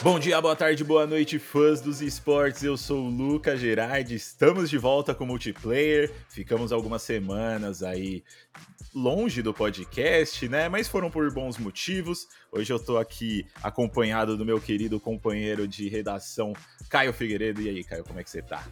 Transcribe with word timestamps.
Bom 0.00 0.16
dia, 0.16 0.40
boa 0.40 0.54
tarde, 0.54 0.84
boa 0.84 1.08
noite, 1.08 1.40
fãs 1.40 1.80
dos 1.80 2.00
esportes. 2.00 2.62
Eu 2.62 2.76
sou 2.76 3.06
o 3.06 3.10
Lucas 3.10 3.58
Gerardi. 3.58 4.14
Estamos 4.14 4.70
de 4.70 4.78
volta 4.78 5.12
com 5.12 5.26
multiplayer. 5.26 6.12
Ficamos 6.28 6.70
algumas 6.70 7.02
semanas 7.02 7.82
aí 7.82 8.22
longe 8.94 9.42
do 9.42 9.52
podcast, 9.52 10.48
né? 10.48 10.68
Mas 10.68 10.86
foram 10.86 11.10
por 11.10 11.28
bons 11.34 11.58
motivos. 11.58 12.28
Hoje 12.52 12.72
eu 12.72 12.78
tô 12.78 12.96
aqui 12.96 13.44
acompanhado 13.60 14.36
do 14.36 14.44
meu 14.44 14.60
querido 14.60 15.00
companheiro 15.00 15.66
de 15.66 15.88
redação, 15.88 16.52
Caio 16.88 17.12
Figueiredo. 17.12 17.60
E 17.60 17.68
aí, 17.68 17.82
Caio, 17.82 18.04
como 18.04 18.20
é 18.20 18.22
que 18.22 18.30
você 18.30 18.40
tá? 18.40 18.64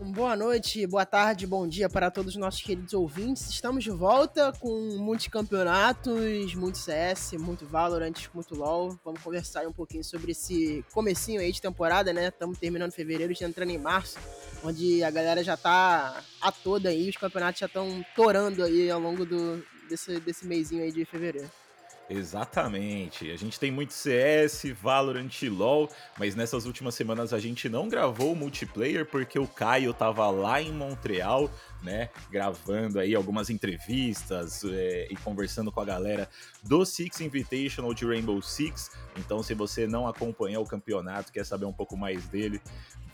Boa 0.00 0.36
noite, 0.36 0.86
boa 0.86 1.04
tarde, 1.04 1.44
bom 1.44 1.66
dia 1.66 1.88
para 1.88 2.08
todos 2.08 2.34
os 2.34 2.40
nossos 2.40 2.62
queridos 2.62 2.94
ouvintes. 2.94 3.50
Estamos 3.50 3.82
de 3.82 3.90
volta 3.90 4.52
com 4.60 4.96
muitos 4.96 5.26
campeonatos, 5.26 6.54
muito 6.54 6.78
CS, 6.78 7.32
muito 7.32 7.66
Valorant, 7.66 8.14
muito 8.32 8.54
LoL. 8.54 8.96
Vamos 9.04 9.20
conversar 9.20 9.66
um 9.66 9.72
pouquinho 9.72 10.04
sobre 10.04 10.30
esse 10.30 10.84
comecinho 10.92 11.40
aí 11.40 11.50
de 11.50 11.60
temporada, 11.60 12.12
né? 12.12 12.28
Estamos 12.28 12.58
terminando 12.58 12.92
fevereiro, 12.92 13.34
já 13.34 13.48
entrando 13.48 13.70
em 13.70 13.78
março, 13.78 14.20
onde 14.62 15.02
a 15.02 15.10
galera 15.10 15.42
já 15.42 15.56
tá 15.56 16.22
a 16.40 16.52
toda 16.52 16.90
aí, 16.90 17.08
os 17.10 17.16
campeonatos 17.16 17.58
já 17.58 17.66
estão 17.66 18.04
torando 18.14 18.62
aí 18.62 18.88
ao 18.88 19.00
longo 19.00 19.26
do, 19.26 19.64
desse, 19.88 20.20
desse 20.20 20.46
mêsinho 20.46 20.84
aí 20.84 20.92
de 20.92 21.04
fevereiro. 21.04 21.50
Exatamente. 22.10 23.30
A 23.30 23.36
gente 23.36 23.60
tem 23.60 23.70
muito 23.70 23.92
CS, 23.92 24.64
Valorant 24.80 25.42
e 25.42 25.48
LoL, 25.48 25.90
mas 26.18 26.34
nessas 26.34 26.64
últimas 26.64 26.94
semanas 26.94 27.34
a 27.34 27.38
gente 27.38 27.68
não 27.68 27.86
gravou 27.86 28.32
o 28.32 28.36
multiplayer 28.36 29.04
porque 29.04 29.38
o 29.38 29.46
Caio 29.46 29.92
tava 29.92 30.28
lá 30.30 30.60
em 30.62 30.72
Montreal, 30.72 31.50
né, 31.82 32.08
gravando 32.30 32.98
aí 32.98 33.14
algumas 33.14 33.50
entrevistas 33.50 34.64
é, 34.64 35.06
e 35.10 35.16
conversando 35.16 35.70
com 35.70 35.80
a 35.80 35.84
galera 35.84 36.28
do 36.62 36.84
Six 36.84 37.20
Invitational 37.20 37.92
de 37.92 38.06
Rainbow 38.06 38.40
Six. 38.40 38.90
Então, 39.16 39.42
se 39.42 39.52
você 39.52 39.86
não 39.86 40.08
acompanhou 40.08 40.64
o 40.64 40.68
campeonato, 40.68 41.30
quer 41.30 41.44
saber 41.44 41.66
um 41.66 41.72
pouco 41.72 41.96
mais 41.96 42.26
dele, 42.28 42.60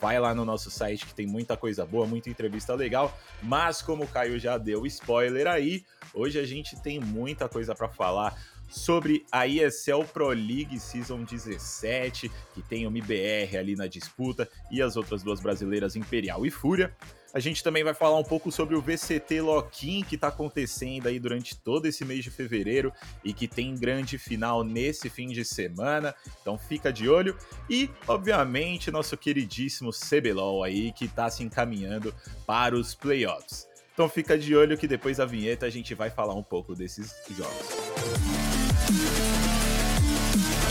vai 0.00 0.20
lá 0.20 0.34
no 0.34 0.44
nosso 0.44 0.70
site 0.70 1.06
que 1.06 1.14
tem 1.14 1.26
muita 1.26 1.56
coisa 1.56 1.84
boa, 1.84 2.06
muita 2.06 2.30
entrevista 2.30 2.74
legal. 2.74 3.16
Mas 3.42 3.82
como 3.82 4.04
o 4.04 4.08
Caio 4.08 4.38
já 4.38 4.56
deu 4.56 4.86
spoiler 4.86 5.46
aí, 5.46 5.84
hoje 6.12 6.38
a 6.38 6.46
gente 6.46 6.80
tem 6.80 7.00
muita 7.00 7.48
coisa 7.48 7.74
para 7.74 7.88
falar 7.88 8.38
sobre 8.68 9.24
a 9.30 9.46
ESL 9.46 10.04
Pro 10.12 10.28
League 10.28 10.78
Season 10.78 11.22
17, 11.22 12.30
que 12.54 12.62
tem 12.62 12.86
o 12.86 12.90
MBR 12.90 13.56
ali 13.56 13.76
na 13.76 13.86
disputa, 13.86 14.48
e 14.70 14.82
as 14.82 14.96
outras 14.96 15.22
duas 15.22 15.40
brasileiras, 15.40 15.96
Imperial 15.96 16.44
e 16.44 16.50
Fúria. 16.50 16.94
A 17.34 17.40
gente 17.40 17.64
também 17.64 17.82
vai 17.82 17.92
falar 17.92 18.16
um 18.16 18.22
pouco 18.22 18.52
sobre 18.52 18.76
o 18.76 18.80
VCT 18.80 19.40
Lock-in 19.40 20.04
que 20.04 20.14
está 20.14 20.28
acontecendo 20.28 21.08
aí 21.08 21.18
durante 21.18 21.56
todo 21.56 21.86
esse 21.86 22.04
mês 22.04 22.22
de 22.22 22.30
fevereiro 22.30 22.92
e 23.24 23.32
que 23.32 23.48
tem 23.48 23.74
grande 23.74 24.16
final 24.16 24.62
nesse 24.62 25.10
fim 25.10 25.26
de 25.26 25.44
semana. 25.44 26.14
Então 26.40 26.56
fica 26.56 26.92
de 26.92 27.08
olho. 27.08 27.36
E, 27.68 27.90
obviamente, 28.06 28.88
nosso 28.92 29.16
queridíssimo 29.16 29.90
CBLOL 29.90 30.62
aí 30.62 30.92
que 30.92 31.06
está 31.06 31.28
se 31.28 31.42
encaminhando 31.42 32.14
para 32.46 32.76
os 32.76 32.94
playoffs. 32.94 33.66
Então 33.92 34.08
fica 34.08 34.38
de 34.38 34.54
olho 34.54 34.78
que 34.78 34.86
depois 34.86 35.16
da 35.16 35.24
vinheta 35.24 35.66
a 35.66 35.70
gente 35.70 35.92
vai 35.92 36.10
falar 36.10 36.34
um 36.34 36.42
pouco 36.42 36.72
desses 36.72 37.12
jogos. 37.36 38.53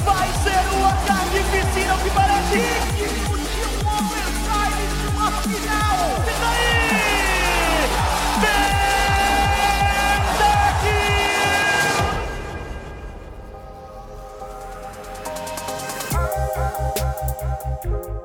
Vai 0.06 0.28
ser 0.44 0.64
uma 0.76 0.94
carnificina 1.08 1.96
que 1.98 2.10
parece 2.12 2.58
de 2.58 3.04
um 3.04 3.38
de 4.78 5.08
uma 5.08 5.32
final! 5.42 5.98
E 6.28 6.34
daí? 6.42 6.84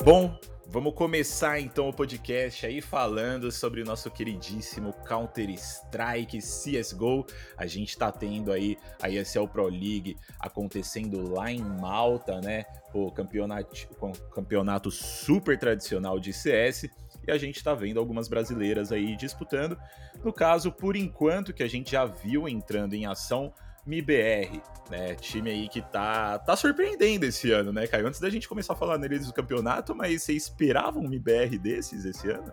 Bom, 0.05 0.39
Vamos 0.79 0.95
começar 0.95 1.59
então 1.59 1.89
o 1.89 1.93
podcast 1.93 2.65
aí 2.65 2.81
falando 2.81 3.51
sobre 3.51 3.83
o 3.83 3.85
nosso 3.85 4.09
queridíssimo 4.13 4.93
Counter-Strike 5.09 6.39
CSGO. 6.39 7.27
A 7.57 7.67
gente 7.67 7.99
tá 7.99 8.13
tendo 8.13 8.53
aí 8.53 8.79
a 9.03 9.11
ESL 9.11 9.49
Pro 9.49 9.67
League 9.67 10.17
acontecendo 10.39 11.35
lá 11.35 11.51
em 11.51 11.61
Malta, 11.61 12.41
né? 12.41 12.65
O 12.95 13.11
campeonato, 13.11 13.89
campeonato 14.33 14.89
super 14.89 15.59
tradicional 15.59 16.21
de 16.21 16.33
CS. 16.33 16.85
E 17.27 17.33
a 17.33 17.37
gente 17.37 17.61
tá 17.61 17.75
vendo 17.75 17.99
algumas 17.99 18.29
brasileiras 18.29 18.93
aí 18.93 19.17
disputando. 19.17 19.77
No 20.23 20.33
caso, 20.33 20.71
por 20.71 20.95
enquanto, 20.95 21.53
que 21.53 21.65
a 21.65 21.69
gente 21.69 21.91
já 21.91 22.05
viu 22.05 22.49
entrando 22.49 22.95
em 22.95 23.05
ação, 23.05 23.53
MIBR, 23.89 24.63
né? 24.91 25.15
Time 25.15 25.51
aí 25.51 25.69
que 25.69 25.81
tá, 25.81 26.39
tá 26.39 26.55
surpreendendo 26.55 27.25
esse 27.25 27.51
ano, 27.51 27.73
né, 27.73 27.87
Caio? 27.87 28.07
Antes 28.07 28.21
da 28.21 28.29
gente 28.29 28.49
começar 28.49 28.75
a 28.75 28.77
falar 28.77 28.99
neles 28.99 29.27
do 29.27 29.33
campeonato, 29.33 29.95
mas 29.95 30.23
você 30.23 30.35
esperava 30.35 30.99
um 30.99 31.09
MIBR 31.09 31.59
desses 31.59 32.05
esse 32.05 32.31
ano? 32.31 32.53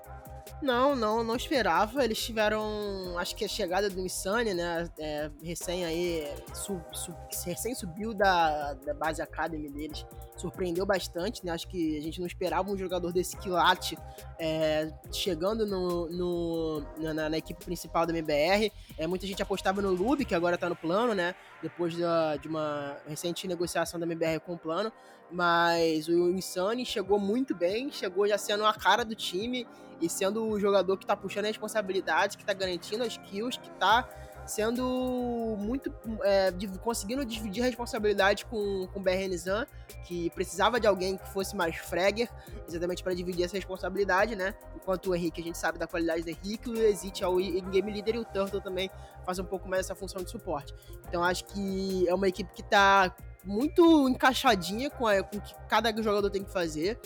Não, 0.62 0.96
não, 0.96 1.24
não 1.24 1.36
esperava. 1.36 2.04
Eles 2.04 2.24
tiveram, 2.24 3.18
acho 3.18 3.36
que 3.36 3.44
a 3.44 3.48
chegada 3.48 3.90
do 3.90 4.00
Insane, 4.00 4.54
né? 4.54 4.88
É, 4.98 5.30
recém 5.44 5.86
aí, 5.86 6.34
sub, 6.54 6.82
sub, 6.94 7.18
recém 7.46 7.76
subiu 7.76 8.14
da, 8.14 8.74
da 8.74 8.94
base 8.94 9.22
Academy 9.22 9.70
deles. 9.70 10.06
Surpreendeu 10.36 10.86
bastante, 10.86 11.46
né? 11.46 11.52
Acho 11.52 11.68
que 11.68 11.98
a 11.98 12.02
gente 12.02 12.20
não 12.20 12.28
esperava 12.28 12.70
um 12.70 12.78
jogador 12.78 13.12
desse 13.14 13.38
quilate 13.38 13.98
é, 14.38 14.92
chegando 15.12 15.66
no, 15.66 16.10
no 16.10 16.84
na, 16.98 17.30
na, 17.30 17.38
equipe 17.38 17.64
principal 17.64 18.06
da 18.06 18.12
MBR. 18.12 18.72
É, 18.98 19.08
muita 19.08 19.26
gente 19.26 19.42
apostava 19.42 19.82
no 19.82 19.92
Lube, 19.92 20.26
que 20.26 20.36
agora 20.36 20.58
tá 20.58 20.68
no 20.68 20.76
plano, 20.76 21.14
né? 21.14 21.34
Depois 21.62 21.98
da, 21.98 22.36
de 22.36 22.48
uma 22.48 22.98
recente 23.08 23.48
negociação 23.48 24.00
da 24.00 24.06
MBR 24.06 24.40
com 24.42 24.54
o 24.54 24.58
plano. 24.58 24.92
Mas 25.32 26.08
o 26.08 26.30
Insane 26.30 26.86
chegou 26.86 27.18
muito 27.18 27.56
bem, 27.56 27.92
chegou 27.92 28.28
já 28.28 28.38
sendo 28.38 28.66
a 28.66 28.74
cara 28.74 29.04
do 29.04 29.16
time 29.16 29.66
e 30.02 30.10
sendo 30.10 30.46
o 30.46 30.60
jogador 30.60 30.98
que 30.98 31.06
tá 31.06 31.16
puxando 31.16 31.46
a 31.46 31.48
responsabilidade, 31.48 32.38
que 32.38 32.46
tá 32.46 32.54
garantindo 32.54 33.04
as 33.04 33.18
kills, 33.18 33.60
que 33.60 33.70
tá 33.72 34.08
sendo 34.46 35.56
muito. 35.60 35.94
É, 36.24 36.54
conseguindo 36.82 37.26
dividir 37.26 37.64
responsabilidade 37.64 38.46
com, 38.46 38.88
com 38.94 39.00
o 39.00 39.04
BRN 39.04 39.36
Zan, 39.38 39.66
que 40.06 40.30
precisava 40.32 40.80
de 40.80 40.88
alguém 40.88 41.18
que 41.18 41.28
fosse 41.30 41.56
mais 41.56 41.76
fragger, 41.78 42.30
exatamente 42.68 43.04
para 43.04 43.14
dividir 43.14 43.46
essa 43.46 43.56
responsabilidade, 43.56 44.36
né? 44.36 44.54
Enquanto 44.76 45.10
o 45.10 45.16
Henrique, 45.16 45.42
a 45.42 45.44
gente 45.44 45.58
sabe 45.58 45.78
da 45.78 45.88
qualidade 45.88 46.24
do 46.24 46.30
Henrique, 46.30 46.70
o 46.70 46.78
Exit 46.78 47.24
é 47.24 47.28
o 47.28 47.38
game 47.38 47.92
leader 47.92 48.16
e 48.16 48.20
o 48.20 48.26
Turtle 48.26 48.62
também 48.62 48.90
faz 49.26 49.40
um 49.40 49.46
pouco 49.46 49.68
mais 49.68 49.86
essa 49.86 49.96
função 49.96 50.24
de 50.24 50.30
suporte. 50.30 50.74
Então 51.08 51.24
acho 51.24 51.46
que 51.46 52.08
é 52.08 52.14
uma 52.14 52.28
equipe 52.28 52.54
que 52.54 52.64
tá 52.64 53.14
muito 53.44 54.10
encaixadinha 54.10 54.90
com, 54.90 55.06
a, 55.06 55.22
com 55.24 55.38
o 55.38 55.42
que 55.42 55.54
cada 55.68 55.96
jogador 56.02 56.30
tem 56.30 56.44
que 56.44 56.52
fazer. 56.52 57.00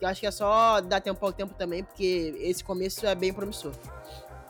Eu 0.00 0.08
acho 0.08 0.20
que 0.20 0.26
é 0.26 0.30
só 0.30 0.80
dar 0.80 1.00
tempo 1.00 1.24
ao 1.24 1.32
tempo 1.32 1.54
também, 1.54 1.82
porque 1.82 2.34
esse 2.38 2.62
começo 2.62 3.06
é 3.06 3.14
bem 3.14 3.32
promissor. 3.32 3.72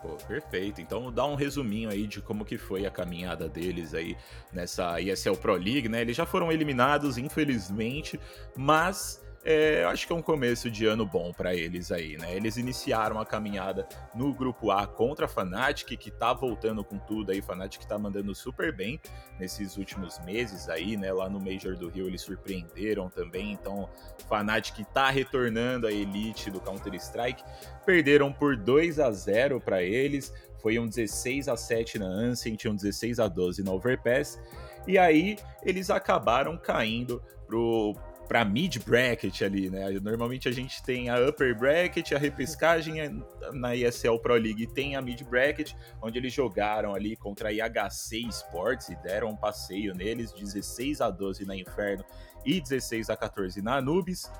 Pô, 0.02 0.08
perfeito. 0.26 0.80
Então 0.80 1.10
dá 1.10 1.26
um 1.26 1.34
resuminho 1.34 1.90
aí 1.90 2.06
de 2.06 2.20
como 2.20 2.44
que 2.44 2.58
foi 2.58 2.86
a 2.86 2.90
caminhada 2.90 3.48
deles 3.48 3.94
aí 3.94 4.16
nessa 4.52 5.00
ESL 5.00 5.36
Pro 5.36 5.54
League, 5.54 5.88
né? 5.88 6.00
Eles 6.00 6.16
já 6.16 6.26
foram 6.26 6.52
eliminados, 6.52 7.18
infelizmente, 7.18 8.20
mas 8.56 9.24
é, 9.48 9.84
eu 9.84 9.88
acho 9.90 10.08
que 10.08 10.12
é 10.12 10.16
um 10.16 10.20
começo 10.20 10.68
de 10.68 10.86
ano 10.86 11.06
bom 11.06 11.32
para 11.32 11.54
eles 11.54 11.92
aí, 11.92 12.16
né? 12.16 12.34
Eles 12.34 12.56
iniciaram 12.56 13.20
a 13.20 13.24
caminhada 13.24 13.86
no 14.12 14.34
grupo 14.34 14.72
A 14.72 14.88
contra 14.88 15.26
a 15.26 15.28
Fnatic, 15.28 15.96
que 15.96 16.10
tá 16.10 16.32
voltando 16.32 16.82
com 16.82 16.98
tudo 16.98 17.30
aí. 17.30 17.40
Fnatic 17.40 17.84
tá 17.84 17.96
mandando 17.96 18.34
super 18.34 18.74
bem 18.74 19.00
nesses 19.38 19.76
últimos 19.76 20.18
meses 20.24 20.68
aí, 20.68 20.96
né? 20.96 21.12
Lá 21.12 21.28
no 21.28 21.38
Major 21.38 21.76
do 21.76 21.88
Rio 21.88 22.08
eles 22.08 22.22
surpreenderam 22.22 23.08
também. 23.08 23.52
Então, 23.52 23.88
Fnatic 24.26 24.84
tá 24.92 25.10
retornando 25.10 25.86
à 25.86 25.92
elite 25.92 26.50
do 26.50 26.58
Counter-Strike. 26.58 27.44
Perderam 27.84 28.32
por 28.32 28.56
2 28.56 28.98
a 28.98 29.12
0 29.12 29.60
para 29.60 29.80
eles. 29.80 30.34
Foi 30.60 30.76
um 30.76 30.88
16 30.88 31.46
a 31.46 31.56
7 31.56 32.00
na 32.00 32.06
Ancient, 32.06 32.64
um 32.64 32.74
16 32.74 33.20
a 33.20 33.28
12 33.28 33.62
na 33.62 33.70
Overpass. 33.70 34.40
E 34.88 34.98
aí 34.98 35.36
eles 35.62 35.88
acabaram 35.88 36.58
caindo 36.58 37.22
pro 37.46 37.94
para 38.26 38.44
mid 38.44 38.78
bracket 38.84 39.43
ali, 39.43 39.70
né? 39.70 39.90
Normalmente 40.02 40.49
a 40.49 40.52
gente 40.52 40.82
tem 40.82 41.08
a 41.08 41.19
upper 41.28 41.56
bracket, 41.56 42.12
a 42.12 42.19
repescagem 42.19 43.25
na 43.52 43.75
ESL 43.75 44.19
Pro 44.19 44.34
League 44.34 44.67
tem 44.69 44.96
a 44.96 45.02
mid 45.02 45.23
bracket, 45.25 45.73
onde 46.02 46.19
eles 46.19 46.32
jogaram 46.32 46.94
ali 46.94 47.17
contra 47.17 47.49
a 47.49 47.52
IHC 47.52 48.28
Sports 48.28 48.88
e 48.88 48.96
deram 48.96 49.28
um 49.28 49.37
passeio 49.37 49.94
neles, 49.94 50.32
16 50.32 51.00
a 51.00 51.11
12 51.11 51.44
na 51.44 51.56
Inferno 51.56 52.05
e 52.46 52.60
16 52.60 53.10
a 53.10 53.16
14 53.16 53.60
na 53.60 53.76
Anubis. 53.76 54.31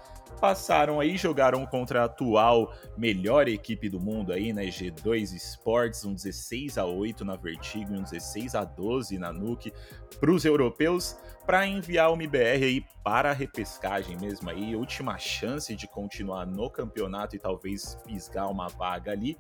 Passaram 0.41 1.00
aí, 1.00 1.17
jogaram 1.17 1.64
contra 1.64 2.03
a 2.03 2.05
atual 2.05 2.75
melhor 2.97 3.49
equipe 3.49 3.88
do 3.88 3.99
mundo 3.99 4.32
aí, 4.32 4.53
né? 4.53 4.67
G2 4.67 5.35
Sports, 5.35 6.05
um 6.05 6.14
16 6.14 6.79
a 6.79 6.85
8 6.85 7.25
na 7.25 7.37
Vertigo 7.37 7.94
e 7.94 7.99
um 7.99 8.03
16 8.03 8.55
a 8.55 8.62
12 8.62 9.19
na 9.19 9.32
Nuke 9.32 9.73
para 10.20 10.31
os 10.31 10.44
europeus, 10.44 11.17
para 11.47 11.67
enviar 11.67 12.11
o 12.11 12.14
MBR 12.14 12.64
aí 12.64 12.85
para 13.03 13.31
a 13.31 13.35
repescagem 13.35 14.17
mesmo 14.19 14.50
aí, 14.50 14.76
última 14.76 15.17
chance 15.17 15.75
de 15.75 15.88
continuar 15.88 16.47
no 16.47 16.69
campeonato 16.69 17.35
e 17.35 17.38
talvez 17.38 17.99
fisgar 18.06 18.50
uma 18.50 18.69
vaga 18.69 19.12
ali, 19.12 19.38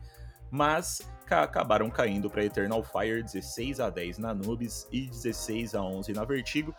mas 0.50 1.02
acabaram 1.28 1.90
caindo 1.90 2.30
para 2.30 2.44
Eternal 2.44 2.82
Fire 2.82 3.22
16 3.22 3.80
a 3.80 3.90
10 3.90 4.18
na 4.18 4.32
Nubes 4.32 4.88
e 4.90 5.06
16 5.06 5.74
a 5.74 5.82
11 5.82 6.12
na 6.12 6.24
Vertigo. 6.24 6.74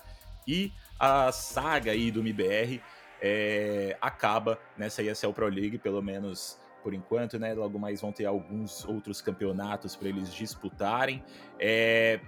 E 0.48 0.72
a 1.00 1.32
saga 1.32 1.92
aí 1.92 2.12
do 2.12 2.22
MBR 2.22 2.82
é, 3.22 3.98
acaba 4.02 4.60
nessa 4.78 5.02
ESL 5.02 5.32
Pro 5.32 5.48
League, 5.48 5.78
pelo 5.78 6.02
menos 6.02 6.60
por 6.84 6.94
enquanto, 6.94 7.38
né? 7.38 7.54
Logo 7.54 7.78
mais 7.78 8.02
vão 8.02 8.12
ter 8.12 8.26
alguns 8.26 8.86
outros 8.86 9.22
campeonatos 9.22 9.96
para 9.96 10.08
eles 10.08 10.34
disputarem. 10.34 11.24
É, 11.60 12.20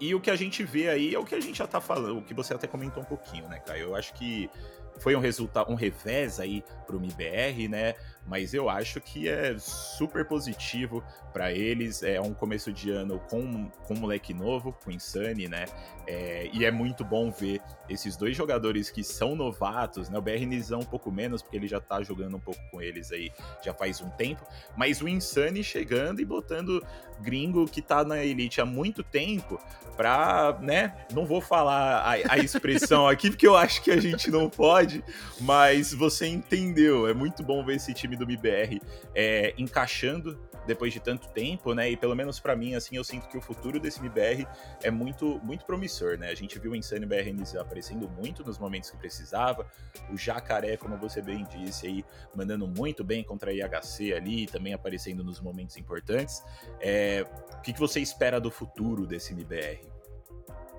e 0.00 0.14
o 0.14 0.20
que 0.20 0.30
a 0.30 0.36
gente 0.36 0.62
vê 0.64 0.88
aí 0.88 1.14
é 1.14 1.18
o 1.18 1.24
que 1.24 1.34
a 1.34 1.40
gente 1.40 1.58
já 1.58 1.66
tá 1.66 1.80
falando, 1.80 2.18
o 2.18 2.22
que 2.22 2.34
você 2.34 2.52
até 2.52 2.66
comentou 2.66 3.02
um 3.02 3.06
pouquinho, 3.06 3.48
né, 3.48 3.60
Caio? 3.60 3.84
Eu 3.84 3.96
acho 3.96 4.12
que 4.14 4.50
foi 4.98 5.14
um 5.16 5.20
resultado, 5.20 5.70
um 5.70 5.74
revés 5.74 6.38
aí 6.40 6.64
pro 6.86 6.98
MBR, 6.98 7.68
né? 7.68 7.94
Mas 8.26 8.54
eu 8.54 8.68
acho 8.70 9.00
que 9.00 9.28
é 9.28 9.56
super 9.58 10.24
positivo 10.24 11.02
para 11.32 11.52
eles. 11.52 12.02
É 12.02 12.20
um 12.20 12.32
começo 12.32 12.72
de 12.72 12.90
ano 12.90 13.20
com, 13.28 13.68
com 13.86 13.94
um 13.94 13.98
moleque 13.98 14.32
novo, 14.32 14.72
com 14.84 14.90
Insane, 14.90 15.48
né? 15.48 15.66
É, 16.06 16.48
e 16.52 16.64
é 16.64 16.70
muito 16.70 17.04
bom 17.04 17.30
ver 17.30 17.60
esses 17.88 18.16
dois 18.16 18.36
jogadores 18.36 18.90
que 18.90 19.02
são 19.02 19.34
novatos, 19.34 20.08
né? 20.08 20.18
O 20.18 20.22
BR 20.22 20.44
um 20.74 20.84
pouco 20.84 21.10
menos, 21.10 21.42
porque 21.42 21.56
ele 21.56 21.68
já 21.68 21.80
tá 21.80 22.02
jogando 22.02 22.36
um 22.36 22.40
pouco 22.40 22.60
com 22.70 22.80
eles 22.80 23.12
aí 23.12 23.30
já 23.62 23.74
faz 23.74 24.00
um 24.00 24.08
tempo. 24.10 24.46
Mas 24.76 25.00
o 25.00 25.08
Insane 25.08 25.62
chegando 25.62 26.20
e 26.20 26.24
botando 26.24 26.84
gringo 27.20 27.66
que 27.66 27.80
tá 27.80 28.04
na 28.04 28.24
Elite 28.24 28.60
há 28.60 28.66
muito 28.66 29.02
tempo 29.02 29.60
pra, 29.96 30.58
né? 30.60 30.94
Não 31.12 31.24
vou 31.24 31.40
falar 31.40 31.98
a, 32.00 32.34
a 32.34 32.38
expressão 32.38 33.06
aqui, 33.08 33.30
porque 33.30 33.46
eu 33.46 33.56
acho 33.56 33.82
que 33.82 33.90
a 33.90 34.00
gente 34.00 34.30
não 34.30 34.50
pode, 34.50 35.04
mas 35.40 35.92
você 35.92 36.26
entendeu. 36.26 37.06
É 37.08 37.14
muito 37.14 37.42
bom 37.42 37.64
ver 37.64 37.76
esse 37.76 37.94
time 37.94 38.13
do 38.16 38.24
MBR 38.24 38.80
é, 39.14 39.54
encaixando 39.58 40.38
depois 40.66 40.92
de 40.92 41.00
tanto 41.00 41.28
tempo, 41.28 41.74
né? 41.74 41.90
E 41.90 41.96
pelo 41.96 42.14
menos 42.14 42.40
para 42.40 42.56
mim, 42.56 42.74
assim, 42.74 42.96
eu 42.96 43.04
sinto 43.04 43.28
que 43.28 43.36
o 43.36 43.40
futuro 43.40 43.78
desse 43.78 44.00
MBR 44.00 44.46
é 44.82 44.90
muito, 44.90 45.38
muito 45.42 45.64
promissor, 45.64 46.18
né? 46.18 46.30
A 46.30 46.34
gente 46.34 46.58
viu 46.58 46.72
o 46.72 46.76
Insane 46.76 47.06
BRNZ 47.06 47.56
aparecendo 47.56 48.08
muito 48.08 48.44
nos 48.44 48.58
momentos 48.58 48.90
que 48.90 48.96
precisava, 48.96 49.66
o 50.10 50.16
Jacaré, 50.16 50.76
como 50.76 50.96
você 50.96 51.20
bem 51.20 51.44
disse, 51.44 51.86
aí 51.86 52.04
mandando 52.34 52.66
muito 52.66 53.04
bem 53.04 53.22
contra 53.22 53.50
a 53.50 53.54
IHC 53.54 54.14
ali, 54.14 54.46
também 54.46 54.72
aparecendo 54.72 55.22
nos 55.22 55.40
momentos 55.40 55.76
importantes. 55.76 56.42
É, 56.80 57.26
o 57.58 57.60
que, 57.60 57.72
que 57.72 57.80
você 57.80 58.00
espera 58.00 58.40
do 58.40 58.50
futuro 58.50 59.06
desse 59.06 59.32
MBR? 59.32 59.93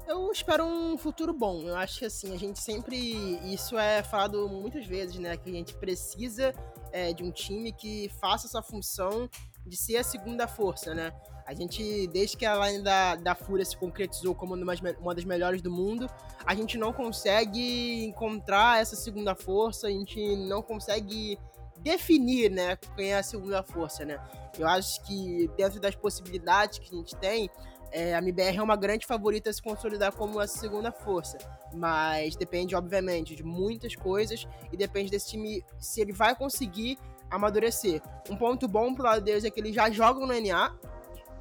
Eu 0.07 0.31
espero 0.31 0.63
um 0.63 0.97
futuro 0.97 1.33
bom. 1.33 1.61
Eu 1.63 1.75
acho 1.75 1.99
que 1.99 2.05
assim, 2.05 2.33
a 2.33 2.37
gente 2.37 2.59
sempre. 2.59 2.97
Isso 3.43 3.77
é 3.77 4.03
falado 4.03 4.47
muitas 4.47 4.85
vezes, 4.85 5.17
né? 5.17 5.35
Que 5.35 5.49
a 5.49 5.53
gente 5.53 5.73
precisa 5.73 6.53
é, 6.91 7.11
de 7.11 7.23
um 7.23 7.31
time 7.31 7.71
que 7.71 8.09
faça 8.21 8.45
essa 8.45 8.61
função 8.61 9.27
de 9.65 9.75
ser 9.75 9.97
a 9.97 10.03
segunda 10.03 10.47
força, 10.47 10.93
né? 10.93 11.11
A 11.47 11.53
gente, 11.53 12.07
desde 12.07 12.37
que 12.37 12.45
a 12.45 12.55
line 12.67 12.83
da, 12.83 13.15
da 13.15 13.35
Fúria 13.35 13.65
se 13.65 13.75
concretizou 13.75 14.35
como 14.35 14.55
uma, 14.55 14.73
uma 14.99 15.15
das 15.15 15.25
melhores 15.25 15.61
do 15.61 15.71
mundo, 15.71 16.07
a 16.45 16.55
gente 16.55 16.77
não 16.77 16.93
consegue 16.93 18.03
encontrar 18.03 18.81
essa 18.81 18.95
segunda 18.95 19.35
força, 19.35 19.87
a 19.87 19.91
gente 19.91 20.35
não 20.35 20.61
consegue 20.61 21.37
definir, 21.79 22.49
né, 22.49 22.77
quem 22.95 23.11
é 23.11 23.17
a 23.17 23.23
segunda 23.23 23.61
força, 23.61 24.05
né? 24.05 24.19
Eu 24.57 24.67
acho 24.67 25.03
que 25.03 25.49
dentro 25.57 25.79
das 25.79 25.95
possibilidades 25.95 26.79
que 26.79 26.93
a 26.93 26.97
gente 26.97 27.15
tem, 27.17 27.49
é, 27.95 28.13
a 28.13 28.17
MBR 28.17 28.57
é 28.57 28.61
uma 28.61 28.75
grande 28.75 29.07
favorita 29.07 29.49
a 29.49 29.53
se 29.53 29.61
consolidar 29.61 30.11
como 30.13 30.37
a 30.41 30.47
segunda 30.47 30.91
força. 30.91 31.37
Mas 31.73 32.35
depende, 32.35 32.75
obviamente, 32.75 33.33
de 33.33 33.41
muitas 33.41 33.95
coisas 33.95 34.45
e 34.69 34.75
depende 34.75 35.09
desse 35.09 35.29
time 35.29 35.63
se 35.79 36.01
ele 36.01 36.11
vai 36.11 36.35
conseguir 36.35 36.99
amadurecer. 37.31 38.01
Um 38.29 38.35
ponto 38.35 38.67
bom 38.67 38.93
pro 38.93 39.05
lado 39.05 39.21
deles 39.21 39.45
é 39.45 39.49
que 39.49 39.61
eles 39.61 39.73
já 39.73 39.89
jogam 39.89 40.27
no 40.27 40.33
NA, 40.33 40.75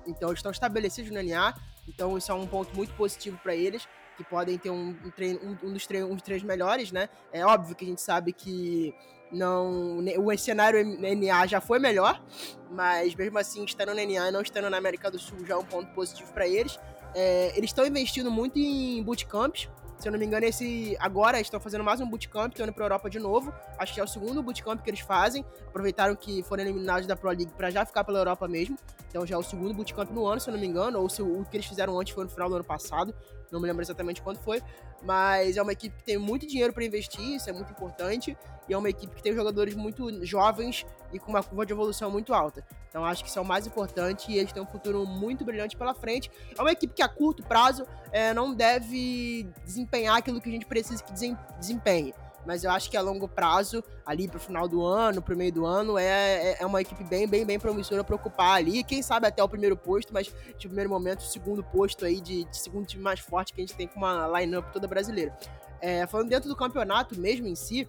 então 0.06 0.28
eles 0.28 0.38
estão 0.38 0.52
estabelecidos 0.52 1.10
no 1.10 1.20
NA, 1.20 1.54
então 1.88 2.16
isso 2.16 2.30
é 2.30 2.34
um 2.34 2.46
ponto 2.46 2.74
muito 2.76 2.94
positivo 2.94 3.36
para 3.42 3.56
eles, 3.56 3.88
que 4.16 4.22
podem 4.22 4.56
ter 4.56 4.70
um, 4.70 4.90
um, 4.90 5.10
treino, 5.10 5.40
um, 5.42 5.68
um 5.68 5.72
dos 5.72 5.88
treinos, 5.88 6.44
melhores, 6.44 6.92
né? 6.92 7.08
É 7.32 7.44
óbvio 7.44 7.74
que 7.74 7.84
a 7.84 7.88
gente 7.88 8.00
sabe 8.00 8.32
que 8.32 8.94
não 9.34 9.98
o 9.98 10.38
cenário 10.38 10.84
NA 10.84 11.46
já 11.46 11.60
foi 11.60 11.78
melhor, 11.78 12.22
mas 12.70 13.14
mesmo 13.14 13.38
assim, 13.38 13.64
estando 13.64 13.94
no 13.94 13.96
NA 13.96 14.28
e 14.28 14.30
não 14.30 14.40
estando 14.40 14.70
na 14.70 14.76
América 14.76 15.10
do 15.10 15.18
Sul 15.18 15.44
já 15.46 15.54
é 15.54 15.56
um 15.56 15.64
ponto 15.64 15.92
positivo 15.92 16.32
para 16.32 16.46
eles. 16.46 16.78
É, 17.14 17.52
eles 17.56 17.70
estão 17.70 17.86
investindo 17.86 18.30
muito 18.30 18.58
em 18.58 19.02
bootcamps, 19.02 19.68
se 19.98 20.08
eu 20.08 20.12
não 20.12 20.18
me 20.18 20.26
engano, 20.26 20.44
esse 20.44 20.96
agora 20.98 21.40
estão 21.40 21.58
fazendo 21.58 21.82
mais 21.82 22.00
um 22.00 22.06
bootcamp, 22.06 22.50
estão 22.50 22.66
indo 22.66 22.74
para 22.74 22.84
Europa 22.84 23.08
de 23.08 23.18
novo. 23.18 23.54
Acho 23.78 23.94
que 23.94 24.00
é 24.00 24.04
o 24.04 24.06
segundo 24.06 24.42
bootcamp 24.42 24.82
que 24.82 24.90
eles 24.90 25.00
fazem. 25.00 25.44
Aproveitaram 25.66 26.14
que 26.14 26.42
foram 26.42 26.62
eliminados 26.62 27.06
da 27.06 27.16
Pro 27.16 27.30
League 27.30 27.52
para 27.56 27.70
já 27.70 27.86
ficar 27.86 28.04
pela 28.04 28.18
Europa 28.18 28.46
mesmo. 28.46 28.76
Então 29.08 29.24
já 29.24 29.36
é 29.36 29.38
o 29.38 29.42
segundo 29.42 29.72
bootcamp 29.72 30.10
no 30.10 30.26
ano, 30.26 30.40
se 30.40 30.50
eu 30.50 30.52
não 30.52 30.60
me 30.60 30.66
engano, 30.66 31.00
ou 31.00 31.08
se 31.08 31.22
o 31.22 31.44
que 31.50 31.56
eles 31.56 31.66
fizeram 31.66 31.98
antes 31.98 32.12
foi 32.12 32.24
no 32.24 32.30
final 32.30 32.48
do 32.48 32.56
ano 32.56 32.64
passado. 32.64 33.14
Não 33.50 33.60
me 33.60 33.66
lembro 33.66 33.82
exatamente 33.82 34.22
quando 34.22 34.38
foi, 34.38 34.62
mas 35.02 35.56
é 35.56 35.62
uma 35.62 35.72
equipe 35.72 35.96
que 35.96 36.04
tem 36.04 36.18
muito 36.18 36.46
dinheiro 36.46 36.72
para 36.72 36.84
investir, 36.84 37.36
isso 37.36 37.48
é 37.48 37.52
muito 37.52 37.70
importante, 37.70 38.36
e 38.68 38.72
é 38.72 38.78
uma 38.78 38.88
equipe 38.88 39.14
que 39.14 39.22
tem 39.22 39.34
jogadores 39.34 39.74
muito 39.74 40.24
jovens 40.24 40.86
e 41.12 41.18
com 41.18 41.30
uma 41.30 41.42
curva 41.42 41.66
de 41.66 41.72
evolução 41.72 42.10
muito 42.10 42.32
alta. 42.32 42.64
Então 42.88 43.04
acho 43.04 43.22
que 43.22 43.28
isso 43.28 43.38
é 43.38 43.42
o 43.42 43.44
mais 43.44 43.66
importante 43.66 44.30
e 44.30 44.38
eles 44.38 44.52
têm 44.52 44.62
um 44.62 44.66
futuro 44.66 45.04
muito 45.04 45.44
brilhante 45.44 45.76
pela 45.76 45.94
frente. 45.94 46.30
É 46.56 46.60
uma 46.60 46.72
equipe 46.72 46.94
que 46.94 47.02
a 47.02 47.08
curto 47.08 47.42
prazo 47.42 47.86
é, 48.12 48.32
não 48.32 48.54
deve 48.54 49.48
desempenhar 49.64 50.16
aquilo 50.16 50.40
que 50.40 50.48
a 50.48 50.52
gente 50.52 50.66
precisa 50.66 51.02
que 51.02 51.12
desempenhe 51.58 52.14
mas 52.46 52.64
eu 52.64 52.70
acho 52.70 52.90
que 52.90 52.96
a 52.96 53.00
longo 53.00 53.28
prazo, 53.28 53.82
ali 54.04 54.28
pro 54.28 54.38
final 54.38 54.68
do 54.68 54.84
ano, 54.84 55.22
pro 55.22 55.36
meio 55.36 55.52
do 55.52 55.66
ano, 55.66 55.98
é, 55.98 56.52
é, 56.52 56.56
é 56.60 56.66
uma 56.66 56.80
equipe 56.80 57.02
bem, 57.04 57.26
bem, 57.26 57.44
bem 57.44 57.58
promissora 57.58 58.04
para 58.04 58.14
ocupar 58.14 58.56
ali. 58.58 58.84
Quem 58.84 59.02
sabe 59.02 59.26
até 59.26 59.42
o 59.42 59.48
primeiro 59.48 59.76
posto, 59.76 60.12
mas 60.12 60.26
de 60.58 60.66
primeiro 60.66 60.90
momento, 60.90 61.20
o 61.20 61.26
segundo 61.26 61.62
posto 61.62 62.04
aí 62.04 62.20
de, 62.20 62.44
de 62.44 62.56
segundo 62.56 62.86
time 62.86 63.02
mais 63.02 63.20
forte 63.20 63.52
que 63.52 63.60
a 63.60 63.64
gente 63.64 63.76
tem 63.76 63.86
com 63.86 63.98
uma 63.98 64.26
line-up 64.38 64.72
toda 64.72 64.86
brasileira. 64.86 65.36
É, 65.80 66.06
falando 66.06 66.28
dentro 66.28 66.48
do 66.48 66.56
campeonato 66.56 67.18
mesmo 67.20 67.46
em 67.46 67.54
si, 67.54 67.88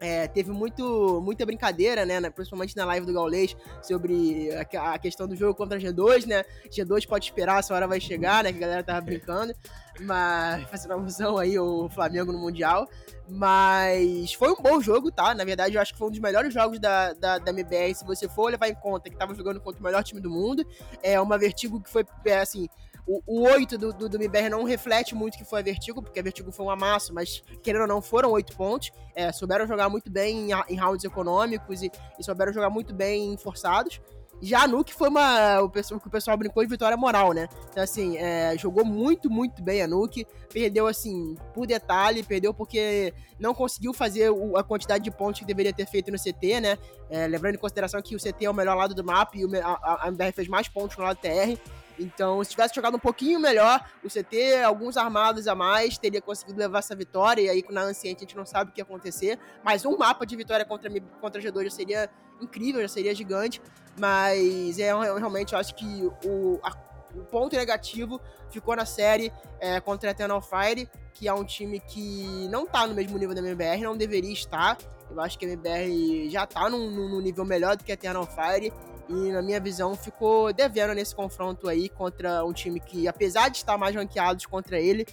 é, 0.00 0.28
teve 0.28 0.50
muito, 0.50 1.20
muita 1.22 1.46
brincadeira, 1.46 2.04
né, 2.04 2.20
principalmente 2.30 2.76
na 2.76 2.84
live 2.84 3.06
do 3.06 3.12
Gaulês, 3.12 3.56
sobre 3.82 4.50
a, 4.54 4.94
a, 4.94 4.98
questão 4.98 5.26
do 5.26 5.36
jogo 5.36 5.54
contra 5.54 5.78
G2, 5.78 6.26
né? 6.26 6.44
G2 6.70 7.06
pode 7.06 7.26
esperar, 7.26 7.60
essa 7.60 7.74
hora 7.74 7.86
vai 7.86 8.00
chegar, 8.00 8.44
né? 8.44 8.52
Que 8.52 8.58
a 8.58 8.60
galera 8.60 8.82
tava 8.82 9.00
brincando, 9.00 9.54
mas 10.00 10.68
fazendo 10.68 10.92
alusão 10.92 11.38
aí 11.38 11.58
o 11.58 11.88
Flamengo 11.88 12.32
no 12.32 12.38
Mundial. 12.38 12.86
Mas 13.28 14.32
foi 14.34 14.52
um 14.52 14.56
bom 14.56 14.80
jogo, 14.80 15.10
tá? 15.10 15.34
Na 15.34 15.44
verdade, 15.44 15.74
eu 15.74 15.80
acho 15.80 15.92
que 15.92 15.98
foi 15.98 16.08
um 16.08 16.10
dos 16.12 16.20
melhores 16.20 16.54
jogos 16.54 16.78
da, 16.78 17.12
da, 17.12 17.38
da 17.38 17.50
MBR, 17.50 17.94
se 17.94 18.04
você 18.04 18.28
for 18.28 18.50
levar 18.50 18.68
em 18.68 18.74
conta 18.74 19.10
que 19.10 19.16
tava 19.16 19.34
jogando 19.34 19.60
contra 19.60 19.80
o 19.80 19.82
melhor 19.82 20.04
time 20.04 20.20
do 20.20 20.30
mundo. 20.30 20.64
É 21.02 21.20
uma 21.20 21.36
Vertigo 21.36 21.80
que 21.80 21.90
foi, 21.90 22.04
é, 22.24 22.38
assim, 22.38 22.68
o, 23.06 23.22
o 23.26 23.42
8 23.42 23.78
do, 23.78 23.92
do, 23.92 24.08
do 24.08 24.16
MBR 24.16 24.50
não 24.50 24.64
reflete 24.64 25.14
muito 25.14 25.38
que 25.38 25.44
foi 25.44 25.60
a 25.60 25.62
Vertigo, 25.62 26.02
porque 26.02 26.18
a 26.18 26.22
Vertigo 26.22 26.50
foi 26.50 26.66
um 26.66 26.70
amasso, 26.70 27.14
mas 27.14 27.42
querendo 27.62 27.82
ou 27.82 27.88
não, 27.88 28.02
foram 28.02 28.30
8 28.32 28.56
pontos. 28.56 28.90
É, 29.14 29.32
souberam 29.32 29.66
jogar 29.66 29.88
muito 29.88 30.10
bem 30.10 30.50
em, 30.50 30.54
em 30.68 30.76
rounds 30.76 31.04
econômicos 31.04 31.82
e, 31.82 31.90
e, 32.18 32.24
souberam 32.24 32.52
jogar 32.52 32.68
muito 32.68 32.92
bem 32.92 33.32
em 33.32 33.36
forçados. 33.36 34.00
Já 34.42 34.64
a 34.64 34.68
Nuke 34.68 34.92
foi 34.92 35.08
uma. 35.08 35.62
O 35.62 35.70
pessoal, 35.70 35.98
que 35.98 36.08
o 36.08 36.10
pessoal 36.10 36.36
brincou 36.36 36.62
de 36.62 36.68
vitória 36.68 36.96
moral, 36.96 37.32
né? 37.32 37.48
Então, 37.70 37.82
assim, 37.82 38.18
é, 38.18 38.54
jogou 38.58 38.84
muito, 38.84 39.30
muito 39.30 39.62
bem 39.62 39.80
a 39.80 39.88
Nuke. 39.88 40.26
Perdeu, 40.52 40.86
assim, 40.86 41.36
por 41.54 41.66
detalhe, 41.66 42.22
perdeu 42.22 42.52
porque 42.52 43.14
não 43.38 43.54
conseguiu 43.54 43.94
fazer 43.94 44.30
o, 44.30 44.58
a 44.58 44.62
quantidade 44.62 45.04
de 45.04 45.10
pontos 45.10 45.40
que 45.40 45.46
deveria 45.46 45.72
ter 45.72 45.86
feito 45.86 46.12
no 46.12 46.18
CT, 46.18 46.60
né? 46.60 46.78
É, 47.08 47.26
lembrando 47.26 47.54
em 47.54 47.58
consideração 47.58 48.02
que 48.02 48.14
o 48.14 48.18
CT 48.18 48.44
é 48.44 48.50
o 48.50 48.54
melhor 48.54 48.76
lado 48.76 48.94
do 48.94 49.02
mapa 49.02 49.38
e 49.38 49.44
o, 49.46 49.50
a, 49.64 50.04
a 50.04 50.08
MBR 50.08 50.32
fez 50.32 50.48
mais 50.48 50.68
pontos 50.68 50.98
no 50.98 51.04
lado 51.04 51.16
TR. 51.16 51.58
Então, 51.98 52.42
se 52.44 52.50
tivesse 52.50 52.74
jogado 52.74 52.96
um 52.96 53.00
pouquinho 53.00 53.40
melhor, 53.40 53.84
o 54.04 54.08
CT, 54.08 54.62
alguns 54.64 54.96
armados 54.96 55.48
a 55.48 55.54
mais, 55.54 55.98
teria 55.98 56.20
conseguido 56.20 56.58
levar 56.58 56.80
essa 56.80 56.94
vitória. 56.94 57.42
E 57.42 57.48
aí, 57.48 57.64
na 57.70 57.82
Anciente, 57.82 58.18
a 58.18 58.26
gente 58.26 58.36
não 58.36 58.46
sabe 58.46 58.70
o 58.70 58.74
que 58.74 58.80
ia 58.80 58.84
acontecer. 58.84 59.38
Mas 59.64 59.84
um 59.84 59.96
mapa 59.96 60.26
de 60.26 60.36
vitória 60.36 60.64
contra, 60.64 60.90
contra 61.20 61.40
G2 61.40 61.64
já 61.64 61.70
seria 61.70 62.10
incrível, 62.40 62.80
já 62.82 62.88
seria 62.88 63.14
gigante. 63.14 63.60
Mas 63.98 64.78
é, 64.78 64.90
eu 64.90 65.16
realmente 65.16 65.54
acho 65.54 65.74
que 65.74 66.10
o, 66.24 66.60
a, 66.62 66.72
o 67.14 67.24
ponto 67.24 67.56
negativo 67.56 68.20
ficou 68.50 68.76
na 68.76 68.84
série 68.84 69.32
é, 69.58 69.80
contra 69.80 70.10
a 70.10 70.12
Eternal 70.12 70.42
Fire, 70.42 70.88
que 71.14 71.26
é 71.26 71.32
um 71.32 71.44
time 71.44 71.80
que 71.80 72.46
não 72.50 72.66
tá 72.66 72.86
no 72.86 72.94
mesmo 72.94 73.16
nível 73.16 73.34
da 73.34 73.40
MBR, 73.40 73.82
não 73.82 73.96
deveria 73.96 74.32
estar. 74.32 74.76
Eu 75.10 75.20
acho 75.20 75.38
que 75.38 75.46
a 75.46 75.48
MBR 75.48 76.28
já 76.28 76.46
tá 76.46 76.68
num, 76.68 76.90
num 76.90 77.20
nível 77.20 77.44
melhor 77.44 77.76
do 77.76 77.84
que 77.84 77.92
a 77.92 77.94
Eternal 77.94 78.26
Fire 78.26 78.72
e 79.08 79.32
na 79.32 79.42
minha 79.42 79.60
visão 79.60 79.94
ficou 79.94 80.52
devendo 80.52 80.94
nesse 80.94 81.14
confronto 81.14 81.68
aí 81.68 81.88
contra 81.88 82.44
um 82.44 82.52
time 82.52 82.80
que, 82.80 83.06
apesar 83.06 83.48
de 83.48 83.58
estar 83.58 83.78
mais 83.78 83.94
ranqueados 83.94 84.46
contra 84.46 84.80
ele, 84.80 85.06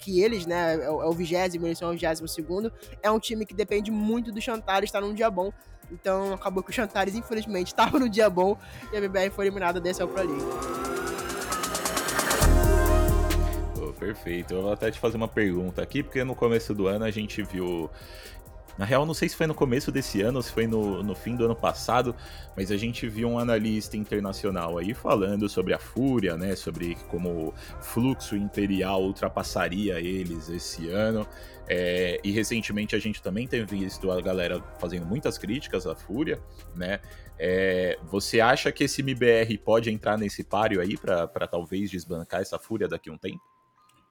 que 0.00 0.20
eles, 0.20 0.46
né, 0.46 0.74
é 0.74 0.90
o 0.90 1.12
é 1.12 1.14
vigésimo, 1.14 1.66
eles 1.66 1.78
são 1.78 1.90
o 1.90 1.92
vigésimo 1.92 2.26
segundo, 2.26 2.72
é 3.02 3.10
um 3.10 3.18
time 3.18 3.46
que 3.46 3.54
depende 3.54 3.90
muito 3.90 4.32
do 4.32 4.40
Chantares 4.40 4.88
estar 4.88 5.00
num 5.00 5.14
dia 5.14 5.30
bom. 5.30 5.52
Então 5.90 6.34
acabou 6.34 6.62
que 6.62 6.70
o 6.70 6.72
Chantares, 6.72 7.14
infelizmente, 7.14 7.68
estava 7.72 7.98
no 7.98 8.08
dia 8.08 8.28
bom 8.28 8.56
e 8.92 8.96
a 8.96 9.00
BBR 9.00 9.30
foi 9.30 9.46
eliminada 9.46 9.80
desse 9.80 10.04
Pro 10.06 10.16
League. 10.16 10.88
perfeito. 13.98 14.54
Eu 14.54 14.62
vou 14.62 14.72
até 14.72 14.90
te 14.90 14.98
fazer 14.98 15.16
uma 15.16 15.28
pergunta 15.28 15.82
aqui, 15.82 16.02
porque 16.02 16.22
no 16.24 16.34
começo 16.34 16.74
do 16.74 16.86
ano 16.86 17.04
a 17.04 17.10
gente 17.10 17.42
viu 17.42 17.90
Na 18.78 18.84
real, 18.84 19.04
não 19.04 19.12
sei 19.12 19.28
se 19.28 19.34
foi 19.34 19.48
no 19.48 19.54
começo 19.54 19.90
desse 19.90 20.22
ano 20.22 20.36
ou 20.36 20.42
se 20.42 20.52
foi 20.52 20.68
no, 20.68 21.02
no 21.02 21.12
fim 21.16 21.34
do 21.34 21.44
ano 21.44 21.56
passado, 21.56 22.14
mas 22.56 22.70
a 22.70 22.76
gente 22.76 23.08
viu 23.08 23.28
um 23.28 23.36
analista 23.36 23.96
internacional 23.96 24.78
aí 24.78 24.94
falando 24.94 25.48
sobre 25.48 25.74
a 25.74 25.80
Fúria, 25.80 26.36
né? 26.36 26.54
Sobre 26.54 26.94
como 27.08 27.48
o 27.48 27.54
fluxo 27.82 28.36
imperial 28.36 29.02
ultrapassaria 29.02 30.00
eles 30.00 30.48
esse 30.48 30.88
ano. 30.88 31.26
É, 31.68 32.20
e 32.22 32.30
recentemente 32.30 32.94
a 32.94 33.00
gente 33.00 33.20
também 33.20 33.48
tem 33.48 33.64
visto 33.64 34.12
a 34.12 34.20
galera 34.20 34.62
fazendo 34.78 35.04
muitas 35.04 35.36
críticas 35.36 35.84
à 35.84 35.96
Fúria, 35.96 36.40
né? 36.76 37.00
É, 37.36 37.98
você 38.04 38.40
acha 38.40 38.70
que 38.70 38.84
esse 38.84 39.02
MBR 39.02 39.58
pode 39.58 39.90
entrar 39.90 40.16
nesse 40.16 40.44
páreo 40.44 40.80
aí 40.80 40.96
para 40.96 41.48
talvez 41.48 41.90
desbancar 41.90 42.42
essa 42.42 42.60
Fúria 42.60 42.86
daqui 42.86 43.10
a 43.10 43.12
um 43.12 43.18
tempo? 43.18 43.42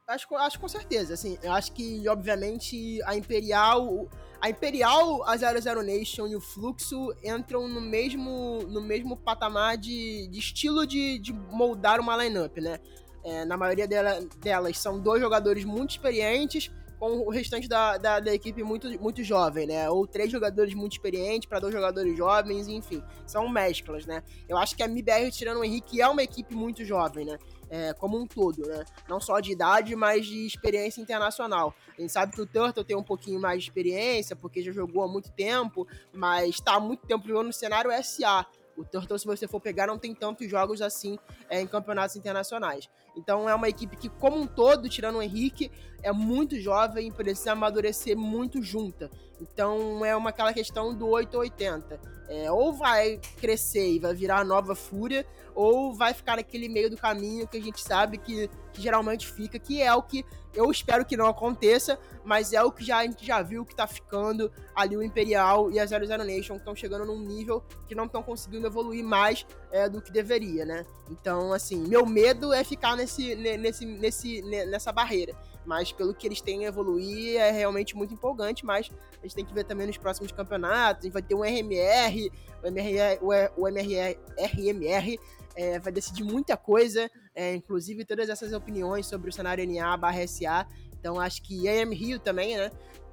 Acho, 0.08 0.34
acho 0.36 0.58
com 0.58 0.70
certeza, 0.70 1.16
assim, 1.16 1.38
eu 1.44 1.52
acho 1.52 1.74
que, 1.74 2.08
obviamente, 2.08 3.02
a 3.04 3.14
Imperial, 3.18 4.08
a 4.40 4.50
Imperial, 4.50 5.22
a 5.28 5.36
00 5.36 5.84
Nation 5.84 6.28
e 6.28 6.36
o 6.36 6.40
Fluxo 6.40 7.14
entram 7.22 7.68
no 7.68 7.82
mesmo, 7.82 8.60
no 8.70 8.82
mesmo 8.82 9.18
patamar 9.18 9.76
de, 9.76 10.30
de 10.30 10.40
estilo 10.40 10.88
de, 10.88 11.20
de 11.20 11.34
moldar 11.34 12.00
uma 12.00 12.16
lineup, 12.16 12.58
né? 12.58 12.80
É, 13.22 13.44
na 13.44 13.58
maioria 13.58 13.86
dela, 13.86 14.22
delas 14.40 14.78
são 14.80 14.98
dois 14.98 15.22
jogadores 15.22 15.66
muito 15.66 15.90
experientes, 15.90 16.72
com 16.98 17.20
o 17.20 17.30
restante 17.30 17.68
da, 17.68 17.98
da, 17.98 18.20
da, 18.22 18.34
equipe 18.34 18.64
muito, 18.64 18.88
muito 19.02 19.22
jovem, 19.24 19.68
né? 19.68 19.90
Ou 19.90 20.08
três 20.08 20.32
jogadores 20.32 20.74
muito 20.74 20.94
experientes 20.94 21.48
para 21.48 21.60
dois 21.60 21.74
jogadores 21.74 22.18
jovens, 22.18 22.70
enfim, 22.70 23.04
são 23.26 23.50
mesclas, 23.50 24.06
né? 24.06 24.24
Eu 24.48 24.58
acho 24.58 24.74
que 24.74 24.82
a 24.82 24.88
MBR, 24.88 25.30
tirando 25.32 25.60
o 25.60 25.66
Henrique, 25.66 26.02
é 26.02 26.08
uma 26.08 26.24
equipe 26.24 26.56
muito 26.56 26.86
jovem, 26.86 27.26
né? 27.26 27.38
É, 27.70 27.94
como 27.94 28.18
um 28.18 28.26
todo, 28.26 28.66
né? 28.66 28.86
Não 29.10 29.20
só 29.20 29.40
de 29.40 29.52
idade, 29.52 29.96
mas 29.96 30.26
de 30.26 30.46
experiência 30.46 31.02
internacional. 31.02 31.76
A 31.98 32.02
gente 32.02 32.14
sabe 32.14 32.34
que 32.34 32.42
o 32.42 32.46
Turtle 32.46 32.84
tem 32.84 32.96
um 32.96 33.04
pouquinho 33.04 33.42
mais 33.42 33.62
de 33.62 33.70
experiência, 33.70 34.36
porque 34.36 34.64
já 34.64 34.72
jogou 34.72 35.04
há 35.04 35.08
muito 35.08 35.32
tempo, 35.32 35.86
mas 36.14 36.50
está 36.50 36.76
há 36.76 36.80
muito 36.80 37.06
tempo 37.06 37.28
jogando 37.28 37.48
no 37.48 37.54
cenário 37.54 37.92
SA. 38.04 38.46
O 38.78 38.86
Turtle, 38.86 39.18
se 39.18 39.26
você 39.26 39.48
for 39.48 39.60
pegar, 39.60 39.88
não 39.88 39.98
tem 39.98 40.14
tantos 40.14 40.50
jogos 40.50 40.82
assim 40.82 41.18
é, 41.50 41.60
em 41.60 41.68
campeonatos 41.68 42.16
internacionais. 42.16 42.88
Então 43.18 43.50
é 43.50 43.56
uma 43.56 43.68
equipe 43.68 43.98
que, 43.98 44.08
como 44.08 44.38
um 44.38 44.46
todo, 44.46 44.88
tirando 44.88 45.18
o 45.18 45.22
Henrique, 45.22 45.72
é 46.04 46.12
muito 46.12 46.60
jovem 46.60 47.08
e 47.08 47.12
precisa 47.12 47.54
amadurecer 47.54 48.16
muito 48.16 48.62
junta. 48.62 49.10
Então 49.42 50.06
é 50.06 50.16
uma 50.16 50.30
aquela 50.30 50.54
questão 50.54 50.94
do 50.94 51.08
880. 51.08 52.17
É, 52.30 52.52
ou 52.52 52.74
vai 52.74 53.20
crescer 53.40 53.90
e 53.90 54.00
vai 54.00 54.14
virar 54.14 54.40
a 54.40 54.44
nova 54.44 54.76
fúria, 54.76 55.26
ou 55.56 55.94
vai 55.94 56.14
ficar 56.14 56.36
naquele 56.36 56.68
meio 56.70 56.90
do 56.90 56.98
caminho 56.98 57.48
que 57.48 57.58
a 57.58 57.62
gente 57.62 57.82
sabe 57.82 58.18
que, 58.18 58.50
que 58.74 58.82
geralmente 58.82 59.28
fica, 59.28 59.58
que 59.58 59.82
é 59.82 59.94
o 59.94 60.04
que 60.04 60.26
eu 60.54 60.72
espero 60.72 61.06
que 61.06 61.16
não 61.16 61.28
aconteça, 61.28 62.00
mas 62.26 62.52
é 62.52 62.64
o 62.64 62.72
que 62.72 62.84
já, 62.84 62.98
a 62.98 63.04
gente 63.04 63.26
já 63.26 63.42
viu 63.42 63.64
que 63.64 63.76
tá 63.76 63.86
ficando 63.86 64.52
ali 64.76 64.98
o 64.98 65.04
Imperial 65.04 65.72
e 65.72 65.80
a 65.80 65.86
00 65.86 66.18
Nation, 66.26 66.56
que 66.56 66.62
estão 66.62 66.76
chegando 66.76 67.06
num 67.06 67.20
nível 67.20 67.64
que 67.88 67.94
não 67.94 68.06
estão 68.06 68.24
conseguindo 68.24 68.66
evoluir 68.66 69.04
mais 69.04 69.46
é, 69.72 69.88
do 69.88 70.02
que 70.02 70.12
deveria, 70.12 70.66
né? 70.66 70.86
Então, 71.12 71.54
assim, 71.54 71.78
meu 71.88 72.06
medo 72.06 72.52
é 72.52 72.64
ficar 72.64 72.96
nesse, 72.96 73.36
nesse, 73.36 73.86
nesse, 73.86 74.42
nessa 74.42 74.92
barreira. 74.92 75.36
Mas 75.68 75.92
pelo 75.92 76.14
que 76.14 76.26
eles 76.26 76.40
têm 76.40 76.66
a 76.66 76.70
evoluir, 76.70 77.36
é 77.36 77.52
realmente 77.52 77.94
muito 77.94 78.14
empolgante, 78.14 78.66
mas 78.66 78.90
a 79.20 79.22
gente 79.22 79.36
tem 79.36 79.46
que 79.46 79.54
ver 79.54 79.66
também 79.66 79.86
nos 79.86 79.98
próximos 79.98 80.32
campeonatos. 80.32 81.02
A 81.02 81.04
gente 81.04 81.14
vai 81.14 81.22
ter 81.22 81.36
um 81.36 81.44
RMR, 81.44 82.32
o 82.64 82.68
MRR, 82.68 83.20
o 83.58 83.68
MRR, 83.68 84.18
RMR 84.40 85.20
é, 85.58 85.78
vai 85.78 85.92
decidir 85.92 86.24
muita 86.24 86.56
coisa, 86.56 87.12
é, 87.36 87.54
inclusive 87.54 88.06
todas 88.06 88.30
essas 88.30 88.54
opiniões 88.54 89.08
sobre 89.08 89.30
o 89.30 89.34
cenário 89.34 89.68
NA 89.68 89.98
barra 89.98 90.26
SA. 90.26 90.66
Então 90.98 91.20
acho 91.20 91.44
que 91.44 91.68
AM 91.68 91.94
Rio 91.94 92.18
também, 92.18 92.56
né? 92.56 92.72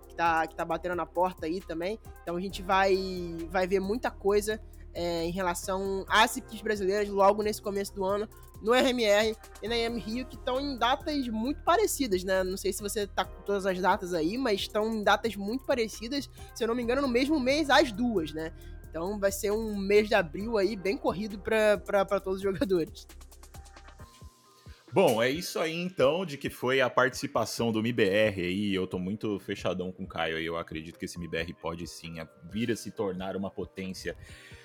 Que 0.08 0.14
tá, 0.14 0.46
que 0.46 0.54
tá 0.54 0.64
batendo 0.64 0.94
na 0.94 1.06
porta 1.06 1.46
aí 1.46 1.60
também. 1.60 1.98
Então 2.22 2.36
a 2.36 2.40
gente 2.40 2.62
vai, 2.62 2.94
vai 3.50 3.66
ver 3.66 3.80
muita 3.80 4.12
coisa 4.12 4.62
é, 4.94 5.24
em 5.24 5.30
relação 5.30 6.04
às 6.08 6.36
equipes 6.36 6.62
brasileiras 6.62 7.08
logo 7.08 7.42
nesse 7.42 7.60
começo 7.60 7.94
do 7.94 8.04
ano 8.04 8.28
no 8.62 8.72
RMR 8.72 9.36
e 9.62 9.68
na 9.68 9.74
AM 9.74 10.00
Rio, 10.00 10.24
que 10.24 10.36
estão 10.36 10.58
em 10.58 10.78
datas 10.78 11.28
muito 11.28 11.62
parecidas, 11.62 12.24
né? 12.24 12.42
Não 12.42 12.56
sei 12.56 12.72
se 12.72 12.80
você 12.80 13.06
tá 13.06 13.24
com 13.24 13.42
todas 13.42 13.66
as 13.66 13.78
datas 13.78 14.14
aí, 14.14 14.38
mas 14.38 14.62
estão 14.62 14.90
em 14.90 15.04
datas 15.04 15.36
muito 15.36 15.66
parecidas, 15.66 16.30
se 16.54 16.64
eu 16.64 16.68
não 16.68 16.74
me 16.74 16.82
engano, 16.82 17.02
no 17.02 17.08
mesmo 17.08 17.38
mês, 17.38 17.68
as 17.68 17.92
duas, 17.92 18.32
né? 18.32 18.52
Então 18.88 19.18
vai 19.18 19.30
ser 19.30 19.50
um 19.50 19.76
mês 19.76 20.08
de 20.08 20.14
abril 20.14 20.56
aí 20.56 20.76
bem 20.76 20.96
corrido 20.96 21.38
para 21.38 22.20
todos 22.20 22.36
os 22.36 22.42
jogadores. 22.42 23.06
Bom, 24.90 25.20
é 25.20 25.28
isso 25.28 25.58
aí 25.58 25.74
então 25.74 26.24
de 26.24 26.38
que 26.38 26.48
foi 26.48 26.80
a 26.80 26.88
participação 26.88 27.72
do 27.72 27.80
MBR 27.80 28.40
aí. 28.40 28.72
Eu 28.72 28.86
tô 28.86 28.96
muito 28.96 29.40
fechadão 29.40 29.90
com 29.90 30.04
o 30.04 30.06
Caio 30.06 30.36
aí. 30.36 30.46
Eu 30.46 30.56
acredito 30.56 30.96
que 30.96 31.04
esse 31.04 31.18
MBR 31.18 31.52
pode 31.54 31.84
sim 31.88 32.14
vir 32.52 32.70
a 32.70 32.76
se 32.76 32.92
tornar 32.92 33.36
uma 33.36 33.50
potência 33.50 34.16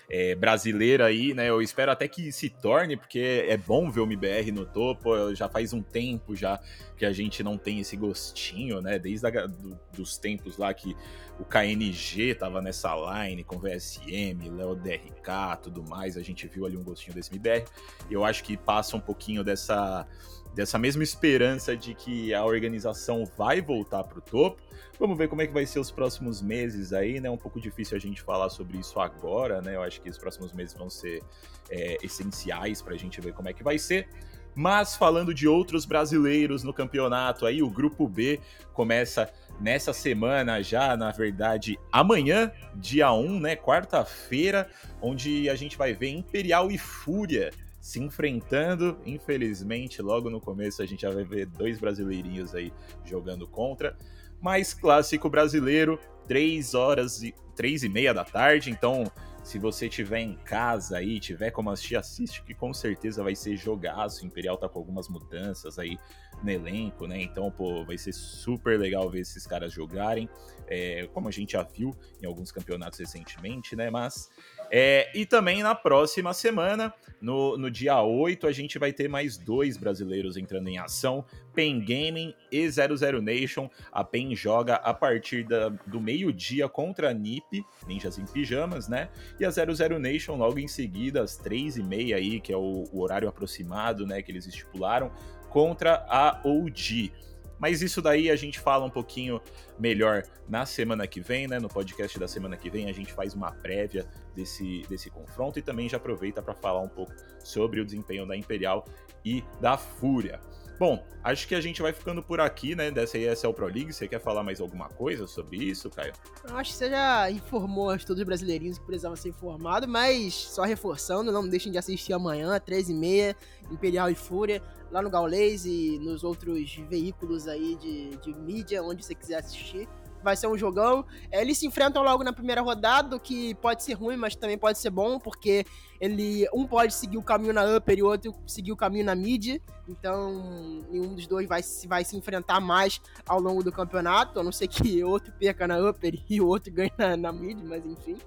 é, 0.09 0.33
brasileira 0.33 1.05
aí, 1.05 1.33
né? 1.33 1.49
Eu 1.49 1.61
espero 1.61 1.91
até 1.91 2.07
que 2.07 2.31
se 2.31 2.49
torne, 2.49 2.97
porque 2.97 3.45
é 3.47 3.55
bom 3.55 3.91
ver 3.91 4.01
o 4.01 4.03
MBR 4.03 4.51
no 4.51 4.65
topo. 4.65 5.35
Já 5.35 5.47
faz 5.47 5.71
um 5.71 5.83
tempo 5.83 6.35
já 6.35 6.59
que 6.97 7.05
a 7.05 7.13
gente 7.13 7.43
não 7.43 7.57
tem 7.57 7.79
esse 7.79 7.95
gostinho, 7.95 8.81
né? 8.81 8.97
Desde 8.97 9.27
a, 9.27 9.45
do, 9.45 9.79
dos 9.93 10.17
tempos 10.17 10.57
lá 10.57 10.73
que 10.73 10.95
o 11.39 11.45
KNG 11.45 12.35
tava 12.35 12.61
nessa 12.61 12.93
line 12.95 13.43
com 13.43 13.59
VSM, 13.59 14.49
Léo 14.49 14.75
DRK, 14.75 15.61
tudo 15.61 15.83
mais. 15.87 16.17
A 16.17 16.23
gente 16.23 16.47
viu 16.47 16.65
ali 16.65 16.75
um 16.75 16.83
gostinho 16.83 17.13
desse 17.13 17.31
MBR. 17.31 17.65
Eu 18.09 18.25
acho 18.25 18.43
que 18.43 18.57
passa 18.57 18.97
um 18.97 19.01
pouquinho 19.01 19.43
dessa 19.43 20.07
dessa 20.55 20.79
mesma 20.79 21.03
esperança 21.03 21.77
de 21.77 21.93
que 21.93 22.33
a 22.33 22.43
organização 22.43 23.23
vai 23.37 23.61
voltar 23.61 24.03
para 24.03 24.17
o 24.17 24.21
topo. 24.21 24.61
Vamos 24.99 25.17
ver 25.17 25.29
como 25.29 25.41
é 25.41 25.47
que 25.47 25.53
vai 25.53 25.65
ser 25.65 25.79
os 25.79 25.89
próximos 25.89 26.41
meses 26.41 26.91
aí, 26.91 27.21
né? 27.21 27.29
Um 27.29 27.37
pouco 27.37 27.57
difícil 27.57 27.95
a 27.95 27.99
gente 27.99 28.21
falar 28.21 28.49
sobre 28.49 28.77
isso 28.77 28.99
agora, 28.99 29.61
né? 29.61 29.77
Eu 29.77 29.81
acho 29.81 30.01
que 30.01 30.09
os 30.09 30.17
próximos 30.17 30.51
meses 30.51 30.73
vão 30.73 30.89
ser 30.89 31.23
é, 31.69 31.97
essenciais 32.03 32.81
para 32.81 32.95
a 32.95 32.97
gente 32.97 33.21
ver 33.21 33.31
como 33.31 33.47
é 33.47 33.53
que 33.53 33.63
vai 33.63 33.79
ser. 33.79 34.09
Mas 34.53 34.97
falando 34.97 35.33
de 35.33 35.47
outros 35.47 35.85
brasileiros 35.85 36.63
no 36.63 36.73
campeonato, 36.73 37.45
aí 37.45 37.63
o 37.63 37.69
grupo 37.69 38.09
B 38.09 38.41
começa 38.73 39.31
nessa 39.61 39.93
semana 39.93 40.61
já, 40.61 40.97
na 40.97 41.11
verdade, 41.11 41.79
amanhã, 41.93 42.51
dia 42.75 43.09
1, 43.13 43.39
né, 43.39 43.55
quarta-feira, 43.55 44.69
onde 45.01 45.49
a 45.49 45.55
gente 45.55 45.77
vai 45.77 45.93
ver 45.93 46.09
Imperial 46.09 46.69
e 46.69 46.77
Fúria 46.77 47.51
se 47.79 48.01
enfrentando. 48.01 48.99
Infelizmente, 49.05 50.01
logo 50.01 50.29
no 50.29 50.41
começo 50.41 50.81
a 50.81 50.85
gente 50.85 51.03
já 51.03 51.09
vai 51.09 51.23
ver 51.23 51.45
dois 51.45 51.79
brasileirinhos 51.79 52.53
aí 52.53 52.73
jogando 53.05 53.47
contra 53.47 53.95
mais 54.41 54.73
clássico 54.73 55.29
brasileiro, 55.29 55.99
3 56.27 56.73
horas 56.73 57.23
e 57.23 57.33
3 57.55 57.83
e 57.83 57.89
meia 57.89 58.13
da 58.13 58.23
tarde. 58.23 58.69
Então, 58.69 59.03
se 59.43 59.57
você 59.57 59.89
tiver 59.89 60.19
em 60.19 60.35
casa 60.35 60.97
aí, 60.97 61.19
tiver 61.19 61.51
como 61.51 61.71
assistir, 61.71 61.95
assiste, 61.95 62.43
que 62.43 62.53
com 62.53 62.73
certeza 62.73 63.23
vai 63.23 63.35
ser 63.35 63.55
jogaço. 63.55 64.23
O 64.23 64.27
Imperial 64.27 64.57
tá 64.57 64.69
com 64.69 64.79
algumas 64.79 65.09
mudanças 65.09 65.79
aí 65.79 65.97
no 66.43 66.49
elenco, 66.49 67.07
né? 67.07 67.21
Então, 67.21 67.49
pô, 67.49 67.83
vai 67.83 67.97
ser 67.97 68.13
super 68.13 68.79
legal 68.79 69.09
ver 69.09 69.21
esses 69.21 69.47
caras 69.47 69.73
jogarem, 69.73 70.29
é, 70.67 71.07
como 71.13 71.27
a 71.27 71.31
gente 71.31 71.53
já 71.53 71.63
viu 71.63 71.95
em 72.21 72.25
alguns 72.25 72.51
campeonatos 72.51 72.99
recentemente, 72.99 73.75
né? 73.75 73.89
Mas 73.89 74.29
é, 74.71 75.09
e 75.15 75.25
também 75.25 75.63
na 75.63 75.73
próxima 75.73 76.33
semana, 76.33 76.93
no, 77.21 77.57
no 77.57 77.69
dia 77.69 78.01
8, 78.01 78.47
a 78.47 78.51
gente 78.51 78.79
vai 78.79 78.93
ter 78.93 79.09
mais 79.09 79.37
dois 79.37 79.77
brasileiros 79.77 80.37
entrando 80.37 80.67
em 80.69 80.77
ação: 80.77 81.25
PEN 81.53 81.79
Gaming 81.79 82.33
e 82.51 82.69
00 82.69 83.21
Nation. 83.21 83.69
A 83.91 84.03
PEN 84.03 84.35
joga 84.35 84.75
a 84.75 84.93
partir 84.93 85.43
da, 85.43 85.69
do 85.69 85.99
meio-dia 85.99 86.69
contra 86.69 87.09
a 87.09 87.13
NiP, 87.13 87.63
Ninjas 87.87 88.17
em 88.17 88.25
Pijamas, 88.25 88.87
né? 88.87 89.09
E 89.39 89.45
a 89.45 89.51
00 89.51 89.99
Nation 89.99 90.35
logo 90.35 90.59
em 90.59 90.67
seguida, 90.67 91.21
às 91.21 91.37
3h30 91.39 92.15
aí, 92.15 92.39
que 92.39 92.53
é 92.53 92.57
o, 92.57 92.85
o 92.91 93.01
horário 93.01 93.27
aproximado, 93.27 94.05
né? 94.05 94.21
Que 94.21 94.31
eles 94.31 94.45
estipularam, 94.45 95.11
contra 95.49 96.05
a 96.07 96.39
OG. 96.45 97.11
Mas 97.59 97.81
isso 97.81 98.01
daí 98.01 98.29
a 98.31 98.35
gente 98.35 98.59
fala 98.59 98.85
um 98.85 98.89
pouquinho 98.89 99.41
melhor 99.77 100.23
na 100.47 100.65
semana 100.65 101.05
que 101.05 101.19
vem, 101.19 101.47
né? 101.47 101.59
No 101.59 101.67
podcast 101.67 102.17
da 102.17 102.27
semana 102.27 102.55
que 102.55 102.69
vem 102.69 102.89
a 102.89 102.93
gente 102.93 103.11
faz 103.11 103.33
uma 103.33 103.51
prévia 103.51 104.07
desse, 104.33 104.83
desse 104.89 105.09
confronto 105.09 105.59
e 105.59 105.61
também 105.61 105.89
já 105.89 105.97
aproveita 105.97 106.41
para 106.41 106.55
falar 106.55 106.81
um 106.81 106.87
pouco 106.87 107.13
sobre 107.43 107.81
o 107.81 107.85
desempenho 107.85 108.25
da 108.25 108.35
Imperial 108.35 108.85
e 109.25 109.43
da 109.59 109.77
Fúria. 109.77 110.39
Bom, 110.79 111.05
acho 111.21 111.45
que 111.45 111.53
a 111.53 111.59
gente 111.59 111.81
vai 111.81 111.91
ficando 111.91 112.23
por 112.23 112.39
aqui, 112.39 112.73
né, 112.73 112.89
dessa 112.89 113.17
ESL 113.17 113.51
Pro 113.51 113.65
League. 113.65 113.91
Você 113.91 114.07
quer 114.07 114.21
falar 114.21 114.43
mais 114.43 114.61
alguma 114.61 114.87
coisa 114.87 115.27
sobre 115.27 115.57
isso, 115.57 115.89
Caio? 115.89 116.13
Eu 116.47 116.55
acho 116.55 116.71
que 116.71 116.77
você 116.77 116.89
já 116.89 117.29
informou 117.29 117.89
todos 117.99 118.19
os 118.21 118.23
brasileirinhos 118.23 118.79
que 118.79 118.85
precisavam 118.85 119.17
ser 119.17 119.27
informados, 119.27 119.89
mas 119.89 120.33
só 120.33 120.63
reforçando, 120.63 121.33
não 121.33 121.45
deixem 121.45 121.69
de 121.69 121.77
assistir 121.77 122.13
amanhã, 122.13 122.57
13h30, 122.57 123.35
Imperial 123.69 124.09
e 124.09 124.15
Fúria, 124.15 124.63
lá 124.89 125.01
no 125.01 125.09
Gaulês 125.09 125.65
e 125.65 125.99
nos 125.99 126.23
outros 126.23 126.73
veículos 126.89 127.45
aí 127.49 127.75
de, 127.75 128.11
de 128.17 128.33
mídia, 128.33 128.81
onde 128.81 129.05
você 129.05 129.13
quiser 129.13 129.39
assistir. 129.39 129.85
Vai 130.23 130.35
ser 130.35 130.47
um 130.47 130.57
jogão. 130.57 131.05
É, 131.31 131.41
eles 131.41 131.57
se 131.57 131.65
enfrentam 131.65 132.03
logo 132.03 132.23
na 132.23 132.33
primeira 132.33 132.61
rodada, 132.61 133.15
o 133.15 133.19
que 133.19 133.55
pode 133.55 133.83
ser 133.83 133.93
ruim, 133.93 134.15
mas 134.15 134.35
também 134.35 134.57
pode 134.57 134.77
ser 134.77 134.89
bom, 134.89 135.19
porque 135.19 135.65
ele 135.99 136.47
um 136.53 136.65
pode 136.65 136.93
seguir 136.93 137.17
o 137.17 137.23
caminho 137.23 137.53
na 137.53 137.65
upper 137.75 137.97
e 137.97 138.03
o 138.03 138.07
outro 138.07 138.33
seguir 138.47 138.71
o 138.71 138.77
caminho 138.77 139.05
na 139.05 139.15
mid. 139.15 139.61
Então, 139.87 140.83
nenhum 140.89 141.15
dos 141.15 141.27
dois 141.27 141.47
vai, 141.47 141.61
vai 141.87 142.05
se 142.05 142.15
enfrentar 142.15 142.59
mais 142.59 143.01
ao 143.27 143.39
longo 143.39 143.63
do 143.63 143.71
campeonato, 143.71 144.39
a 144.39 144.43
não 144.43 144.51
ser 144.51 144.67
que 144.67 145.03
outro 145.03 145.33
perca 145.33 145.67
na 145.67 145.77
upper 145.77 146.19
e 146.29 146.39
o 146.39 146.47
outro 146.47 146.71
ganhe 146.71 146.91
na, 146.97 147.17
na 147.17 147.31
mid, 147.31 147.57
mas 147.63 147.85
enfim. 147.85 148.17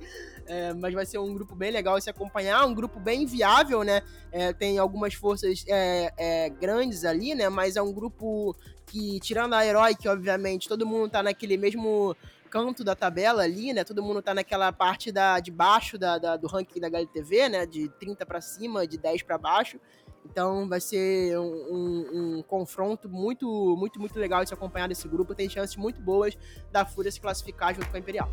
É, 0.46 0.74
mas 0.74 0.92
vai 0.92 1.06
ser 1.06 1.18
um 1.18 1.32
grupo 1.32 1.54
bem 1.54 1.70
legal 1.70 2.00
se 2.00 2.10
acompanhar, 2.10 2.66
um 2.66 2.74
grupo 2.74 2.98
bem 2.98 3.24
viável, 3.24 3.84
né? 3.84 4.02
É, 4.30 4.52
tem 4.52 4.78
algumas 4.78 5.14
forças 5.14 5.64
é, 5.68 6.12
é 6.16 6.50
grandes 6.50 7.04
ali, 7.04 7.34
né? 7.34 7.48
Mas 7.48 7.76
é 7.76 7.82
um 7.82 7.92
grupo 7.92 8.56
que, 8.92 9.18
tirando 9.20 9.54
a 9.54 9.64
Heroic, 9.64 10.06
obviamente, 10.06 10.68
todo 10.68 10.86
mundo 10.86 11.08
tá 11.08 11.22
naquele 11.22 11.56
mesmo 11.56 12.14
canto 12.50 12.84
da 12.84 12.94
tabela 12.94 13.42
ali, 13.42 13.72
né? 13.72 13.82
Todo 13.84 14.02
mundo 14.02 14.20
tá 14.20 14.34
naquela 14.34 14.70
parte 14.70 15.10
da, 15.10 15.40
de 15.40 15.50
baixo 15.50 15.96
da, 15.96 16.18
da 16.18 16.36
do 16.36 16.46
ranking 16.46 16.78
da 16.78 16.88
HLTV, 16.88 17.48
né? 17.48 17.64
De 17.64 17.88
30 17.88 18.26
para 18.26 18.42
cima, 18.42 18.86
de 18.86 18.98
10 18.98 19.22
para 19.22 19.38
baixo. 19.38 19.80
Então 20.26 20.68
vai 20.68 20.78
ser 20.78 21.38
um, 21.38 21.42
um, 21.42 22.36
um, 22.38 22.42
confronto 22.42 23.08
muito, 23.08 23.46
muito, 23.78 23.98
muito 23.98 24.18
legal 24.18 24.44
de 24.44 24.52
acompanhar 24.52 24.88
desse 24.88 25.08
grupo. 25.08 25.34
Tem 25.34 25.48
chances 25.48 25.74
muito 25.76 25.98
boas 25.98 26.36
da 26.70 26.84
Fúria 26.84 27.10
se 27.10 27.20
classificar 27.20 27.74
junto 27.74 27.88
com 27.88 27.96
a 27.96 27.98
Imperial. 27.98 28.28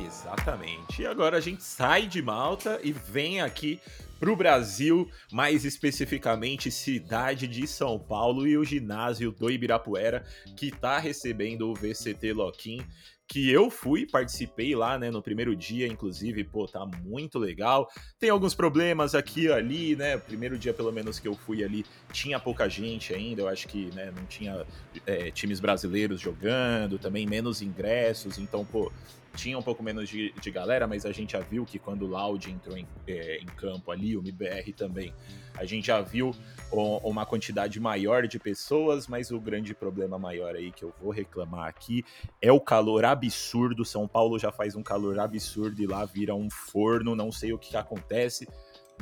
Exatamente. 0.00 1.02
E 1.02 1.06
agora 1.06 1.36
a 1.36 1.40
gente 1.40 1.64
sai 1.64 2.06
de 2.06 2.22
Malta 2.22 2.78
e 2.84 2.92
vem 2.92 3.40
aqui 3.40 3.80
para 4.18 4.30
o 4.30 4.36
Brasil, 4.36 5.08
mais 5.32 5.64
especificamente 5.64 6.70
cidade 6.70 7.46
de 7.46 7.66
São 7.66 7.98
Paulo 7.98 8.46
e 8.46 8.56
o 8.56 8.64
ginásio 8.64 9.32
do 9.32 9.50
Ibirapuera, 9.50 10.24
que 10.56 10.66
está 10.66 10.98
recebendo 10.98 11.70
o 11.70 11.74
VCT 11.74 12.32
Loquim 12.32 12.84
que 13.28 13.50
eu 13.50 13.70
fui, 13.70 14.06
participei 14.06 14.74
lá, 14.74 14.98
né, 14.98 15.10
no 15.10 15.20
primeiro 15.20 15.54
dia, 15.54 15.86
inclusive, 15.86 16.42
pô, 16.44 16.66
tá 16.66 16.86
muito 17.04 17.38
legal. 17.38 17.86
Tem 18.18 18.30
alguns 18.30 18.54
problemas 18.54 19.14
aqui 19.14 19.52
ali, 19.52 19.94
né, 19.94 20.16
primeiro 20.16 20.58
dia, 20.58 20.72
pelo 20.72 20.90
menos, 20.90 21.20
que 21.20 21.28
eu 21.28 21.34
fui 21.34 21.62
ali, 21.62 21.84
tinha 22.10 22.40
pouca 22.40 22.66
gente 22.70 23.12
ainda, 23.12 23.42
eu 23.42 23.48
acho 23.48 23.68
que, 23.68 23.94
né, 23.94 24.10
não 24.16 24.24
tinha 24.24 24.64
é, 25.06 25.30
times 25.30 25.60
brasileiros 25.60 26.18
jogando, 26.18 26.98
também 26.98 27.26
menos 27.26 27.60
ingressos, 27.60 28.38
então, 28.38 28.64
pô, 28.64 28.90
tinha 29.38 29.56
um 29.56 29.62
pouco 29.62 29.84
menos 29.84 30.08
de, 30.08 30.32
de 30.32 30.50
galera, 30.50 30.88
mas 30.88 31.06
a 31.06 31.12
gente 31.12 31.32
já 31.32 31.40
viu 31.40 31.64
que 31.64 31.78
quando 31.78 32.02
o 32.02 32.06
Loud 32.08 32.50
entrou 32.50 32.76
em, 32.76 32.84
é, 33.06 33.38
em 33.38 33.46
campo 33.46 33.92
ali, 33.92 34.16
o 34.16 34.20
MBR 34.20 34.72
também, 34.72 35.14
a 35.56 35.64
gente 35.64 35.86
já 35.86 36.00
viu 36.00 36.34
uma 36.72 37.24
quantidade 37.24 37.78
maior 37.78 38.26
de 38.26 38.38
pessoas, 38.38 39.06
mas 39.06 39.30
o 39.30 39.40
grande 39.40 39.74
problema 39.74 40.18
maior 40.18 40.56
aí 40.56 40.72
que 40.72 40.82
eu 40.82 40.92
vou 41.00 41.12
reclamar 41.12 41.68
aqui 41.68 42.04
é 42.42 42.50
o 42.50 42.60
calor 42.60 43.04
absurdo. 43.04 43.84
São 43.84 44.08
Paulo 44.08 44.38
já 44.40 44.50
faz 44.50 44.74
um 44.74 44.82
calor 44.82 45.20
absurdo 45.20 45.80
e 45.80 45.86
lá 45.86 46.04
vira 46.04 46.34
um 46.34 46.50
forno, 46.50 47.14
não 47.14 47.30
sei 47.30 47.52
o 47.52 47.58
que 47.58 47.76
acontece 47.76 48.46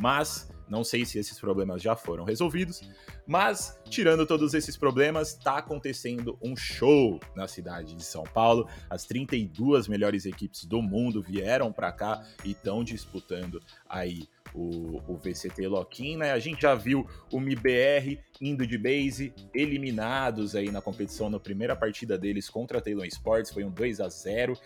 mas 0.01 0.51
não 0.69 0.83
sei 0.83 1.05
se 1.05 1.19
esses 1.19 1.39
problemas 1.39 1.83
já 1.83 1.95
foram 1.95 2.25
resolvidos. 2.25 2.83
Mas, 3.27 3.79
tirando 3.89 4.27
todos 4.27 4.55
esses 4.55 4.77
problemas, 4.77 5.33
está 5.33 5.59
acontecendo 5.59 6.39
um 6.43 6.57
show 6.57 7.21
na 7.35 7.49
cidade 7.49 7.95
de 7.95 8.05
São 8.05 8.25
Paulo. 8.25 8.69
As 8.89 9.05
32 9.05 9.89
melhores 9.89 10.27
equipes 10.27 10.65
do 10.65 10.83
mundo 10.83 11.23
vieram 11.23 11.73
para 11.73 11.93
cá 11.93 12.23
e 12.45 12.53
estão 12.53 12.85
disputando 12.85 13.61
aí 13.89 14.29
o, 14.55 15.03
o 15.07 15.17
VCT 15.17 15.69
Loquim, 15.69 16.17
né? 16.17 16.33
A 16.33 16.39
gente 16.39 16.63
já 16.63 16.75
viu 16.75 17.07
o 17.31 17.39
MIBR 17.39 18.19
indo 18.41 18.67
de 18.67 18.79
base, 18.79 19.33
eliminados 19.55 20.55
aí 20.55 20.71
na 20.71 20.81
competição 20.81 21.29
na 21.29 21.39
primeira 21.39 21.77
partida 21.77 22.17
deles 22.19 22.49
contra 22.49 22.79
a 22.79 22.81
Taylor 22.81 23.07
Sports, 23.07 23.53
foi 23.53 23.65
um 23.65 23.71
2 23.71 24.01
a 24.01 24.09
0 24.09 24.59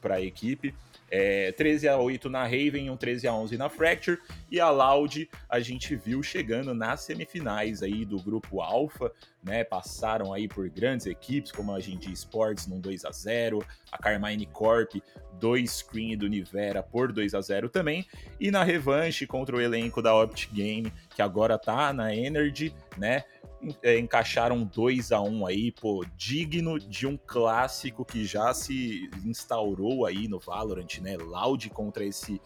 para 0.00 0.16
a 0.16 0.22
equipe. 0.22 0.74
É, 1.10 1.52
13 1.52 1.88
a 1.88 1.96
8 1.96 2.28
na 2.28 2.42
Raven, 2.42 2.90
um 2.90 2.96
13 2.96 3.26
a 3.26 3.34
11 3.34 3.56
na 3.56 3.68
Fracture 3.68 4.18
e 4.50 4.60
a 4.60 4.70
Loud 4.70 5.28
a 5.48 5.60
gente 5.60 5.96
viu 5.96 6.22
chegando 6.22 6.74
nas 6.74 7.00
semifinais 7.00 7.82
aí 7.82 8.04
do 8.04 8.18
grupo 8.18 8.60
Alpha, 8.60 9.10
né? 9.42 9.64
Passaram 9.64 10.32
aí 10.32 10.46
por 10.46 10.68
grandes 10.68 11.06
equipes 11.06 11.50
como 11.50 11.72
a 11.72 11.80
Genji 11.80 12.12
Sports 12.12 12.66
num 12.66 12.80
2 12.80 13.04
a 13.04 13.10
0, 13.10 13.64
a 13.90 13.98
Carmine 13.98 14.46
Corp 14.46 14.96
2 15.38 15.70
screen 15.70 16.16
do 16.16 16.28
Nivera 16.28 16.82
por 16.82 17.12
2 17.12 17.34
a 17.34 17.40
0 17.40 17.68
também, 17.68 18.06
e 18.38 18.50
na 18.50 18.64
revanche 18.64 19.26
contra 19.26 19.56
o 19.56 19.60
elenco 19.60 20.02
da 20.02 20.14
Optic 20.14 20.52
Game, 20.52 20.92
que 21.14 21.22
agora 21.22 21.58
tá 21.58 21.92
na 21.92 22.14
Energy, 22.14 22.74
né? 22.96 23.24
É, 23.82 23.98
encaixaram 23.98 24.64
2 24.64 25.12
a 25.12 25.20
1 25.20 25.28
um 25.28 25.46
aí, 25.46 25.72
pô, 25.72 26.04
digno 26.16 26.78
de 26.78 27.06
um 27.06 27.16
clássico 27.16 28.04
que 28.04 28.24
já 28.24 28.52
se 28.54 29.10
instaurou 29.24 30.06
aí 30.06 30.28
no 30.28 30.38
Valorant, 30.38 30.98
né? 31.00 31.16
Loud 31.16 31.68
contra 31.70 32.04
esse 32.04 32.40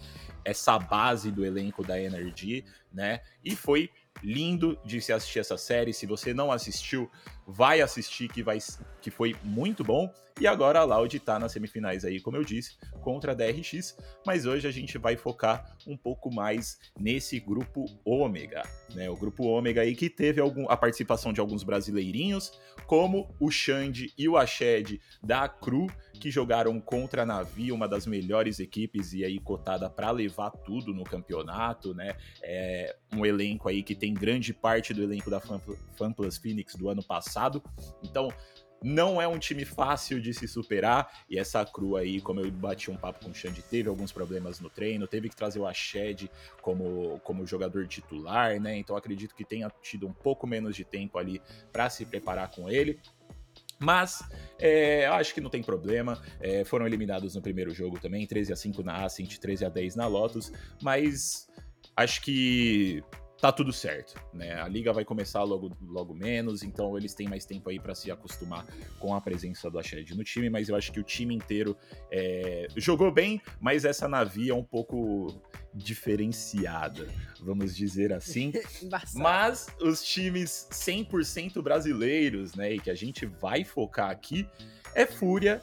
essa 0.44 0.76
base 0.78 1.30
do 1.30 1.44
elenco 1.44 1.84
da 1.84 2.00
Energy, 2.00 2.64
né? 2.92 3.20
E 3.44 3.54
foi 3.54 3.90
lindo 4.22 4.78
de 4.84 5.00
se 5.00 5.12
assistir 5.12 5.38
essa 5.38 5.56
série. 5.56 5.92
Se 5.92 6.06
você 6.06 6.34
não 6.34 6.50
assistiu, 6.50 7.10
vai 7.46 7.80
assistir 7.80 8.28
que 8.28 8.42
vai 8.42 8.58
que 9.00 9.10
foi 9.10 9.36
muito 9.42 9.84
bom. 9.84 10.12
E 10.42 10.46
agora 10.48 10.80
a 10.80 10.84
Loud 10.84 11.20
tá 11.20 11.38
nas 11.38 11.52
semifinais 11.52 12.04
aí, 12.04 12.20
como 12.20 12.36
eu 12.36 12.42
disse, 12.42 12.76
contra 13.00 13.30
a 13.30 13.34
DRX, 13.34 13.96
mas 14.26 14.44
hoje 14.44 14.66
a 14.66 14.72
gente 14.72 14.98
vai 14.98 15.16
focar 15.16 15.76
um 15.86 15.96
pouco 15.96 16.34
mais 16.34 16.80
nesse 16.98 17.38
grupo 17.38 17.84
Ômega, 18.04 18.64
né? 18.92 19.08
O 19.08 19.14
grupo 19.14 19.44
Ômega 19.44 19.82
aí 19.82 19.94
que 19.94 20.10
teve 20.10 20.40
algum, 20.40 20.68
a 20.68 20.76
participação 20.76 21.32
de 21.32 21.40
alguns 21.40 21.62
brasileirinhos, 21.62 22.58
como 22.88 23.32
o 23.38 23.52
Xande 23.52 24.12
e 24.18 24.28
o 24.28 24.36
Ashed 24.36 25.00
da 25.22 25.48
Cru, 25.48 25.86
que 26.14 26.28
jogaram 26.28 26.80
contra 26.80 27.22
a 27.22 27.26
Navi, 27.26 27.70
uma 27.70 27.86
das 27.86 28.04
melhores 28.04 28.58
equipes 28.58 29.12
e 29.12 29.24
aí 29.24 29.38
cotada 29.38 29.88
para 29.88 30.10
levar 30.10 30.50
tudo 30.50 30.92
no 30.92 31.04
campeonato, 31.04 31.94
né? 31.94 32.16
É 32.42 32.96
um 33.12 33.24
elenco 33.24 33.68
aí 33.68 33.80
que 33.80 33.94
tem 33.94 34.12
grande 34.12 34.52
parte 34.52 34.92
do 34.92 35.04
elenco 35.04 35.30
da 35.30 35.40
Fan 35.40 36.12
Plus 36.12 36.36
Phoenix 36.36 36.74
do 36.74 36.88
ano 36.88 37.02
passado. 37.04 37.62
Então, 38.02 38.28
não 38.82 39.20
é 39.20 39.26
um 39.26 39.38
time 39.38 39.64
fácil 39.64 40.20
de 40.20 40.32
se 40.34 40.46
superar, 40.48 41.10
e 41.28 41.38
essa 41.38 41.64
Cru 41.64 41.96
aí, 41.96 42.20
como 42.20 42.40
eu 42.40 42.50
bati 42.50 42.90
um 42.90 42.96
papo 42.96 43.24
com 43.24 43.30
o 43.30 43.34
Xande, 43.34 43.62
teve 43.62 43.88
alguns 43.88 44.12
problemas 44.12 44.60
no 44.60 44.68
treino, 44.68 45.06
teve 45.06 45.28
que 45.28 45.36
trazer 45.36 45.58
o 45.58 45.66
Ashed 45.66 46.30
como, 46.60 47.20
como 47.24 47.46
jogador 47.46 47.86
titular, 47.86 48.60
né? 48.60 48.76
Então 48.76 48.96
acredito 48.96 49.34
que 49.34 49.44
tenha 49.44 49.70
tido 49.82 50.06
um 50.06 50.12
pouco 50.12 50.46
menos 50.46 50.76
de 50.76 50.84
tempo 50.84 51.18
ali 51.18 51.40
para 51.72 51.88
se 51.88 52.04
preparar 52.04 52.50
com 52.50 52.68
ele. 52.68 53.00
Mas 53.78 54.22
é, 54.58 55.06
acho 55.06 55.34
que 55.34 55.40
não 55.40 55.50
tem 55.50 55.62
problema. 55.62 56.22
É, 56.40 56.64
foram 56.64 56.86
eliminados 56.86 57.34
no 57.34 57.42
primeiro 57.42 57.74
jogo 57.74 57.98
também, 57.98 58.26
13 58.26 58.52
a 58.52 58.56
5 58.56 58.82
na 58.82 59.04
Ascent, 59.04 59.38
13 59.38 59.64
a 59.64 59.68
10 59.68 59.96
na 59.96 60.06
Lotus. 60.06 60.52
Mas 60.80 61.48
acho 61.96 62.22
que 62.22 63.02
tá 63.42 63.50
tudo 63.50 63.72
certo, 63.72 64.14
né? 64.32 64.54
A 64.62 64.68
liga 64.68 64.92
vai 64.92 65.04
começar 65.04 65.42
logo, 65.42 65.76
logo 65.82 66.14
menos, 66.14 66.62
então 66.62 66.96
eles 66.96 67.12
têm 67.12 67.26
mais 67.26 67.44
tempo 67.44 67.68
aí 67.70 67.80
para 67.80 67.92
se 67.92 68.08
acostumar 68.08 68.64
com 69.00 69.16
a 69.16 69.20
presença 69.20 69.68
do 69.68 69.80
Ashed 69.80 70.14
no 70.14 70.22
time, 70.22 70.48
mas 70.48 70.68
eu 70.68 70.76
acho 70.76 70.92
que 70.92 71.00
o 71.00 71.02
time 71.02 71.34
inteiro 71.34 71.76
é, 72.08 72.68
jogou 72.76 73.10
bem, 73.10 73.42
mas 73.60 73.84
essa 73.84 74.06
Navi 74.06 74.48
é 74.48 74.54
um 74.54 74.62
pouco 74.62 75.42
diferenciada, 75.74 77.08
vamos 77.40 77.74
dizer 77.74 78.12
assim. 78.12 78.52
mas 79.16 79.66
os 79.80 80.04
times 80.04 80.68
100% 80.70 81.60
brasileiros, 81.60 82.54
né, 82.54 82.74
e 82.74 82.78
que 82.78 82.92
a 82.92 82.94
gente 82.94 83.26
vai 83.26 83.64
focar 83.64 84.10
aqui, 84.10 84.48
é 84.94 85.04
Fúria, 85.04 85.60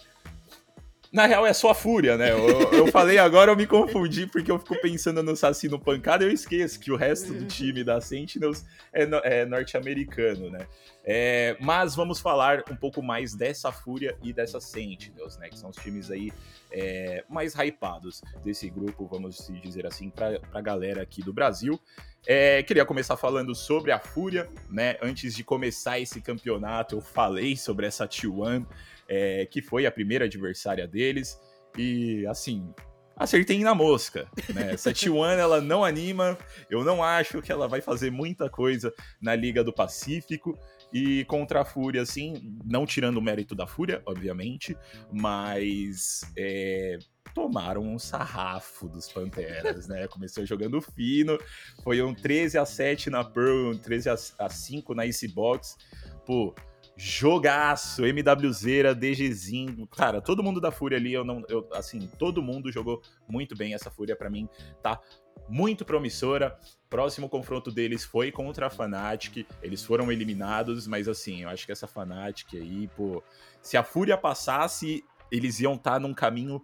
na 1.12 1.26
real, 1.26 1.46
é 1.46 1.54
só 1.54 1.72
a 1.72 1.76
fúria, 1.76 2.16
né? 2.18 2.32
Eu, 2.32 2.48
eu, 2.72 2.88
falei 2.88 3.18
agora, 3.18 3.52
eu 3.52 3.56
me 3.56 3.66
confundi 3.66 4.28
porque 4.28 4.52
eu 4.52 4.60
fico 4.60 4.80
pensando 4.80 5.24
no 5.24 5.36
Saci 5.36 5.68
no 5.68 5.80
pancada 5.80 6.24
e 6.24 6.28
eu 6.28 6.32
esqueço 6.32 6.80
que 6.80 6.92
o 6.92 6.96
resto 6.96 7.34
do 7.34 7.46
time 7.46 7.84
da 7.84 8.00
Sentinels 8.00 8.64
é, 8.94 9.08
é 9.24 9.46
norte-americano, 9.46 10.52
né? 10.52 10.68
É, 11.12 11.58
mas 11.60 11.96
vamos 11.96 12.20
falar 12.20 12.64
um 12.70 12.76
pouco 12.76 13.02
mais 13.02 13.34
dessa 13.34 13.72
fúria 13.72 14.16
e 14.22 14.32
dessa 14.32 14.60
Sentinels, 14.60 15.40
né? 15.40 15.50
Que 15.50 15.58
são 15.58 15.72
os 15.72 15.76
times 15.78 16.12
aí 16.12 16.32
é, 16.72 17.26
mais 17.28 17.56
hypados 17.56 18.22
desse 18.44 18.70
grupo, 18.70 19.08
vamos 19.08 19.50
dizer 19.60 19.88
assim, 19.88 20.12
para 20.12 20.40
a 20.54 20.62
galera 20.62 21.02
aqui 21.02 21.24
do 21.24 21.34
Brasil. 21.34 21.80
É, 22.28 22.62
queria 22.62 22.86
começar 22.86 23.18
falando 23.18 23.56
sobre 23.56 23.92
a 23.92 23.98
Fúria, 23.98 24.48
né? 24.70 24.98
Antes 25.02 25.34
de 25.34 25.44
começar 25.44 26.00
esse 26.00 26.22
campeonato, 26.22 26.98
eu 26.98 27.02
falei 27.02 27.58
sobre 27.58 27.88
essa 27.88 28.08
T1 28.08 28.68
é, 29.08 29.48
que 29.48 29.64
foi 29.64 29.88
a 29.88 29.92
primeira 29.92 30.26
adversária 30.26 30.88
deles. 30.88 31.40
E 31.76 32.24
assim, 32.28 32.72
acertei 33.20 33.64
na 33.64 33.74
mosca, 33.74 34.28
né? 34.54 34.74
Essa 34.74 34.92
T1 34.92 35.40
ela 35.40 35.60
não 35.60 35.84
anima, 35.84 36.38
eu 36.70 36.84
não 36.84 37.04
acho 37.04 37.42
que 37.42 37.52
ela 37.52 37.68
vai 37.68 37.82
fazer 37.82 38.12
muita 38.12 38.50
coisa 38.50 38.94
na 39.20 39.36
Liga 39.36 39.64
do 39.64 39.74
Pacífico. 39.74 40.58
E 40.92 41.24
contra 41.26 41.62
a 41.62 41.66
Fúria, 41.66 42.02
assim, 42.02 42.58
não 42.66 42.86
tirando 42.86 43.18
o 43.18 43.22
mérito 43.22 43.54
da 43.54 43.68
Fúria, 43.68 44.02
obviamente, 44.06 44.76
mas 45.12 46.22
é, 46.36 46.98
tomaram 47.34 47.84
um 47.84 48.00
sarrafo 48.00 48.88
dos 48.88 49.12
Panteras, 49.12 49.88
né? 49.88 50.08
Começou 50.08 50.46
jogando 50.46 50.82
fino, 50.82 51.38
foi 51.84 52.02
um 52.02 52.14
13 52.14 52.58
a 52.58 52.66
7 52.66 53.10
na 53.10 53.24
Pearl, 53.24 53.72
um 53.72 53.78
13 53.78 54.10
a 54.38 54.50
5 54.50 54.96
na 54.96 55.06
Icebox. 55.06 55.78
Pô, 56.26 56.56
Jogaço, 57.02 58.06
MWZera, 58.06 58.94
DGzinho, 58.94 59.88
cara, 59.88 60.20
todo 60.20 60.44
mundo 60.44 60.60
da 60.60 60.70
Fúria 60.70 60.98
ali, 60.98 61.14
eu 61.14 61.24
não, 61.24 61.42
eu, 61.48 61.66
assim, 61.74 62.10
todo 62.20 62.42
mundo 62.42 62.70
jogou 62.74 63.02
muito 63.26 63.56
bem 63.56 63.74
essa 63.74 63.90
Fúria 63.90 64.18
para 64.18 64.30
mim, 64.30 64.50
tá 64.84 65.00
muito 65.48 65.86
promissora. 65.86 66.58
Próximo 66.90 67.30
confronto 67.30 67.72
deles 67.72 68.04
foi 68.04 68.32
contra 68.32 68.68
a 68.68 68.70
Fnatic. 68.70 69.46
Eles 69.62 69.84
foram 69.84 70.12
eliminados, 70.12 70.88
mas 70.88 71.08
assim, 71.08 71.44
eu 71.44 71.50
acho 71.50 71.66
que 71.66 71.72
essa 71.72 71.88
Fnatic 71.88 72.56
aí, 72.56 72.88
pô, 72.96 73.24
se 73.62 73.78
a 73.78 73.84
Fúria 73.84 74.18
passasse, 74.18 75.04
eles 75.32 75.60
iam 75.60 75.76
estar 75.76 75.94
tá 75.94 76.00
num 76.00 76.14
caminho 76.14 76.62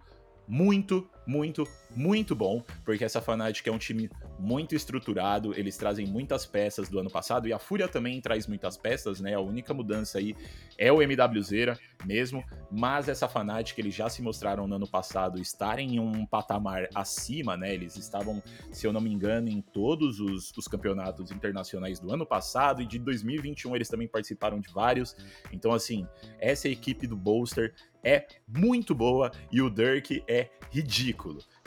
muito, 0.48 1.10
muito, 1.26 1.68
muito 1.96 2.36
bom, 2.36 2.64
porque 2.84 3.04
essa 3.04 3.22
Fnatic 3.22 3.66
é 3.68 3.72
um 3.72 3.78
time 3.78 4.10
muito 4.40 4.76
estruturado, 4.76 5.58
eles 5.58 5.78
trazem 5.78 6.06
muitas 6.06 6.46
peças 6.46 6.90
do 6.90 7.00
ano 7.00 7.10
passado, 7.10 7.48
e 7.48 7.54
a 7.54 7.60
Fúria 7.60 7.88
também 7.88 8.22
traz 8.22 8.48
muitas 8.48 8.78
peças, 8.78 9.20
né? 9.20 9.34
A 9.34 9.40
única 9.40 9.74
mudança 9.74 10.18
aí 10.18 10.36
é 10.78 10.92
o 10.92 11.02
MWZera 11.02 11.78
mesmo, 12.06 12.44
mas 12.72 13.08
essa 13.10 13.28
Fnatic, 13.28 13.78
eles 13.78 13.94
já 13.94 14.10
se 14.10 14.22
mostraram 14.22 14.68
no 14.68 14.76
ano 14.76 14.88
passado 14.88 15.40
estarem 15.40 15.96
em 15.96 16.00
um 16.00 16.26
patamar 16.26 16.88
acima, 16.94 17.58
né? 17.58 17.74
Eles 17.74 17.96
estavam, 17.96 18.42
se 18.72 18.86
eu 18.86 18.94
não 18.94 19.02
me 19.02 19.12
engano, 19.12 19.50
em 19.50 19.62
todos 19.62 20.20
os, 20.20 20.52
os 20.56 20.68
campeonatos 20.68 21.32
internacionais 21.32 22.00
do 22.00 22.12
ano 22.14 22.26
passado, 22.26 22.82
e 22.82 22.86
de 22.86 23.00
2021 23.00 23.76
eles 23.76 23.90
também 23.90 24.08
participaram 24.08 24.60
de 24.60 24.72
vários. 24.72 25.16
Então, 25.52 25.72
assim, 25.72 26.08
essa 26.40 26.68
equipe 26.68 27.08
do 27.08 27.16
Bolster 27.16 27.74
é 28.04 28.28
muito 28.48 28.94
boa 28.94 29.32
e 29.52 29.62
o 29.62 29.70
Dirk 29.70 30.24
é 30.28 30.50
ridículo. 30.72 31.15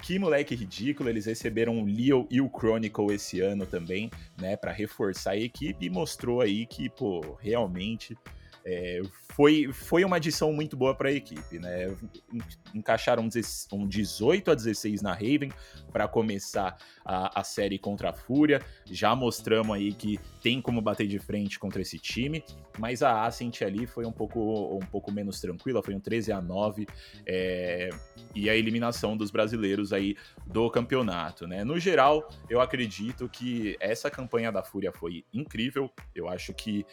Que 0.02 0.18
moleque 0.18 0.54
ridículo, 0.54 1.08
eles 1.08 1.26
receberam 1.26 1.80
o 1.80 1.84
Leo 1.84 2.26
e 2.30 2.40
o 2.40 2.48
Chronicle 2.48 3.12
esse 3.14 3.40
ano 3.40 3.66
também, 3.66 4.10
né, 4.40 4.56
para 4.56 4.72
reforçar 4.72 5.32
a 5.32 5.36
equipe 5.36 5.86
e 5.86 5.90
mostrou 5.90 6.40
aí 6.40 6.66
que, 6.66 6.88
pô, 6.88 7.36
realmente 7.40 8.16
é, 8.64 9.00
foi, 9.38 9.72
foi 9.72 10.04
uma 10.04 10.16
adição 10.16 10.52
muito 10.52 10.76
boa 10.76 10.96
para 10.96 11.10
a 11.10 11.12
equipe, 11.12 11.60
né? 11.60 11.96
Encaixaram 12.74 13.28
um 13.72 13.86
18 13.86 14.50
a 14.50 14.54
16 14.56 15.00
na 15.00 15.12
Raven 15.12 15.52
para 15.92 16.08
começar 16.08 16.76
a, 17.04 17.38
a 17.38 17.44
série 17.44 17.78
contra 17.78 18.10
a 18.10 18.12
Fúria. 18.12 18.60
Já 18.84 19.14
mostramos 19.14 19.76
aí 19.76 19.92
que 19.92 20.18
tem 20.42 20.60
como 20.60 20.82
bater 20.82 21.06
de 21.06 21.20
frente 21.20 21.56
contra 21.56 21.80
esse 21.80 22.00
time, 22.00 22.42
mas 22.80 23.00
a 23.00 23.26
Ascent 23.26 23.62
ali 23.62 23.86
foi 23.86 24.04
um 24.04 24.10
pouco, 24.10 24.76
um 24.76 24.86
pouco 24.86 25.12
menos 25.12 25.40
tranquila, 25.40 25.84
foi 25.84 25.94
um 25.94 26.00
13 26.00 26.32
a 26.32 26.40
9 26.40 26.88
é, 27.24 27.90
e 28.34 28.50
a 28.50 28.56
eliminação 28.56 29.16
dos 29.16 29.30
brasileiros 29.30 29.92
aí 29.92 30.16
do 30.48 30.68
campeonato, 30.68 31.46
né? 31.46 31.62
No 31.62 31.78
geral, 31.78 32.28
eu 32.50 32.60
acredito 32.60 33.28
que 33.28 33.76
essa 33.78 34.10
campanha 34.10 34.50
da 34.50 34.64
Fúria 34.64 34.90
foi 34.90 35.24
incrível. 35.32 35.88
Eu 36.12 36.28
acho 36.28 36.52
que 36.52 36.84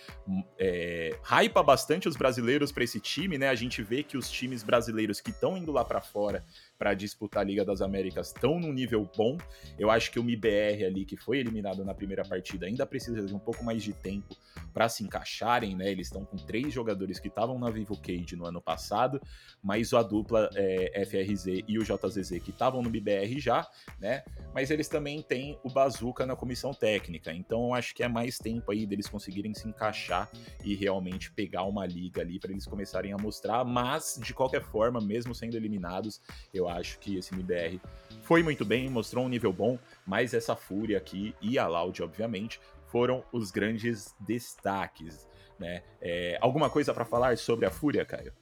é, 0.60 1.18
hypa 1.24 1.64
bastante 1.64 2.08
os 2.08 2.16
brasileiros 2.16 2.35
para 2.71 2.84
esse 2.84 3.00
time, 3.00 3.38
né? 3.38 3.50
A 3.50 3.56
gente 3.56 3.82
vê 3.82 4.04
que 4.04 4.17
os 4.17 4.30
times 4.30 4.63
brasileiros 4.63 5.21
que 5.21 5.32
estão 5.32 5.58
indo 5.58 5.71
lá 5.71 5.84
para 5.84 6.02
fora 6.02 6.43
para 6.78 6.94
disputar 6.94 7.42
a 7.42 7.46
Liga 7.46 7.64
das 7.64 7.82
Américas 7.82 8.28
estão 8.28 8.60
num 8.60 8.74
nível 8.74 9.10
bom. 9.16 9.38
Eu 9.80 9.90
acho 9.90 10.12
que 10.12 10.20
o 10.20 10.24
MBR 10.24 10.86
ali, 10.86 11.06
que 11.06 11.16
foi 11.16 11.40
eliminado 11.40 11.84
na 11.86 11.94
primeira 11.94 12.24
partida, 12.24 12.66
ainda 12.66 12.86
precisa 12.86 13.26
de 13.26 13.34
um 13.34 13.40
pouco 13.40 13.64
mais 13.64 13.84
de 13.84 13.94
tempo 13.94 14.36
para 14.74 14.90
se 14.90 15.04
encaixarem, 15.04 15.76
né? 15.76 15.90
Eles 15.90 16.08
estão 16.08 16.26
com 16.26 16.38
três 16.38 16.74
jogadores 16.74 17.20
que 17.20 17.28
estavam 17.28 17.58
na 17.58 17.70
Vivo 17.70 17.96
Cage 17.98 18.36
no 18.36 18.46
ano 18.46 18.62
passado, 18.62 19.22
mas 19.64 19.94
a 19.94 20.04
dupla 20.04 20.50
é, 20.56 21.06
FRZ 21.06 21.64
e 21.68 21.80
o 21.80 21.84
JZZ 21.84 22.40
que 22.44 22.50
estavam 22.50 22.82
no 22.82 22.90
MBR 22.90 23.40
já, 23.40 23.68
né? 24.00 24.24
Mas 24.54 24.72
eles 24.72 24.88
também 24.88 25.22
têm 25.22 25.58
o 25.64 25.70
Bazooka 25.70 26.26
na 26.26 26.36
comissão 26.36 26.74
técnica, 26.74 27.34
então 27.34 27.68
eu 27.68 27.74
acho 27.74 27.96
que 27.96 28.04
é 28.04 28.08
mais 28.08 28.38
tempo 28.38 28.72
aí 28.72 28.86
deles 28.86 29.08
conseguirem 29.08 29.54
se 29.54 29.68
encaixar 29.68 30.30
e 30.64 30.76
realmente 30.76 31.32
pegar 31.32 31.64
uma 31.64 31.86
liga 31.86 32.22
ali 32.22 32.40
para 32.40 32.52
eles 32.52 32.66
começarem 32.66 33.14
a 33.14 33.18
mostrar, 33.18 33.64
mas 33.64 34.20
de 34.22 34.34
qualquer 34.34 34.64
forma, 34.64 35.00
mesmo 35.00 35.34
sendo 35.34 35.56
eliminados, 35.56 36.22
eu 36.54 36.64
eu 36.65 36.69
acho 36.69 36.99
que 36.99 37.17
esse 37.17 37.34
MBR 37.34 37.80
foi 38.23 38.41
muito 38.41 38.65
bem, 38.65 38.89
mostrou 38.89 39.25
um 39.25 39.30
nível 39.30 39.54
bom, 39.54 39.78
mas 40.06 40.34
essa 40.34 40.56
Fúria 40.56 40.97
aqui 40.97 41.36
e 41.41 41.60
a 41.60 41.67
Loud, 41.67 42.01
obviamente, 42.01 42.60
foram 42.88 43.23
os 43.32 43.51
grandes 43.51 44.15
destaques. 44.19 45.28
Né? 45.60 45.84
É, 46.01 46.38
alguma 46.41 46.69
coisa 46.69 46.93
para 46.93 47.06
falar 47.06 47.38
sobre 47.38 47.65
a 47.65 47.71
Fúria, 47.71 48.04
Caio? 48.04 48.34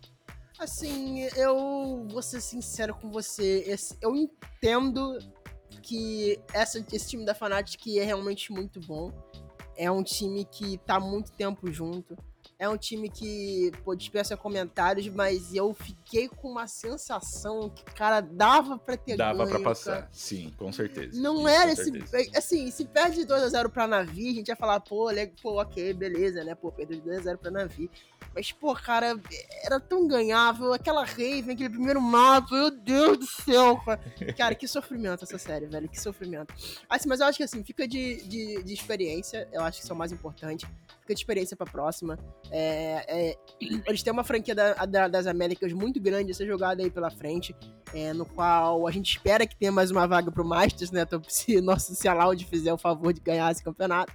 Assim, 0.58 1.24
eu 1.36 2.08
vou 2.10 2.22
ser 2.22 2.40
sincero 2.40 2.96
com 2.96 3.12
você. 3.12 3.76
Eu 4.02 4.16
entendo 4.16 5.18
que 5.82 6.40
essa, 6.54 6.84
esse 6.92 7.10
time 7.10 7.26
da 7.26 7.36
Fnatic 7.36 7.98
é 7.98 8.04
realmente 8.04 8.52
muito 8.52 8.80
bom. 8.80 9.12
É 9.76 9.92
um 9.92 10.04
time 10.04 10.46
que 10.46 10.78
tá 10.78 11.00
muito 11.00 11.32
tempo 11.34 11.72
junto. 11.72 12.16
É 12.64 12.70
um 12.70 12.78
time 12.78 13.10
que, 13.10 13.74
pô, 13.84 13.94
dispensa 13.94 14.38
comentários, 14.38 15.10
mas 15.10 15.54
eu 15.54 15.74
fiquei 15.74 16.30
com 16.30 16.50
uma 16.50 16.66
sensação 16.66 17.70
que, 17.70 17.84
cara, 17.84 18.22
dava 18.22 18.78
pra 18.78 18.96
ter 18.96 19.18
Dava 19.18 19.40
ganho, 19.40 19.50
pra 19.50 19.60
passar, 19.60 19.94
cara. 19.96 20.10
sim, 20.14 20.50
com 20.56 20.72
certeza. 20.72 21.22
Não 21.22 21.40
Isso, 21.40 21.48
era 21.50 21.72
esse. 21.74 21.92
Certeza. 21.92 22.38
Assim, 22.38 22.72
se 22.72 22.86
perde 22.86 23.26
2x0 23.26 23.68
pra 23.68 23.86
Navi, 23.86 24.30
a 24.30 24.34
gente 24.36 24.48
ia 24.48 24.56
falar, 24.56 24.80
pô, 24.80 25.10
pô, 25.42 25.62
ok, 25.62 25.92
beleza, 25.92 26.42
né? 26.46 26.56
Pô, 26.56 26.72
perdeu 26.72 27.02
2x0 27.02 27.36
pra 27.36 27.52
Navi. 27.52 27.92
Mas, 28.34 28.54
pô, 28.54 28.74
cara, 28.74 29.20
era 29.66 29.78
tão 29.78 30.08
ganhável. 30.08 30.72
Aquela 30.72 31.04
Raven, 31.04 31.52
aquele 31.52 31.70
primeiro 31.70 32.02
mapa, 32.02 32.56
meu 32.56 32.72
Deus 32.72 33.18
do 33.18 33.26
céu, 33.26 33.78
cara. 33.78 34.00
Cara, 34.38 34.56
que 34.56 34.68
sofrimento 34.68 35.26
essa 35.26 35.38
série, 35.38 35.66
velho. 35.68 35.90
Que 35.90 36.00
sofrimento. 36.00 36.54
Assim, 36.90 37.10
mas 37.10 37.20
eu 37.20 37.28
acho 37.28 37.38
que 37.38 37.44
assim, 37.44 37.64
fica 37.64 37.88
de, 37.88 38.24
de, 38.24 38.64
de 38.64 38.74
experiência. 38.74 39.48
Eu 39.52 39.62
acho 39.62 39.80
que 39.80 39.84
isso 39.84 39.92
é 39.92 39.96
o 39.96 39.98
mais 39.98 40.12
importante. 40.12 40.66
Fica 41.04 41.16
de 41.16 41.20
experiência 41.20 41.58
pra 41.58 41.66
próxima. 41.66 42.18
É, 42.50 43.04
é, 43.08 43.38
eles 43.60 44.02
têm 44.02 44.14
uma 44.14 44.24
franquia 44.24 44.56
da, 44.56 44.86
da, 44.86 45.08
das 45.10 45.28
Américas 45.28 45.74
muito 45.74 46.00
grande 46.00 46.32
essa 46.32 46.46
jogada 46.46 46.82
aí 46.82 46.90
pela 46.90 47.12
frente. 47.12 47.54
É, 47.94 48.14
no 48.14 48.26
qual 48.26 48.88
a 48.88 48.92
gente 48.92 49.12
espera 49.12 49.46
que 49.46 49.54
tenha 49.54 49.72
mais 49.72 49.92
uma 49.92 50.08
vaga 50.08 50.32
pro 50.32 50.46
Masters, 50.46 50.92
né? 50.92 51.02
Então, 51.02 51.22
se 51.28 51.60
nosso 51.62 51.94
se 51.94 52.08
a 52.08 52.16
fizer 52.50 52.72
o 52.72 52.78
favor 52.78 53.12
de 53.12 53.20
ganhar 53.20 53.52
esse 53.52 53.62
campeonato. 53.62 54.14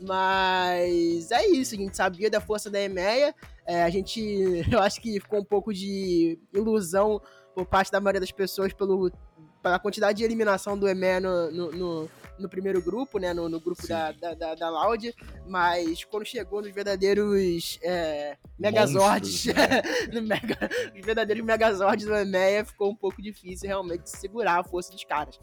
Mas 0.00 1.30
é 1.30 1.46
isso, 1.46 1.74
a 1.74 1.78
gente 1.78 1.94
sabia 1.94 2.30
da 2.30 2.40
força 2.40 2.70
da 2.70 2.80
EMEA. 2.80 3.34
É, 3.66 3.82
a 3.82 3.90
gente, 3.90 4.18
eu 4.72 4.80
acho 4.80 5.02
que 5.02 5.20
ficou 5.20 5.40
um 5.40 5.44
pouco 5.44 5.74
de 5.74 6.38
ilusão 6.54 7.20
por 7.54 7.66
parte 7.66 7.92
da 7.92 8.00
maioria 8.00 8.20
das 8.20 8.32
pessoas 8.32 8.72
pelo, 8.72 9.12
pela 9.62 9.78
quantidade 9.78 10.16
de 10.18 10.24
eliminação 10.24 10.78
do 10.78 10.88
EMEA 10.88 11.20
no, 11.20 11.50
no, 11.50 11.72
no 11.72 12.10
no 12.38 12.48
primeiro 12.48 12.82
grupo, 12.82 13.18
né? 13.18 13.32
No, 13.32 13.48
no 13.48 13.60
grupo 13.60 13.86
da, 13.86 14.12
da, 14.12 14.34
da, 14.34 14.54
da, 14.54 14.70
Loud, 14.70 15.14
mas 15.46 16.04
quando 16.04 16.24
chegou 16.26 16.62
nos 16.62 16.72
verdadeiros 16.72 17.78
é, 17.82 18.36
Megazords, 18.58 19.46
né? 19.46 19.54
no 20.12 20.22
mega, 20.22 20.68
os 20.94 21.04
verdadeiros 21.04 21.44
Megazords 21.44 22.06
do 22.06 22.14
EMEA, 22.14 22.64
ficou 22.64 22.90
um 22.90 22.96
pouco 22.96 23.22
difícil 23.22 23.68
realmente 23.68 24.08
segurar 24.10 24.60
a 24.60 24.64
força 24.64 24.92
dos 24.92 25.04
caras. 25.04 25.38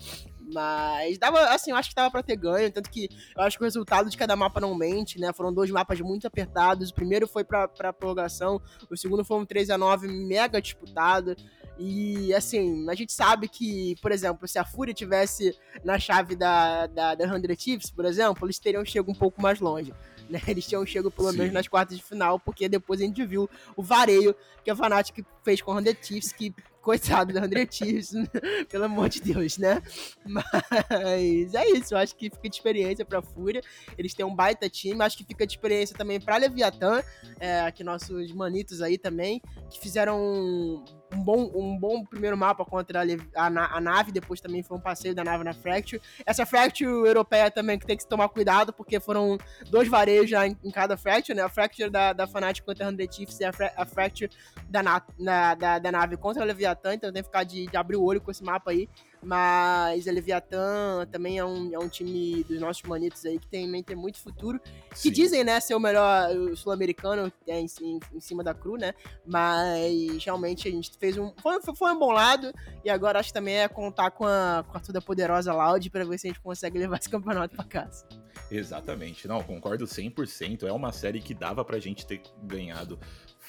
Mas 0.54 1.18
dava, 1.18 1.40
assim, 1.54 1.72
eu 1.72 1.78
acho 1.78 1.90
que 1.90 1.96
dava 1.96 2.12
pra 2.12 2.24
ter 2.24 2.36
ganho, 2.36 2.72
tanto 2.72 2.90
que 2.90 3.10
eu 3.36 3.44
acho 3.44 3.58
que 3.58 3.64
o 3.64 3.66
resultado 3.66 4.10
de 4.10 4.18
cada 4.18 4.36
mapa 4.36 4.60
não 4.60 4.76
mente, 4.76 5.20
né? 5.20 5.32
Foram 5.32 5.54
dois 5.54 5.72
mapas 5.72 6.00
muito 6.02 6.28
apertados. 6.28 6.90
O 6.90 6.94
primeiro 6.94 7.28
foi 7.28 7.44
pra, 7.44 7.68
pra 7.68 7.94
prorrogação, 7.94 8.62
o 8.90 8.98
segundo 8.98 9.24
foi 9.24 9.38
um 9.38 9.46
3 9.46 9.70
a 9.70 9.78
9 9.78 10.08
mega 10.08 10.62
disputado. 10.62 11.36
E 11.78 12.34
assim, 12.34 12.88
a 12.90 12.94
gente 12.94 13.12
sabe 13.12 13.48
que, 13.48 13.96
por 14.02 14.12
exemplo, 14.12 14.48
se 14.48 14.60
a 14.60 14.66
Fúria 14.66 14.94
tivesse 14.94 15.58
na 15.84 15.98
chave 15.98 16.36
da, 16.36 16.88
da, 16.88 17.16
da 17.16 17.28
100 17.28 17.56
Chiefs, 17.58 17.90
por 17.90 18.06
exemplo, 18.06 18.46
eles 18.46 18.60
teriam 18.60 18.86
chego 18.86 19.12
um 19.12 19.16
pouco 19.16 19.42
mais 19.42 19.60
longe. 19.60 19.94
Né? 20.30 20.40
Eles 20.48 20.66
tinham 20.66 20.86
chego 20.86 21.12
pelo 21.12 21.32
Sim. 21.32 21.40
menos 21.40 21.54
nas 21.54 21.68
quartas 21.68 21.98
de 21.98 22.04
final, 22.04 22.40
porque 22.40 22.70
depois 22.70 23.02
a 23.02 23.04
gente 23.04 23.26
viu 23.26 23.50
o 23.76 23.84
vareio 23.84 24.34
que 24.64 24.72
a 24.72 24.76
Fnatic 24.76 25.26
fez 25.44 25.62
com 25.62 25.72
a 25.72 25.82
100 25.82 25.98
Chiefs, 26.02 26.32
que 26.32 26.54
coitado 26.82 27.32
da 27.32 27.44
André 27.44 27.68
Chiefs, 27.70 28.14
pelo 28.70 28.86
amor 28.86 29.08
de 29.08 29.22
Deus, 29.22 29.58
né? 29.58 29.82
Mas 30.26 31.54
é 31.54 31.70
isso, 31.70 31.94
eu 31.94 31.98
acho 31.98 32.16
que 32.16 32.30
fica 32.30 32.50
de 32.50 32.56
experiência 32.56 33.06
pra 33.06 33.22
Fúria. 33.22 33.62
Eles 33.98 34.14
têm 34.14 34.26
um 34.26 34.36
baita 34.36 34.68
time, 34.68 35.02
acho 35.04 35.18
que 35.18 35.24
fica 35.24 35.46
de 35.46 35.54
experiência 35.54 35.96
também 35.96 36.20
pra 36.20 36.38
Leviatã, 36.38 37.04
é, 37.40 37.62
aqui 37.62 37.84
nossos 37.84 38.32
manitos 38.32 38.82
aí 38.82 38.98
também, 38.98 39.42
que 39.70 39.80
fizeram 39.80 40.84
um, 41.14 41.24
bom, 41.24 41.52
um 41.54 41.78
bom 41.78 42.04
primeiro 42.06 42.38
mapa 42.38 42.64
contra 42.66 43.02
a, 43.02 43.48
a, 43.48 43.78
a, 43.78 43.82
nave, 43.82 44.12
depois 44.12 44.40
também 44.40 44.64
foi 44.64 44.78
um 44.78 44.82
passeio 44.82 45.14
da 45.14 45.24
nave 45.24 45.44
na 45.44 45.54
Fracture. 45.54 46.02
Essa 46.26 46.46
Fracture 46.46 46.90
europeia 46.90 47.52
também 47.52 47.78
que 47.78 47.86
tem 47.86 47.98
que 47.98 48.08
tomar 48.08 48.30
cuidado, 48.30 48.72
porque 48.74 49.00
foram 49.00 49.38
dois 49.70 49.88
varejos 49.88 50.30
já 50.30 50.48
em, 50.48 50.58
em 50.64 50.72
cada 50.72 50.98
Fracture, 50.98 51.36
né? 51.36 51.44
A 51.44 51.50
Fracture 51.50 51.90
da, 51.90 52.14
da 52.14 52.28
Fnatic 52.28 52.66
contra 52.66 52.88
a 52.88 52.92
100 52.92 53.12
Chiefs 53.12 53.40
e 53.40 53.46
a, 53.46 53.52
a 53.78 53.86
Fracture 53.86 54.32
da, 54.70 54.82
na, 54.82 55.02
da, 55.20 55.56
da, 55.56 55.80
da 55.80 55.92
nave 55.92 56.18
contra 56.18 56.44
a 56.44 56.46
Leviatã, 56.46 56.94
então 56.94 57.12
tem 57.12 57.22
que 57.22 57.28
ficar 57.28 57.44
de, 57.44 57.68
de 57.68 57.78
abrir 57.78 57.98
o 57.98 58.04
olho 58.04 58.22
com 58.22 58.32
esse 58.32 58.44
mapa 58.44 58.72
aí. 58.72 58.90
Mas 59.24 60.08
a 60.08 60.12
Leviatã 60.12 61.06
também 61.12 61.38
é 61.38 61.46
um, 61.46 61.74
é 61.74 61.78
um 61.78 61.88
time 61.88 62.44
dos 62.44 62.60
nossos 62.60 62.82
manitos 62.84 63.24
aí 63.26 63.38
que 63.38 63.48
tem, 63.48 63.84
tem 63.84 63.96
muito 63.96 64.18
futuro. 64.18 64.60
Que 64.90 64.98
Sim. 64.98 65.12
dizem, 65.12 65.44
né, 65.44 65.60
ser 65.60 65.76
o 65.76 65.80
melhor 65.80 66.30
sul-americano 66.56 67.32
é, 67.48 67.60
em, 67.60 67.68
em, 67.82 68.00
em, 68.14 68.20
cima 68.20 68.44
da 68.44 68.54
Cru, 68.54 68.78
né? 68.78 68.94
Mas 69.26 70.24
realmente 70.24 70.68
a 70.68 70.72
gente 70.72 70.92
fez 70.98 71.18
um. 71.18 71.32
Foi, 71.42 71.60
foi 71.62 71.92
um 71.92 72.00
bom 72.00 72.12
lado. 72.12 72.52
E 72.84 72.90
agora 72.90 73.20
acho 73.20 73.30
que 73.30 73.34
também 73.34 73.58
é 73.58 73.68
contar 73.68 74.12
com 74.12 74.26
a, 74.26 74.66
com 74.68 74.78
a 74.78 74.80
toda 74.80 75.02
poderosa 75.02 75.54
Loud 75.54 75.90
para 75.90 76.04
ver 76.04 76.18
se 76.18 76.28
a 76.28 76.30
gente 76.32 76.42
consegue 76.42 76.80
levar 76.80 76.98
esse 76.98 77.10
campeonato 77.10 77.56
para 77.56 77.66
casa. 77.66 78.08
Exatamente. 78.50 79.28
Não, 79.28 79.44
concordo 79.44 79.86
100%. 79.86 80.64
É 80.64 80.72
uma 80.72 80.92
série 80.92 81.22
que 81.22 81.34
dava 81.34 81.64
pra 81.64 81.80
gente 81.80 82.06
ter 82.06 82.22
ganhado 82.44 83.00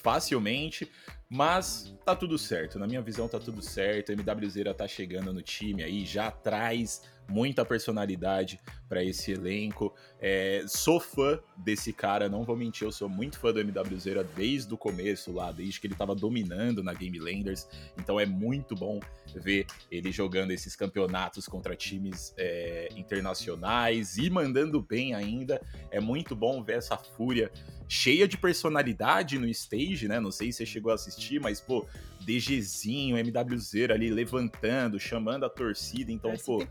facilmente, 0.02 0.90
mas 1.28 1.94
tá 2.04 2.14
tudo 2.14 2.36
certo. 2.36 2.78
Na 2.78 2.86
minha 2.86 3.00
visão 3.00 3.26
tá 3.28 3.38
tudo 3.38 3.62
certo. 3.62 4.10
A 4.10 4.12
MWZ 4.12 4.76
tá 4.76 4.86
chegando 4.86 5.32
no 5.32 5.40
time 5.40 5.82
aí, 5.82 6.04
já 6.04 6.30
traz 6.30 7.02
muita 7.28 7.64
personalidade 7.64 8.60
para 8.88 9.02
esse 9.02 9.32
elenco. 9.32 9.94
É, 10.20 10.64
sou 10.66 11.00
fã 11.00 11.38
desse 11.56 11.92
cara, 11.92 12.28
não 12.28 12.44
vou 12.44 12.56
mentir, 12.56 12.86
eu 12.86 12.92
sou 12.92 13.08
muito 13.08 13.38
fã 13.38 13.52
do 13.52 13.60
MWZ 13.60 14.26
desde 14.36 14.74
o 14.74 14.76
começo 14.76 15.32
lá, 15.32 15.50
desde 15.50 15.80
que 15.80 15.86
ele 15.86 15.94
tava 15.94 16.14
dominando 16.14 16.82
na 16.82 16.92
Game 16.92 17.18
Landers. 17.18 17.66
Então 17.98 18.20
é 18.20 18.26
muito 18.26 18.74
bom 18.74 19.00
ver 19.34 19.66
ele 19.90 20.12
jogando 20.12 20.50
esses 20.50 20.76
campeonatos 20.76 21.46
contra 21.46 21.74
times 21.74 22.34
é, 22.36 22.88
internacionais 22.96 24.18
e 24.18 24.28
mandando 24.28 24.82
bem 24.82 25.14
ainda. 25.14 25.60
É 25.90 26.00
muito 26.00 26.36
bom 26.36 26.62
ver 26.62 26.74
essa 26.74 26.96
fúria 26.96 27.50
cheia 27.92 28.26
de 28.26 28.38
personalidade 28.38 29.38
no 29.38 29.46
stage, 29.48 30.08
né? 30.08 30.18
Não 30.18 30.32
sei 30.32 30.50
se 30.50 30.58
você 30.58 30.66
chegou 30.66 30.90
a 30.90 30.94
assistir, 30.94 31.38
mas, 31.38 31.60
pô, 31.60 31.86
DGzinho, 32.20 33.18
MWZ 33.18 33.90
ali 33.90 34.10
levantando, 34.10 34.98
chamando 34.98 35.44
a 35.44 35.50
torcida. 35.50 36.10
Então, 36.10 36.30
é, 36.32 36.38
pô, 36.38 36.66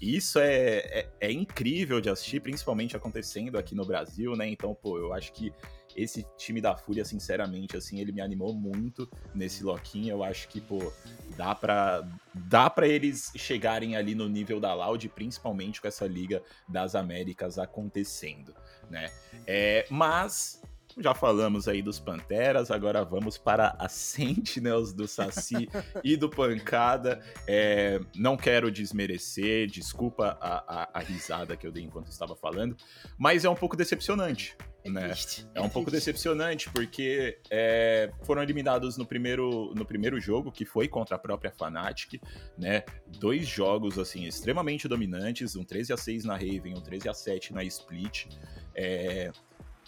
isso 0.00 0.40
é, 0.40 0.78
é, 0.78 1.08
é, 1.20 1.32
incrível 1.32 2.00
de 2.00 2.10
assistir, 2.10 2.40
principalmente 2.40 2.96
acontecendo 2.96 3.56
aqui 3.56 3.72
no 3.72 3.86
Brasil, 3.86 4.34
né? 4.34 4.48
Então, 4.48 4.74
pô, 4.74 4.98
eu 4.98 5.12
acho 5.12 5.32
que 5.32 5.52
esse 5.94 6.26
time 6.36 6.60
da 6.60 6.74
Fúria, 6.74 7.04
sinceramente, 7.04 7.76
assim, 7.76 8.00
ele 8.00 8.10
me 8.10 8.20
animou 8.20 8.52
muito 8.52 9.08
nesse 9.32 9.62
loquinho. 9.62 10.10
Eu 10.10 10.24
acho 10.24 10.48
que, 10.48 10.60
pô, 10.60 10.92
dá 11.36 11.54
pra, 11.54 12.04
dá 12.34 12.68
pra 12.68 12.88
eles 12.88 13.30
chegarem 13.36 13.94
ali 13.94 14.12
no 14.12 14.28
nível 14.28 14.58
da 14.58 14.74
Loud, 14.74 15.08
principalmente 15.10 15.80
com 15.80 15.86
essa 15.86 16.04
Liga 16.04 16.42
das 16.68 16.96
Américas 16.96 17.60
acontecendo, 17.60 18.52
né? 18.90 19.08
É, 19.46 19.86
mas 19.88 20.63
já 20.98 21.14
falamos 21.14 21.66
aí 21.66 21.82
dos 21.82 21.98
Panteras, 21.98 22.70
agora 22.70 23.04
vamos 23.04 23.36
para 23.36 23.74
as 23.78 23.92
Sentinels 23.92 24.92
do 24.92 25.08
Saci 25.08 25.68
e 26.04 26.16
do 26.16 26.28
Pancada. 26.28 27.20
É, 27.46 28.00
não 28.14 28.36
quero 28.36 28.70
desmerecer, 28.70 29.66
desculpa 29.66 30.38
a, 30.40 30.82
a, 30.82 30.90
a, 30.94 30.98
risada 31.00 31.56
que 31.56 31.66
eu 31.66 31.72
dei 31.72 31.82
enquanto 31.82 32.08
estava 32.08 32.36
falando, 32.36 32.76
mas 33.18 33.44
é 33.44 33.48
um 33.50 33.54
pouco 33.54 33.76
decepcionante. 33.76 34.56
É, 34.84 34.90
né? 34.90 35.08
Triste, 35.08 35.46
é, 35.54 35.58
é 35.58 35.62
um 35.62 35.68
pouco 35.68 35.90
decepcionante, 35.90 36.70
porque 36.70 37.38
é, 37.50 38.12
foram 38.22 38.42
eliminados 38.42 38.96
no 38.96 39.06
primeiro, 39.06 39.72
no 39.74 39.84
primeiro 39.84 40.20
jogo, 40.20 40.52
que 40.52 40.64
foi 40.64 40.86
contra 40.86 41.16
a 41.16 41.18
própria 41.18 41.50
Fnatic, 41.50 42.20
né? 42.56 42.84
Dois 43.18 43.48
jogos, 43.48 43.98
assim, 43.98 44.26
extremamente 44.26 44.86
dominantes, 44.86 45.56
um 45.56 45.64
13 45.64 45.92
a 45.92 45.96
6 45.96 46.24
na 46.24 46.34
Raven, 46.34 46.74
um 46.76 46.80
13 46.80 47.08
a 47.08 47.14
7 47.14 47.52
na 47.54 47.64
Split. 47.64 48.26
É, 48.74 49.32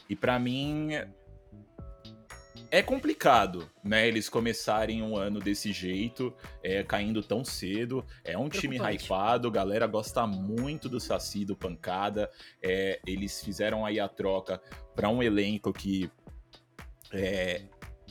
e 0.09 0.17
para 0.17 0.39
mim 0.39 0.91
é 2.71 2.83
complicado, 2.83 3.71
né? 3.83 4.09
Eles 4.09 4.29
começarem 4.29 5.03
um 5.03 5.17
ano 5.17 5.39
desse 5.39 5.73
jeito, 5.73 6.35
é, 6.63 6.83
caindo 6.83 7.23
tão 7.23 7.45
cedo. 7.45 8.05
É 8.25 8.37
um 8.37 8.49
time 8.49 8.77
hypado, 8.77 9.51
galera 9.51 9.87
gosta 9.87 10.27
muito 10.27 10.89
do 10.89 11.01
Saci, 11.01 11.45
do 11.45 11.57
Pancada. 11.57 12.31
É, 12.63 13.01
eles 13.07 13.43
fizeram 13.43 13.87
aí 13.87 14.01
a 14.01 14.09
troca 14.09 14.61
para 14.95 15.09
um 15.09 15.23
elenco 15.23 15.73
que 15.73 16.11
é, 17.13 17.63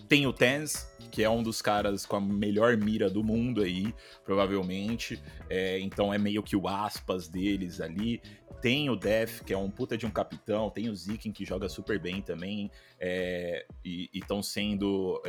tem 0.08 0.25
o 0.25 0.34
Tens, 0.34 0.88
que 1.12 1.23
é 1.23 1.29
um 1.29 1.43
dos 1.43 1.62
caras 1.62 2.05
com 2.05 2.15
a 2.15 2.21
melhor 2.21 2.77
mira 2.77 3.10
do 3.10 3.23
mundo 3.23 3.62
aí, 3.62 3.93
provavelmente. 4.23 5.21
É, 5.49 5.79
então 5.79 6.13
é 6.13 6.17
meio 6.17 6.43
que 6.43 6.55
o 6.55 6.67
aspas 6.67 7.27
deles 7.27 7.81
ali. 7.81 8.21
Tem 8.61 8.89
o 8.89 8.95
Def, 8.95 9.41
que 9.41 9.53
é 9.53 9.57
um 9.57 9.69
puta 9.69 9.97
de 9.97 10.05
um 10.05 10.11
capitão, 10.11 10.69
tem 10.69 10.89
o 10.89 10.95
Ziken, 10.95 11.31
que 11.31 11.45
joga 11.45 11.69
super 11.69 11.99
bem 11.99 12.21
também, 12.21 12.71
é, 12.99 13.65
e 13.83 14.09
estão 14.13 14.41
sendo. 14.41 15.21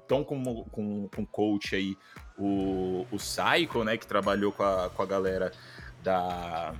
Estão 0.00 0.20
é, 0.20 0.24
com, 0.24 0.64
com, 0.64 1.08
com 1.08 1.26
coach 1.26 1.74
aí 1.74 1.96
o, 2.38 3.06
o 3.10 3.16
Psycho, 3.16 3.82
né, 3.84 3.96
que 3.96 4.06
trabalhou 4.06 4.52
com 4.52 4.62
a, 4.62 4.90
com 4.90 5.02
a 5.02 5.06
galera 5.06 5.52
da. 6.02 6.74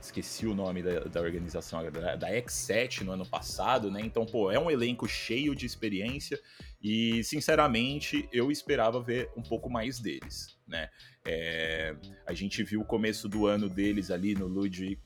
Esqueci 0.00 0.46
o 0.46 0.54
nome 0.54 0.82
da, 0.82 1.00
da 1.00 1.20
organização, 1.20 1.82
da, 1.90 2.16
da 2.16 2.30
X7 2.30 3.02
no 3.02 3.12
ano 3.12 3.26
passado, 3.26 3.90
né? 3.90 4.00
Então, 4.00 4.24
pô, 4.24 4.50
é 4.50 4.58
um 4.58 4.70
elenco 4.70 5.06
cheio 5.06 5.54
de 5.54 5.66
experiência 5.66 6.40
e, 6.82 7.22
sinceramente, 7.22 8.26
eu 8.32 8.50
esperava 8.50 8.98
ver 9.02 9.30
um 9.36 9.42
pouco 9.42 9.68
mais 9.68 10.00
deles, 10.00 10.58
né? 10.70 10.88
É, 11.26 11.94
a 12.26 12.32
gente 12.32 12.62
viu 12.62 12.80
o 12.80 12.84
começo 12.84 13.28
do 13.28 13.46
ano 13.46 13.68
deles 13.68 14.10
ali 14.10 14.34
no 14.34 14.46
Ludwig. 14.46 14.98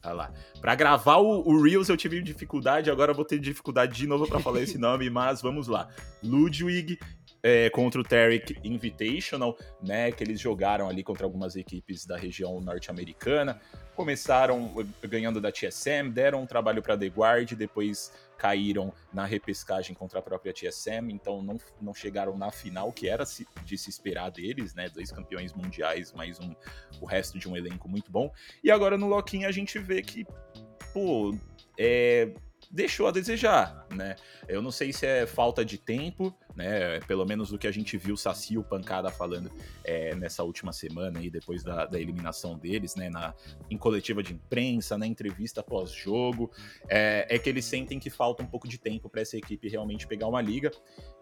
Ah 0.00 0.12
lá. 0.12 0.32
Pra 0.60 0.76
gravar 0.76 1.16
o, 1.16 1.40
o, 1.40 1.60
Reels 1.60 1.88
eu 1.88 1.96
tive 1.96 2.22
dificuldade, 2.22 2.88
agora 2.88 3.10
eu 3.10 3.16
vou 3.16 3.24
ter 3.24 3.40
dificuldade 3.40 3.96
de 3.96 4.06
novo 4.06 4.28
para 4.28 4.38
falar 4.38 4.60
esse 4.60 4.78
nome, 4.78 5.10
mas 5.10 5.42
vamos 5.42 5.66
lá. 5.66 5.88
Ludwig 6.22 6.98
é, 7.42 7.68
contra 7.70 8.00
o 8.00 8.04
Tarek 8.04 8.56
Invitational, 8.62 9.56
né? 9.82 10.12
Que 10.12 10.22
eles 10.22 10.38
jogaram 10.38 10.88
ali 10.88 11.02
contra 11.02 11.24
algumas 11.26 11.56
equipes 11.56 12.06
da 12.06 12.16
região 12.16 12.60
norte-americana. 12.60 13.60
Começaram 13.98 14.72
ganhando 15.02 15.40
da 15.40 15.50
TSM, 15.50 16.08
deram 16.12 16.42
um 16.42 16.46
trabalho 16.46 16.80
para 16.80 16.96
The 16.96 17.06
Guard, 17.06 17.54
depois 17.54 18.12
caíram 18.38 18.92
na 19.12 19.24
repescagem 19.24 19.92
contra 19.92 20.20
a 20.20 20.22
própria 20.22 20.52
TSM, 20.52 21.10
então 21.10 21.42
não, 21.42 21.58
não 21.82 21.92
chegaram 21.92 22.38
na 22.38 22.52
final, 22.52 22.92
que 22.92 23.08
era 23.08 23.24
de 23.64 23.76
se 23.76 23.90
esperar 23.90 24.30
deles, 24.30 24.72
né? 24.72 24.88
Dois 24.88 25.10
campeões 25.10 25.52
mundiais, 25.52 26.12
mais 26.12 26.38
um, 26.38 26.54
o 27.00 27.06
resto 27.06 27.40
de 27.40 27.48
um 27.48 27.56
elenco 27.56 27.88
muito 27.88 28.08
bom. 28.08 28.32
E 28.62 28.70
agora 28.70 28.96
no 28.96 29.08
Loquinha 29.08 29.48
a 29.48 29.52
gente 29.52 29.80
vê 29.80 30.00
que, 30.00 30.24
pô, 30.94 31.36
é, 31.76 32.32
deixou 32.70 33.06
a 33.06 33.10
desejar, 33.10 33.86
né? 33.94 34.16
Eu 34.46 34.60
não 34.60 34.70
sei 34.70 34.92
se 34.92 35.06
é 35.06 35.26
falta 35.26 35.64
de 35.64 35.78
tempo, 35.78 36.36
né? 36.54 37.00
Pelo 37.00 37.24
menos 37.24 37.50
do 37.50 37.58
que 37.58 37.66
a 37.66 37.72
gente 37.72 37.96
viu 37.96 38.16
Saci 38.16 38.54
e 38.54 38.58
o 38.58 38.62
Pancada 38.62 39.10
falando 39.10 39.50
é, 39.82 40.14
nessa 40.14 40.42
última 40.42 40.72
semana 40.72 41.18
aí, 41.18 41.30
depois 41.30 41.62
da, 41.62 41.86
da, 41.86 41.98
eliminação 41.98 42.58
deles, 42.58 42.94
né? 42.94 43.08
Na, 43.08 43.34
em 43.70 43.78
coletiva 43.78 44.22
de 44.22 44.34
imprensa, 44.34 44.98
na 44.98 45.06
entrevista 45.06 45.62
pós-jogo, 45.62 46.50
é, 46.88 47.26
é, 47.30 47.38
que 47.38 47.48
eles 47.48 47.64
sentem 47.64 47.98
que 47.98 48.10
falta 48.10 48.42
um 48.42 48.46
pouco 48.46 48.68
de 48.68 48.78
tempo 48.78 49.08
para 49.08 49.22
essa 49.22 49.36
equipe 49.36 49.68
realmente 49.68 50.06
pegar 50.06 50.26
uma 50.26 50.42
liga. 50.42 50.70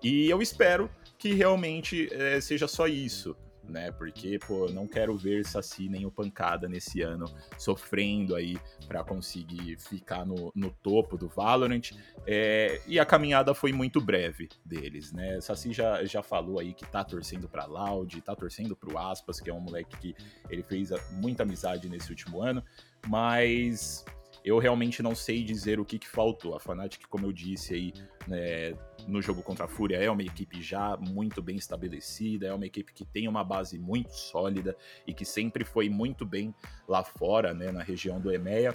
E 0.03 0.29
eu 0.29 0.43
espero 0.43 0.91
que 1.17 1.33
realmente 1.33 2.09
é, 2.13 2.41
seja 2.41 2.67
só 2.67 2.87
isso 2.87 3.37
né? 3.71 3.91
Porque, 3.93 4.39
pô, 4.39 4.69
não 4.71 4.87
quero 4.87 5.17
ver 5.17 5.45
Saci 5.45 5.89
nem 5.89 6.07
o 6.07 6.11
Pancada 6.11 6.69
nesse 6.69 7.03
ano 7.03 7.27
sofrendo 7.59 8.35
aí 8.35 8.59
para 8.87 9.05
conseguir 9.05 9.77
ficar 9.79 10.25
no, 10.25 10.53
no 10.55 10.71
topo 10.71 11.17
do 11.17 11.29
Valorant. 11.29 11.93
É, 12.27 12.81
e 12.87 12.99
a 12.99 13.07
caminhada 13.07 13.55
foi 13.55 13.73
muito 13.73 14.01
breve 14.01 14.49
deles, 14.65 15.13
né? 15.13 15.41
Saci 15.41 15.73
já, 15.73 16.05
já 16.05 16.23
falou 16.23 16.59
aí 16.59 16.75
que 16.75 16.87
tá 16.87 17.05
torcendo 17.05 17.49
pra 17.49 17.67
Loud, 17.67 18.21
tá 18.23 18.35
torcendo 18.35 18.77
pro 18.77 18.99
Aspas, 18.99 19.41
que 19.41 19.51
é 19.51 19.55
um 19.55 19.61
moleque 19.61 19.97
que 19.99 20.15
ele 20.51 20.63
fez 20.63 20.91
muita 21.13 21.43
amizade 21.43 21.89
nesse 21.89 22.11
último 22.11 22.43
ano, 22.43 22.63
mas 23.07 24.05
eu 24.47 24.61
realmente 24.61 25.03
não 25.03 25.13
sei 25.13 25.43
dizer 25.43 25.81
o 25.81 25.85
que, 25.85 25.99
que 25.99 26.07
faltou. 26.07 26.55
A 26.55 26.61
Fnatic, 26.61 27.05
como 27.09 27.27
eu 27.27 27.33
disse 27.33 27.75
aí 27.75 27.93
né, 28.29 28.79
no 29.09 29.21
jogo 29.21 29.43
contra 29.43 29.65
a 29.65 29.69
Fúria, 29.69 29.97
é 29.97 30.09
uma 30.09 30.23
equipe 30.23 30.63
já 30.63 30.97
muito 30.97 31.43
bem 31.43 31.57
estabelecida, 31.57 32.47
é 32.47 32.55
uma 32.55 32.65
equipe 32.65 32.93
que 32.93 33.05
tem 33.05 33.27
uma 33.27 33.43
base 33.43 33.77
muito 33.77 34.13
sólida 34.13 34.77
e 35.05 35.13
que 35.13 35.25
sempre 35.25 35.65
foi 35.65 35.89
muito 35.89 36.25
bem 36.25 36.55
lá 36.87 37.03
fora, 37.03 37.53
né, 37.53 37.73
na 37.73 37.83
região 37.83 38.21
do 38.21 38.33
EMEA. 38.33 38.73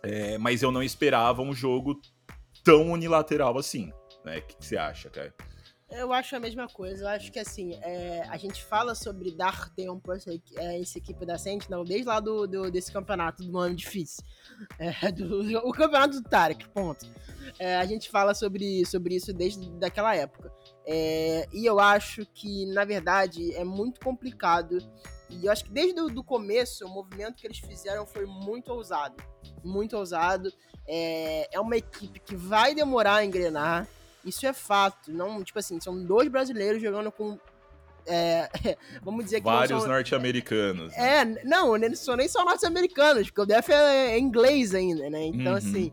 É, 0.00 0.38
mas 0.38 0.62
eu 0.62 0.70
não 0.70 0.82
esperava 0.82 1.42
um 1.42 1.52
jogo 1.52 2.00
tão 2.62 2.92
unilateral 2.92 3.58
assim. 3.58 3.92
Né? 4.24 4.38
O 4.38 4.42
que, 4.42 4.56
que 4.58 4.64
você 4.64 4.76
acha, 4.76 5.10
cara? 5.10 5.34
Eu 5.90 6.12
acho 6.12 6.34
a 6.34 6.40
mesma 6.40 6.66
coisa. 6.66 7.04
Eu 7.04 7.08
acho 7.08 7.30
que 7.30 7.38
assim, 7.38 7.74
é, 7.82 8.22
a 8.28 8.36
gente 8.36 8.64
fala 8.64 8.94
sobre 8.94 9.30
dar 9.30 9.68
tempo 9.74 10.10
a 10.10 10.16
essa, 10.16 10.98
equipe 10.98 11.24
da 11.26 11.38
Sentinel 11.38 11.84
desde 11.84 12.06
lá 12.06 12.20
do, 12.20 12.46
do, 12.46 12.70
desse 12.70 12.90
campeonato 12.92 13.44
do 13.44 13.58
ano 13.58 13.74
difícil. 13.74 14.24
É, 14.78 15.10
do, 15.10 15.58
o 15.66 15.72
campeonato 15.72 16.20
do 16.20 16.28
Tarek, 16.28 16.68
ponto. 16.68 17.06
É, 17.58 17.76
a 17.76 17.84
gente 17.84 18.08
fala 18.10 18.34
sobre, 18.34 18.84
sobre 18.86 19.16
isso 19.16 19.32
desde 19.32 19.68
daquela 19.72 20.14
época. 20.14 20.52
É, 20.86 21.46
e 21.52 21.66
eu 21.66 21.80
acho 21.80 22.24
que, 22.26 22.66
na 22.66 22.84
verdade, 22.84 23.52
é 23.54 23.64
muito 23.64 24.00
complicado. 24.00 24.78
E 25.28 25.46
eu 25.46 25.52
acho 25.52 25.64
que 25.64 25.72
desde 25.72 26.00
o 26.00 26.24
começo, 26.24 26.86
o 26.86 26.88
movimento 26.88 27.36
que 27.36 27.46
eles 27.46 27.58
fizeram 27.58 28.06
foi 28.06 28.26
muito 28.26 28.72
ousado. 28.72 29.16
Muito 29.64 29.96
ousado. 29.96 30.52
É, 30.86 31.48
é 31.54 31.60
uma 31.60 31.76
equipe 31.76 32.20
que 32.20 32.36
vai 32.36 32.74
demorar 32.74 33.16
a 33.16 33.24
engrenar 33.24 33.88
isso 34.24 34.46
é 34.46 34.52
fato. 34.52 35.12
Não, 35.12 35.42
tipo 35.42 35.58
assim, 35.58 35.80
são 35.80 36.04
dois 36.04 36.28
brasileiros 36.28 36.80
jogando 36.82 37.10
com 37.10 37.38
é, 38.06 38.48
vamos 39.02 39.24
dizer 39.24 39.40
que 39.40 39.44
vários 39.44 39.82
são... 39.82 39.90
norte-americanos. 39.90 40.92
Né? 40.92 41.20
É, 41.20 41.24
não, 41.44 41.76
não 41.76 41.94
são 41.94 42.16
nem 42.16 42.28
só 42.28 42.44
norte-americanos, 42.44 43.30
porque 43.30 43.40
o 43.40 43.46
DF 43.46 43.72
é, 43.72 44.12
é, 44.12 44.18
inglês 44.18 44.74
ainda, 44.74 45.08
né? 45.08 45.26
Então, 45.26 45.52
uhum. 45.52 45.58
assim, 45.58 45.92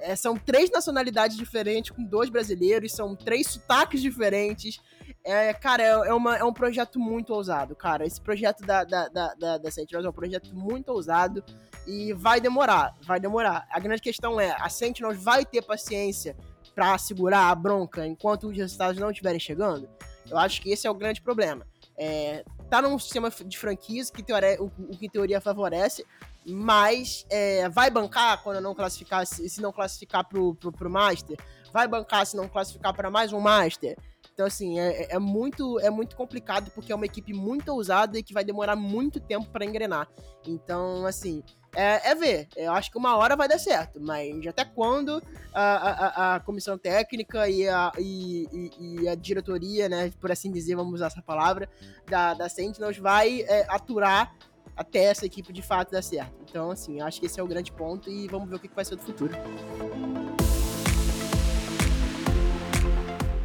é, 0.00 0.16
são 0.16 0.36
três 0.36 0.70
nacionalidades 0.70 1.36
diferentes, 1.36 1.90
com 1.90 2.02
dois 2.02 2.28
brasileiros, 2.28 2.92
são 2.92 3.14
três 3.14 3.46
sotaques 3.48 4.02
diferentes. 4.02 4.80
É, 5.24 5.54
cara, 5.54 5.82
é, 5.82 5.90
é, 6.08 6.14
uma, 6.14 6.36
é 6.36 6.44
um 6.44 6.52
projeto 6.52 6.98
muito 6.98 7.32
ousado, 7.32 7.76
cara. 7.76 8.04
Esse 8.04 8.20
projeto 8.20 8.64
da, 8.66 8.82
da, 8.82 9.08
da, 9.08 9.34
da, 9.34 9.58
da 9.58 9.70
Sentinels 9.70 10.04
é 10.04 10.08
um 10.08 10.12
projeto 10.12 10.52
muito 10.54 10.88
ousado 10.88 11.44
e 11.86 12.12
vai 12.12 12.40
demorar, 12.40 12.96
vai 13.02 13.20
demorar. 13.20 13.66
A 13.70 13.78
grande 13.78 14.02
questão 14.02 14.40
é, 14.40 14.54
a 14.58 14.68
Sentinels 14.68 15.22
vai 15.22 15.44
ter 15.44 15.62
paciência 15.62 16.36
para 16.74 16.96
segurar 16.98 17.50
a 17.50 17.54
bronca 17.54 18.06
enquanto 18.06 18.48
os 18.48 18.56
resultados 18.56 18.98
não 18.98 19.10
estiverem 19.10 19.40
chegando? 19.40 19.88
Eu 20.28 20.38
acho 20.38 20.62
que 20.62 20.70
esse 20.70 20.86
é 20.86 20.90
o 20.90 20.94
grande 20.94 21.20
problema. 21.20 21.66
É, 21.96 22.44
tá 22.70 22.80
num 22.80 22.98
sistema 22.98 23.30
de 23.30 23.58
franquias 23.58 24.10
que, 24.10 24.22
teoria, 24.22 24.60
o, 24.60 24.66
o 24.66 24.96
que 24.96 25.06
em 25.06 25.10
teoria 25.10 25.40
favorece, 25.40 26.04
mas 26.46 27.26
é, 27.30 27.68
vai 27.68 27.90
bancar 27.90 28.42
quando 28.42 28.60
não 28.60 28.74
classificar, 28.74 29.26
se, 29.26 29.48
se 29.48 29.60
não 29.60 29.72
classificar 29.72 30.26
pro, 30.26 30.54
pro, 30.54 30.72
pro 30.72 30.90
Master? 30.90 31.38
Vai 31.72 31.86
bancar 31.86 32.26
se 32.26 32.36
não 32.36 32.48
classificar 32.48 32.94
para 32.94 33.10
mais 33.10 33.32
um 33.32 33.40
Master? 33.40 33.96
Então, 34.32 34.46
assim, 34.46 34.78
é, 34.78 35.08
é, 35.10 35.18
muito, 35.18 35.78
é 35.80 35.90
muito 35.90 36.16
complicado 36.16 36.70
porque 36.74 36.90
é 36.90 36.94
uma 36.94 37.04
equipe 37.04 37.34
muito 37.34 37.68
ousada 37.68 38.18
e 38.18 38.22
que 38.22 38.32
vai 38.32 38.44
demorar 38.44 38.76
muito 38.76 39.20
tempo 39.20 39.50
para 39.50 39.64
engrenar. 39.64 40.08
Então, 40.46 41.04
assim, 41.04 41.42
é, 41.74 42.10
é, 42.10 42.14
ver. 42.14 42.48
Eu 42.56 42.72
acho 42.72 42.90
que 42.90 42.98
uma 42.98 43.16
hora 43.16 43.36
vai 43.36 43.48
dar 43.48 43.58
certo, 43.58 44.00
mas 44.00 44.46
até 44.46 44.64
quando 44.64 45.22
a, 45.52 45.62
a, 45.62 46.34
a 46.36 46.40
comissão 46.40 46.76
técnica 46.78 47.48
e 47.48 47.68
a, 47.68 47.92
e, 47.98 48.70
e, 48.78 49.08
a 49.08 49.14
diretoria, 49.14 49.88
né, 49.88 50.10
por 50.20 50.30
assim 50.30 50.50
dizer, 50.50 50.76
vamos 50.76 50.94
usar 50.94 51.06
essa 51.06 51.22
palavra, 51.22 51.68
da, 52.06 52.34
da 52.34 52.48
Sentinels 52.48 52.98
vai 52.98 53.42
é, 53.42 53.66
aturar 53.68 54.34
até 54.76 55.04
essa 55.04 55.26
equipe 55.26 55.52
de 55.52 55.62
fato 55.62 55.92
dar 55.92 56.02
certo. 56.02 56.34
Então, 56.48 56.70
assim, 56.70 57.00
acho 57.00 57.20
que 57.20 57.26
esse 57.26 57.38
é 57.38 57.42
o 57.42 57.46
grande 57.46 57.72
ponto 57.72 58.10
e 58.10 58.26
vamos 58.28 58.48
ver 58.48 58.56
o 58.56 58.58
que 58.58 58.68
vai 58.74 58.84
ser 58.84 58.96
do 58.96 59.02
futuro. 59.02 59.34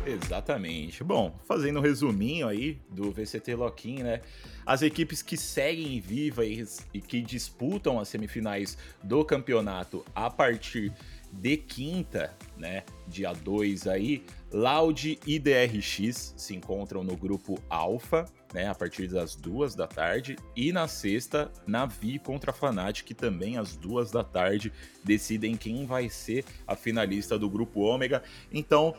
Exatamente. 0.07 1.03
Bom, 1.03 1.37
fazendo 1.45 1.79
um 1.79 1.81
resuminho 1.81 2.47
aí 2.47 2.79
do 2.89 3.11
VCT 3.11 3.55
Loquim, 3.55 4.03
né? 4.03 4.21
As 4.65 4.81
equipes 4.81 5.21
que 5.21 5.35
seguem 5.35 5.99
vivas 5.99 6.85
e 6.93 7.01
que 7.01 7.21
disputam 7.21 7.99
as 7.99 8.07
semifinais 8.07 8.77
do 9.03 9.25
campeonato 9.25 10.05
a 10.15 10.29
partir 10.29 10.93
de 11.31 11.57
quinta, 11.57 12.33
né, 12.57 12.83
dia 13.05 13.33
2 13.33 13.85
aí, 13.87 14.23
Loud 14.51 15.19
e 15.25 15.39
DRX 15.39 16.33
se 16.37 16.55
encontram 16.55 17.03
no 17.03 17.17
grupo 17.17 17.61
Alpha, 17.69 18.25
né, 18.53 18.67
a 18.67 18.73
partir 18.73 19.07
das 19.07 19.35
duas 19.35 19.75
da 19.75 19.87
tarde, 19.87 20.37
e 20.55 20.71
na 20.71 20.87
sexta, 20.87 21.51
Navi 21.67 22.17
contra 22.17 22.53
Fnatic, 22.53 23.13
também 23.13 23.57
às 23.57 23.75
duas 23.75 24.09
da 24.09 24.23
tarde, 24.23 24.71
decidem 25.03 25.57
quem 25.57 25.85
vai 25.85 26.09
ser 26.09 26.45
a 26.65 26.75
finalista 26.75 27.37
do 27.37 27.49
grupo 27.49 27.81
Ômega. 27.81 28.23
Então, 28.51 28.95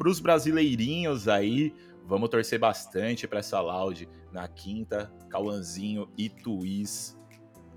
para 0.00 0.08
os 0.08 0.18
brasileirinhos 0.18 1.28
aí, 1.28 1.74
vamos 2.06 2.30
torcer 2.30 2.58
bastante 2.58 3.28
para 3.28 3.40
essa 3.40 3.60
Loud 3.60 4.08
na 4.32 4.48
quinta. 4.48 5.12
Cauãzinho 5.28 6.08
e 6.16 6.30
Tuiz. 6.30 7.14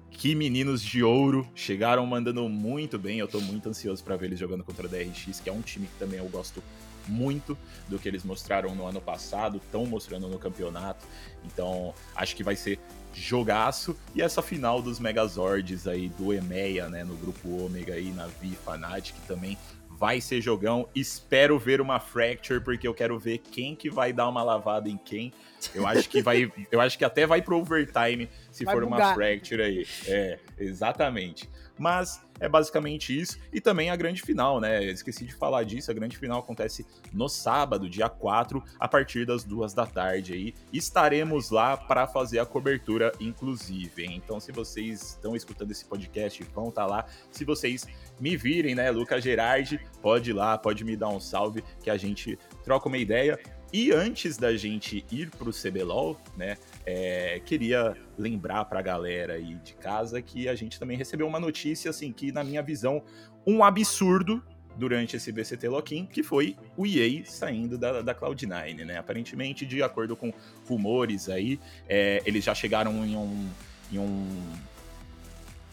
Que 0.09 0.33
meninos 0.33 0.81
de 0.81 1.03
ouro, 1.03 1.45
chegaram 1.53 2.05
mandando 2.05 2.47
muito 2.47 2.97
bem. 2.97 3.19
Eu 3.19 3.25
estou 3.25 3.41
muito 3.41 3.67
ansioso 3.67 4.01
para 4.01 4.15
ver 4.15 4.27
eles 4.27 4.39
jogando 4.39 4.63
contra 4.63 4.87
a 4.87 4.89
DRX, 4.89 5.41
que 5.41 5.49
é 5.49 5.51
um 5.51 5.59
time 5.59 5.85
que 5.85 5.99
também 5.99 6.17
eu 6.17 6.29
gosto 6.29 6.63
muito 7.09 7.57
do 7.89 7.99
que 7.99 8.07
eles 8.07 8.23
mostraram 8.23 8.73
no 8.73 8.87
ano 8.87 9.01
passado, 9.01 9.57
estão 9.57 9.85
mostrando 9.85 10.29
no 10.29 10.39
campeonato. 10.39 11.05
Então, 11.43 11.93
acho 12.15 12.37
que 12.37 12.43
vai 12.43 12.55
ser 12.55 12.79
jogaço. 13.13 13.97
E 14.15 14.21
essa 14.21 14.41
final 14.41 14.81
dos 14.81 14.97
Megazords 14.97 15.87
aí 15.87 16.07
do 16.07 16.33
EMEA, 16.33 16.87
né, 16.87 17.03
no 17.03 17.17
grupo 17.17 17.65
Ômega 17.65 17.95
aí, 17.95 18.13
na 18.13 18.27
Vi 18.27 18.55
Fnatic, 18.63 19.13
também 19.27 19.57
vai 20.03 20.19
ser 20.19 20.41
jogão. 20.41 20.85
Espero 20.93 21.57
ver 21.57 21.79
uma 21.79 21.97
Fracture, 21.97 22.59
porque 22.59 22.85
eu 22.85 22.93
quero 22.93 23.17
ver 23.17 23.37
quem 23.37 23.73
que 23.73 23.89
vai 23.89 24.11
dar 24.11 24.27
uma 24.27 24.43
lavada 24.43 24.89
em 24.89 24.97
quem. 24.97 25.31
Eu 25.73 25.87
acho 25.87 26.09
que 26.09 26.21
vai. 26.21 26.51
eu 26.69 26.81
acho 26.81 26.97
que 26.97 27.05
até 27.05 27.25
vai 27.25 27.41
pro 27.41 27.57
overtime 27.57 28.27
se 28.51 28.65
vai 28.65 28.75
for 28.75 28.83
bugar. 28.83 28.99
uma 28.99 29.13
Fracture 29.13 29.61
aí. 29.61 29.87
É, 30.05 30.39
exatamente. 30.59 31.49
Mas 31.77 32.21
é 32.39 32.47
basicamente 32.47 33.17
isso. 33.17 33.37
E 33.51 33.61
também 33.61 33.89
a 33.89 33.95
grande 33.95 34.21
final, 34.21 34.59
né? 34.59 34.83
esqueci 34.83 35.25
de 35.25 35.33
falar 35.33 35.63
disso. 35.63 35.89
A 35.89 35.93
grande 35.93 36.17
final 36.17 36.39
acontece 36.39 36.85
no 37.11 37.27
sábado, 37.29 37.89
dia 37.89 38.09
4, 38.09 38.63
a 38.79 38.87
partir 38.87 39.25
das 39.25 39.43
duas 39.43 39.73
da 39.73 39.85
tarde 39.85 40.33
aí. 40.33 40.53
Estaremos 40.71 41.49
lá 41.49 41.77
para 41.77 42.07
fazer 42.07 42.39
a 42.39 42.45
cobertura, 42.45 43.11
inclusive. 43.19 44.05
Então, 44.05 44.39
se 44.39 44.51
vocês 44.51 45.11
estão 45.11 45.35
escutando 45.35 45.71
esse 45.71 45.85
podcast, 45.85 46.43
vão 46.53 46.69
estar 46.69 46.83
tá 46.83 46.87
lá. 46.87 47.05
Se 47.31 47.45
vocês 47.45 47.87
me 48.19 48.35
virem, 48.35 48.75
né, 48.75 48.91
Lucas 48.91 49.23
Gerardi, 49.23 49.79
pode 50.01 50.31
ir 50.31 50.33
lá, 50.33 50.57
pode 50.57 50.83
me 50.83 50.95
dar 50.95 51.09
um 51.09 51.19
salve 51.19 51.63
que 51.81 51.89
a 51.89 51.97
gente 51.97 52.37
troca 52.63 52.87
uma 52.87 52.97
ideia. 52.97 53.39
E 53.71 53.91
antes 53.91 54.37
da 54.37 54.55
gente 54.55 55.03
ir 55.11 55.31
para 55.31 55.49
o 55.49 55.51
CBLOL, 55.51 56.15
né, 56.37 56.57
é, 56.85 57.41
queria 57.45 57.95
lembrar 58.17 58.65
para 58.65 58.79
a 58.79 58.81
galera 58.81 59.33
aí 59.33 59.55
de 59.55 59.73
casa 59.75 60.21
que 60.21 60.47
a 60.47 60.55
gente 60.55 60.79
também 60.79 60.97
recebeu 60.97 61.27
uma 61.27 61.39
notícia, 61.39 61.89
assim, 61.89 62.11
que 62.11 62.31
na 62.31 62.43
minha 62.43 62.61
visão, 62.61 63.03
um 63.45 63.63
absurdo 63.63 64.43
durante 64.75 65.15
esse 65.15 65.31
BCT 65.31 65.67
Loquim, 65.69 66.05
que 66.05 66.23
foi 66.23 66.55
o 66.75 66.85
EA 66.85 67.23
saindo 67.25 67.77
da, 67.77 68.01
da 68.01 68.15
Cloud9, 68.15 68.85
né? 68.85 68.97
Aparentemente, 68.97 69.65
de 69.65 69.83
acordo 69.83 70.15
com 70.15 70.33
rumores 70.67 71.29
aí, 71.29 71.59
é, 71.87 72.21
eles 72.25 72.43
já 72.43 72.55
chegaram 72.55 73.05
em 73.05 73.15
um, 73.15 73.49
em 73.91 73.99
um... 73.99 74.27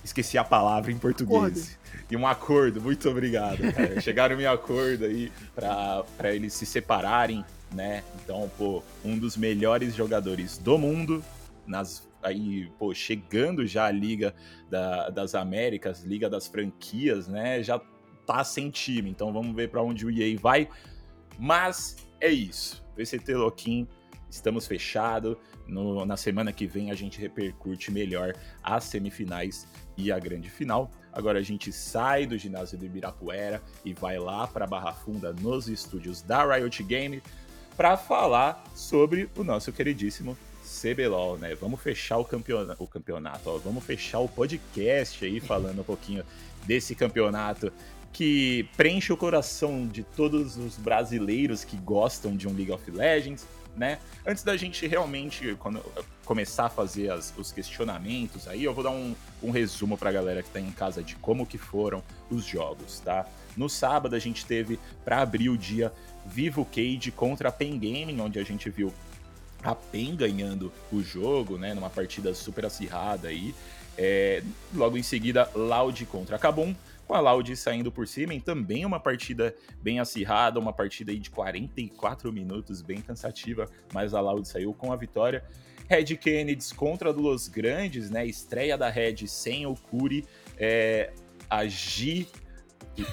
Esqueci 0.04 0.38
a 0.38 0.44
palavra 0.44 0.90
em 0.90 0.98
português. 0.98 1.36
Acordo. 1.36 1.80
Em 2.10 2.16
um 2.16 2.26
acordo, 2.26 2.80
muito 2.80 3.08
obrigado. 3.08 3.58
chegaram 4.00 4.40
em 4.40 4.46
acordo 4.46 5.04
aí 5.04 5.30
para 5.54 6.34
eles 6.34 6.52
se 6.52 6.66
separarem 6.66 7.44
né? 7.74 8.02
Então, 8.22 8.50
pô, 8.58 8.82
um 9.04 9.18
dos 9.18 9.36
melhores 9.36 9.94
jogadores 9.94 10.58
do 10.58 10.76
mundo, 10.76 11.24
nas 11.66 12.08
aí, 12.22 12.70
pô, 12.78 12.92
chegando 12.92 13.66
já 13.66 13.86
a 13.86 13.90
Liga 13.90 14.34
da, 14.68 15.08
das 15.08 15.34
Américas, 15.34 16.02
Liga 16.04 16.28
das 16.28 16.46
Franquias, 16.46 17.28
né? 17.28 17.62
Já 17.62 17.80
tá 18.26 18.44
sem 18.44 18.70
time, 18.70 19.10
então 19.10 19.32
vamos 19.32 19.54
ver 19.54 19.70
para 19.70 19.82
onde 19.82 20.04
o 20.04 20.10
EA 20.10 20.38
vai. 20.38 20.68
Mas 21.38 21.96
é 22.20 22.28
isso. 22.28 22.84
VCT 22.96 23.34
Loquim, 23.34 23.88
estamos 24.31 24.66
fechados. 24.66 25.37
na 26.07 26.16
semana 26.16 26.53
que 26.53 26.66
vem 26.66 26.90
a 26.90 26.95
gente 26.95 27.21
repercute 27.21 27.90
melhor 27.90 28.35
as 28.62 28.85
semifinais 28.85 29.66
e 29.97 30.11
a 30.11 30.19
grande 30.19 30.49
final. 30.49 30.90
Agora 31.12 31.38
a 31.38 31.43
gente 31.43 31.73
sai 31.73 32.27
do 32.27 32.38
ginásio 32.38 32.79
do 32.79 32.85
Ibirapuera 32.85 33.62
e 33.85 33.93
vai 33.93 34.19
lá 34.19 34.47
para 34.47 34.66
Barra 34.66 34.93
Funda 34.93 35.33
nos 35.33 35.69
estúdios 35.69 36.23
da 36.23 36.45
Riot 36.45 36.83
Game 36.85 37.23
para 37.77 37.97
falar 37.97 38.62
sobre 38.75 39.29
o 39.37 39.43
nosso 39.43 39.73
queridíssimo 39.73 40.37
CBLOL, 40.62 41.38
né? 41.38 41.55
Vamos 41.55 41.81
fechar 41.81 42.19
o, 42.19 42.25
campeona 42.25 42.77
o 42.79 42.87
campeonato, 42.87 43.51
ó. 43.51 43.59
vamos 43.59 43.83
fechar 43.83 44.21
o 44.21 44.29
podcast 44.29 45.25
aí 45.25 45.40
falando 45.40 45.81
um 45.81 45.85
pouquinho 45.85 46.25
desse 46.64 46.95
campeonato 46.95 47.73
que 48.12 48.69
preenche 48.77 49.12
o 49.12 49.16
coração 49.16 49.87
de 49.87 50.03
todos 50.03 50.57
os 50.57 50.77
brasileiros 50.77 51.64
que 51.64 51.77
gostam 51.77 52.37
de 52.37 52.49
um 52.49 52.55
League 52.55 52.73
of 52.73 52.90
Legends, 52.90 53.47
né? 53.76 53.98
Antes 54.26 54.42
da 54.42 54.56
gente 54.56 54.87
realmente 54.87 55.56
quando, 55.59 55.83
começar 56.24 56.66
a 56.66 56.70
fazer 56.70 57.11
as, 57.11 57.33
os 57.37 57.52
questionamentos 57.52 58.46
aí, 58.46 58.64
eu 58.64 58.74
vou 58.74 58.85
dar 58.85 58.90
um, 58.90 59.14
um 59.42 59.50
resumo 59.50 59.96
pra 59.96 60.12
galera 60.12 60.42
que 60.42 60.50
tá 60.50 60.61
em 60.61 60.70
casa 60.70 61.02
de 61.02 61.16
como 61.16 61.46
que 61.46 61.59
foram 61.59 62.02
os 62.30 62.44
jogos, 62.44 63.00
tá? 63.00 63.26
No 63.56 63.68
sábado 63.68 64.14
a 64.14 64.18
gente 64.18 64.44
teve, 64.46 64.78
para 65.04 65.20
abrir 65.20 65.48
o 65.48 65.56
dia, 65.56 65.92
Vivo 66.26 66.64
Cage 66.64 67.11
contra 67.11 67.48
a 67.48 67.52
Pen 67.52 67.78
Gaming, 67.78 68.20
onde 68.20 68.38
a 68.38 68.44
gente 68.44 68.68
viu 68.70 68.92
a 69.62 69.74
PEN 69.74 70.16
ganhando 70.16 70.72
o 70.92 71.02
jogo, 71.02 71.59
né, 71.59 71.74
numa 71.74 71.90
partida 71.90 72.35
super 72.35 72.64
acirrada 72.66 73.28
aí. 73.28 73.54
É, 73.98 74.42
logo 74.74 74.96
em 74.96 75.02
seguida, 75.02 75.50
Loud 75.54 76.06
contra 76.06 76.37
a 76.37 76.38
Kabum, 76.38 76.74
com 77.11 77.16
a 77.16 77.20
Loud 77.20 77.57
saindo 77.57 77.90
por 77.90 78.07
cima, 78.07 78.33
em 78.33 78.38
também 78.38 78.87
uma 78.87 79.01
partida 79.01 79.53
bem 79.83 79.99
acirrada, 79.99 80.61
uma 80.61 80.73
partida 80.73 81.11
aí 81.11 81.18
de 81.18 81.29
44 81.29 82.33
minutos, 82.33 82.83
bem 82.83 83.01
cansativa, 83.01 83.68
mas 83.92 84.14
a 84.14 84.20
Loud 84.20 84.46
saiu 84.46 84.73
com 84.73 84.92
a 84.92 84.96
vitória. 84.96 85.42
Red 85.88 86.05
Kennedy 86.16 86.73
contra 86.73 87.11
Los 87.11 87.49
Grandes, 87.49 88.11
né, 88.11 88.25
estreia 88.25 88.79
da 88.79 88.88
Red 88.88 89.27
sem 89.27 89.66
o 89.66 89.75
Curi, 89.75 90.25
é, 90.57 91.12
a 91.51 91.66
G 91.66 92.29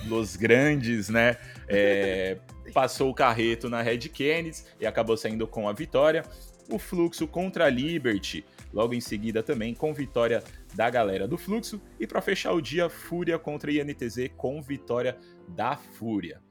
Los 0.05 0.35
Grandes, 0.35 1.09
né, 1.09 1.35
é, 1.67 2.37
passou 2.71 3.09
o 3.09 3.15
carreto 3.15 3.67
na 3.67 3.81
Red 3.81 4.09
Kennedy 4.09 4.61
e 4.79 4.85
acabou 4.85 5.17
saindo 5.17 5.47
com 5.47 5.67
a 5.67 5.73
vitória. 5.73 6.23
O 6.69 6.77
Fluxo 6.77 7.25
contra 7.25 7.65
a 7.65 7.69
Liberty, 7.69 8.45
logo 8.71 8.93
em 8.93 9.01
seguida 9.01 9.41
também 9.41 9.73
com 9.73 9.91
vitória 9.91 10.43
da 10.73 10.89
galera 10.89 11.27
do 11.27 11.37
Fluxo. 11.37 11.81
E 11.99 12.05
para 12.05 12.21
fechar 12.21 12.53
o 12.53 12.61
dia, 12.61 12.89
Fúria 12.89 13.37
contra 13.39 13.71
INTZ 13.71 14.31
com 14.35 14.61
vitória 14.61 15.17
da 15.47 15.75
Fúria. 15.75 16.41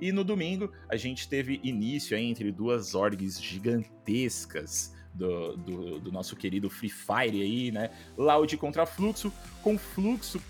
E 0.00 0.10
no 0.10 0.24
domingo 0.24 0.72
a 0.88 0.96
gente 0.96 1.28
teve 1.28 1.60
início 1.62 2.16
entre 2.16 2.50
duas 2.50 2.94
orgs 2.94 3.40
gigantescas 3.40 4.92
do, 5.14 5.56
do, 5.56 6.00
do, 6.00 6.12
nosso 6.12 6.34
querido 6.34 6.68
Free 6.70 6.90
Fire 6.90 7.40
aí, 7.40 7.70
né? 7.70 7.90
Loud 8.16 8.56
contra 8.56 8.86
Fluxo, 8.86 9.32
com 9.62 9.78
Fluxo 9.78 10.40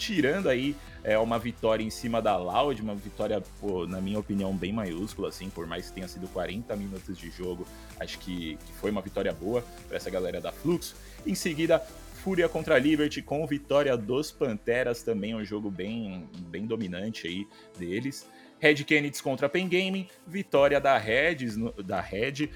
tirando 0.00 0.48
aí 0.48 0.74
é, 1.04 1.18
uma 1.18 1.38
vitória 1.38 1.84
em 1.84 1.90
cima 1.90 2.22
da 2.22 2.36
Loud, 2.36 2.80
uma 2.80 2.94
vitória, 2.94 3.42
pô, 3.60 3.86
na 3.86 4.00
minha 4.00 4.18
opinião, 4.18 4.56
bem 4.56 4.72
maiúscula, 4.72 5.28
assim, 5.28 5.50
por 5.50 5.66
mais 5.66 5.88
que 5.88 5.92
tenha 5.92 6.08
sido 6.08 6.26
40 6.28 6.74
minutos 6.74 7.18
de 7.18 7.30
jogo, 7.30 7.66
acho 7.98 8.18
que, 8.18 8.56
que 8.64 8.72
foi 8.80 8.90
uma 8.90 9.02
vitória 9.02 9.32
boa 9.32 9.62
para 9.86 9.98
essa 9.98 10.08
galera 10.08 10.40
da 10.40 10.50
Fluxo. 10.50 10.96
Em 11.26 11.34
seguida, 11.34 11.86
Fúria 12.20 12.50
contra 12.50 12.78
Liberty 12.78 13.22
com 13.22 13.46
vitória 13.46 13.96
dos 13.96 14.30
Panteras, 14.30 15.02
também 15.02 15.34
um 15.34 15.42
jogo 15.42 15.70
bem, 15.70 16.28
bem 16.50 16.66
dominante 16.66 17.26
aí 17.26 17.48
deles. 17.78 18.28
Red 18.58 18.84
Kennedy 18.84 19.22
contra 19.22 19.48
Pen 19.48 19.66
Gaming, 19.66 20.06
vitória 20.26 20.78
da 20.78 20.98
Red, 20.98 21.46
da 21.82 21.98
Red 21.98 22.50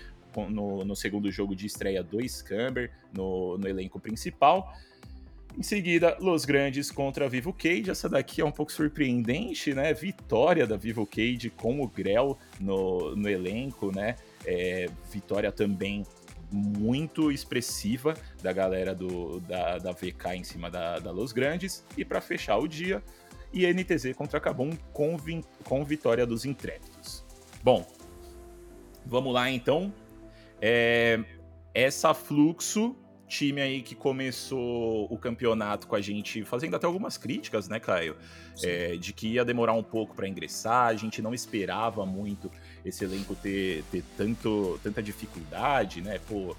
no, 0.50 0.84
no, 0.84 0.94
segundo 0.94 1.32
jogo 1.32 1.56
de 1.56 1.64
estreia 1.66 2.02
do 2.02 2.20
Scamber 2.28 2.92
no, 3.10 3.56
no 3.56 3.66
elenco 3.66 3.98
principal. 3.98 4.70
Em 5.56 5.62
seguida, 5.62 6.18
Los 6.20 6.44
Grandes 6.44 6.90
contra 6.90 7.26
Vivo 7.26 7.52
Cage. 7.52 7.88
Essa 7.88 8.06
daqui 8.06 8.42
é 8.42 8.44
um 8.44 8.52
pouco 8.52 8.70
surpreendente, 8.70 9.72
né? 9.72 9.94
Vitória 9.94 10.66
da 10.66 10.76
Vivo 10.76 11.06
Cage 11.06 11.48
com 11.48 11.80
o 11.80 11.88
Grell 11.88 12.36
no, 12.60 13.16
no 13.16 13.30
elenco, 13.30 13.90
né? 13.90 14.16
É, 14.44 14.90
vitória 15.10 15.50
também 15.50 16.04
muito 16.54 17.32
expressiva 17.32 18.14
da 18.40 18.52
galera 18.52 18.94
do, 18.94 19.40
da, 19.40 19.78
da 19.78 19.90
VK 19.90 20.36
em 20.36 20.44
cima 20.44 20.70
da, 20.70 21.00
da 21.00 21.10
Los 21.10 21.32
Grandes. 21.32 21.84
E 21.98 22.04
para 22.04 22.20
fechar 22.20 22.58
o 22.58 22.68
dia, 22.68 23.02
INTZ 23.52 24.14
contra 24.16 24.38
Cabum 24.38 24.70
com, 24.92 25.16
com 25.64 25.84
vitória 25.84 26.24
dos 26.24 26.44
Intrépidos. 26.44 27.24
Bom, 27.62 27.84
vamos 29.04 29.34
lá 29.34 29.50
então. 29.50 29.92
É, 30.60 31.22
essa 31.74 32.14
Fluxo, 32.14 32.96
time 33.28 33.60
aí 33.60 33.82
que 33.82 33.94
começou 33.94 35.06
o 35.10 35.18
campeonato 35.18 35.86
com 35.86 35.96
a 35.96 36.00
gente 36.00 36.44
fazendo 36.44 36.76
até 36.76 36.86
algumas 36.86 37.16
críticas, 37.16 37.68
né, 37.68 37.80
Caio? 37.80 38.16
É, 38.62 38.96
de 38.96 39.12
que 39.12 39.28
ia 39.28 39.44
demorar 39.44 39.72
um 39.72 39.82
pouco 39.82 40.14
para 40.14 40.28
ingressar, 40.28 40.86
a 40.86 40.94
gente 40.94 41.20
não 41.20 41.34
esperava 41.34 42.06
muito 42.06 42.50
esse 42.84 43.04
elenco 43.04 43.34
ter, 43.34 43.84
ter 43.90 44.04
tanto, 44.16 44.78
tanta 44.82 45.02
dificuldade, 45.02 46.00
né? 46.00 46.20
Pô, 46.28 46.56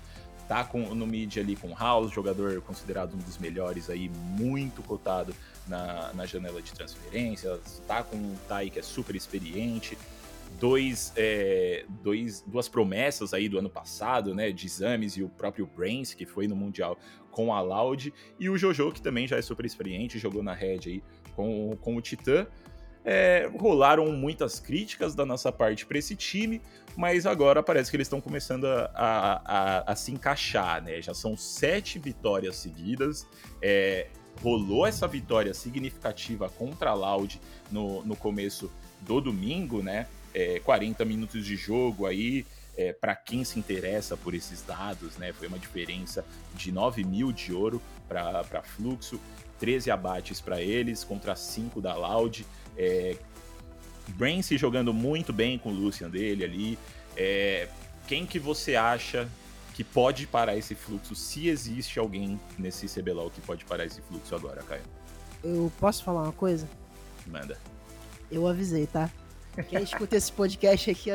tá 0.48 0.64
com, 0.64 0.94
no 0.94 1.08
mid 1.08 1.38
ali 1.38 1.56
com 1.56 1.74
House, 1.74 2.12
jogador 2.12 2.62
considerado 2.62 3.14
um 3.16 3.18
dos 3.18 3.38
melhores 3.38 3.90
aí, 3.90 4.10
muito 4.10 4.82
cotado 4.84 5.34
na, 5.68 6.14
na 6.14 6.26
janela 6.26 6.62
de 6.62 6.72
transferências, 6.72 7.82
tá 7.88 8.04
com 8.04 8.16
um 8.16 8.36
Tai 8.48 8.70
que 8.70 8.80
é 8.80 8.84
super 8.84 9.16
experiente, 9.16 9.98
dois, 10.60 11.14
é, 11.16 11.86
dois, 12.02 12.42
duas 12.42 12.68
promessas 12.68 13.34
aí 13.34 13.48
do 13.48 13.58
ano 13.58 13.70
passado, 13.70 14.34
né, 14.34 14.52
de 14.52 14.66
exames 14.66 15.14
e 15.18 15.24
o 15.24 15.30
próprio 15.30 15.66
Brains, 15.66 16.14
que 16.14 16.26
foi 16.26 16.48
no 16.48 16.56
Mundial 16.56 16.98
com 17.32 17.54
a 17.54 17.62
Loud, 17.62 18.14
e 18.40 18.50
o 18.50 18.58
Jojo, 18.58 18.92
que 18.92 19.02
também 19.02 19.28
já 19.28 19.38
é 19.38 19.42
super 19.42 19.66
experiente, 19.66 20.18
jogou 20.18 20.42
na 20.42 20.54
Red 20.54 20.80
aí 20.86 21.04
com, 21.36 21.78
com 21.82 21.96
o 21.96 22.02
Titã, 22.02 22.48
é, 23.06 23.48
rolaram 23.60 24.12
muitas 24.12 24.60
críticas 24.60 25.14
da 25.14 25.26
nossa 25.26 25.52
parte 25.52 25.86
para 25.86 25.98
esse 25.98 26.16
time, 26.16 26.60
mas 26.98 27.26
agora 27.28 27.62
parece 27.62 27.92
que 27.92 27.98
eles 27.98 28.08
estão 28.08 28.20
começando 28.20 28.66
a, 28.66 28.90
a, 28.96 29.42
a, 29.46 29.92
a, 29.92 29.96
se 29.96 30.12
encaixar, 30.12 30.82
né? 30.82 31.00
Já 31.02 31.14
são 31.14 31.38
sete 31.38 32.00
vitórias 32.00 32.56
seguidas. 32.56 33.28
É, 33.62 34.08
rolou 34.42 34.88
essa 34.88 35.08
vitória 35.08 35.54
significativa 35.54 36.50
contra 36.50 36.90
a 36.90 36.94
Loud 36.96 37.40
no, 37.72 38.04
no 38.04 38.16
começo 38.16 38.72
do 39.02 39.22
domingo, 39.22 39.84
né? 39.84 40.08
É, 40.36 40.60
40 40.60 41.06
minutos 41.06 41.46
de 41.46 41.56
jogo 41.56 42.06
aí. 42.06 42.46
É, 42.78 42.92
para 42.92 43.16
quem 43.16 43.46
se 43.46 43.58
interessa 43.58 44.18
por 44.18 44.34
esses 44.34 44.62
dados, 44.62 45.16
né? 45.16 45.32
Foi 45.32 45.48
uma 45.48 45.58
diferença 45.58 46.26
de 46.54 46.74
9 46.74 47.06
mil 47.06 47.32
de 47.32 47.54
ouro 47.54 47.82
para 48.06 48.62
Fluxo, 48.62 49.18
13 49.60 49.90
abates 49.90 50.42
para 50.42 50.62
eles 50.62 51.02
contra 51.02 51.38
5 51.38 51.80
da 51.80 51.96
Loud. 51.96 52.46
É, 52.78 53.16
Brance 54.10 54.58
jogando 54.58 54.94
muito 54.94 55.32
bem 55.32 55.58
com 55.58 55.70
o 55.70 55.74
Lucian 55.74 56.10
dele 56.10 56.44
ali. 56.44 56.80
É, 57.16 57.70
quem 58.08 58.26
que 58.26 58.38
você 58.38 58.76
acha 58.76 59.28
que 59.74 59.84
pode 59.84 60.28
parar 60.28 60.56
esse 60.58 60.76
fluxo? 60.76 61.16
Se 61.16 61.48
existe 61.48 61.98
alguém 61.98 62.40
nesse 62.58 62.88
CBLOL 62.88 63.30
que 63.30 63.42
pode 63.42 63.64
parar 63.66 63.86
esse 63.86 64.02
fluxo 64.02 64.36
agora, 64.36 64.62
Caio? 64.64 64.84
Eu 65.44 65.72
posso 65.80 66.04
falar 66.04 66.24
uma 66.24 66.34
coisa? 66.34 66.68
Manda. 67.26 67.58
Eu 68.30 68.48
avisei, 68.48 68.86
tá? 68.86 69.10
Quem 69.64 69.84
escuta 69.84 70.16
esse 70.16 70.32
podcast 70.32 70.92
aqui 70.92 71.10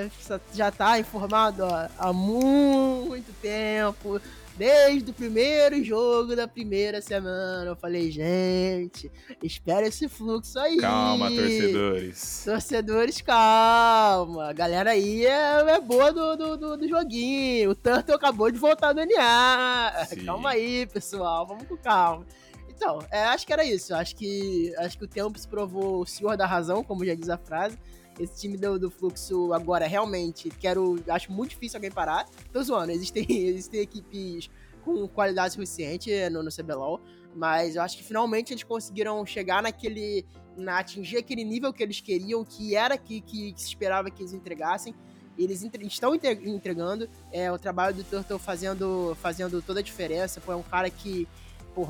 já 0.55 0.71
tá 0.71 0.99
informado 0.99 1.65
ó, 1.65 1.89
há 1.99 2.13
muito 2.13 3.33
tempo 3.41 4.21
desde 4.61 5.11
o 5.11 5.15
primeiro 5.15 5.83
jogo 5.83 6.37
da 6.37 6.47
primeira 6.47 7.01
semana. 7.01 7.71
Eu 7.71 7.77
falei, 7.77 8.11
gente, 8.11 9.11
espera 9.43 9.87
esse 9.87 10.07
fluxo 10.07 10.59
aí. 10.59 10.77
Calma, 10.77 11.31
torcedores. 11.31 12.43
Torcedores, 12.45 13.23
calma. 13.23 14.51
A 14.51 14.53
galera 14.53 14.91
aí 14.91 15.25
é, 15.25 15.61
é 15.71 15.81
boa 15.81 16.13
do, 16.13 16.37
do, 16.37 16.57
do, 16.59 16.77
do, 16.77 16.89
joguinho. 16.89 17.71
O 17.71 17.75
Turtle 17.75 18.15
acabou 18.15 18.51
de 18.51 18.59
voltar 18.59 18.93
do 18.93 19.01
NA. 19.01 20.07
Sim. 20.07 20.27
Calma 20.27 20.51
aí, 20.51 20.87
pessoal. 20.87 21.47
Vamos 21.47 21.67
com 21.67 21.79
calma. 21.79 22.27
Então, 22.69 22.99
é, 23.11 23.25
acho 23.25 23.47
que 23.47 23.53
era 23.55 23.65
isso. 23.65 23.95
Acho 23.95 24.15
que, 24.15 24.75
acho 24.77 24.99
que 24.99 25.05
o 25.05 25.09
tempo 25.09 25.39
se 25.39 25.49
provou 25.49 26.03
o 26.03 26.07
senhor 26.07 26.37
da 26.37 26.47
razão, 26.47 26.85
como 26.85 27.05
já 27.05 27.15
diz 27.15 27.31
a 27.31 27.39
frase. 27.39 27.79
Esse 28.19 28.41
time 28.41 28.57
do, 28.57 28.79
do 28.79 28.91
fluxo 28.91 29.53
agora 29.53 29.87
realmente 29.87 30.51
quero. 30.51 31.03
Acho 31.09 31.33
muito 31.33 31.51
difícil 31.51 31.79
alguém 31.79 31.91
parar. 31.91 32.27
Tô 32.53 32.63
zoando, 32.63 32.93
existem, 32.93 33.25
existem 33.49 33.81
equipes 33.81 34.51
com 34.85 35.07
qualidade 35.09 35.55
suficiente 35.55 36.11
no, 36.31 36.43
no 36.43 36.51
CBLOL. 36.51 37.01
Mas 37.35 37.77
eu 37.77 37.83
acho 37.83 37.97
que 37.97 38.03
finalmente 38.03 38.53
eles 38.53 38.65
conseguiram 38.65 39.25
chegar 39.25 39.63
naquele. 39.63 40.25
Na, 40.57 40.81
atingir 40.81 41.19
aquele 41.19 41.45
nível 41.45 41.73
que 41.73 41.83
eles 41.83 42.01
queriam, 42.01 42.45
que 42.45 42.75
era 42.75 42.99
que, 42.99 43.21
que, 43.21 43.53
que 43.53 43.61
se 43.61 43.69
esperava 43.69 44.11
que 44.11 44.23
eles 44.23 44.33
entregassem. 44.33 44.95
Eles 45.39 45.63
entre, 45.63 45.87
estão 45.87 46.15
entregando. 46.15 47.09
É, 47.33 47.51
o 47.51 47.59
trabalho 47.59 47.95
do 47.95 48.05
Turtle 48.05 48.39
fazendo, 48.39 49.17
fazendo 49.21 49.63
toda 49.63 49.81
a 49.81 49.83
diferença. 49.83 50.41
Foi 50.41 50.55
um 50.55 50.63
cara 50.63 50.91
que 50.91 51.27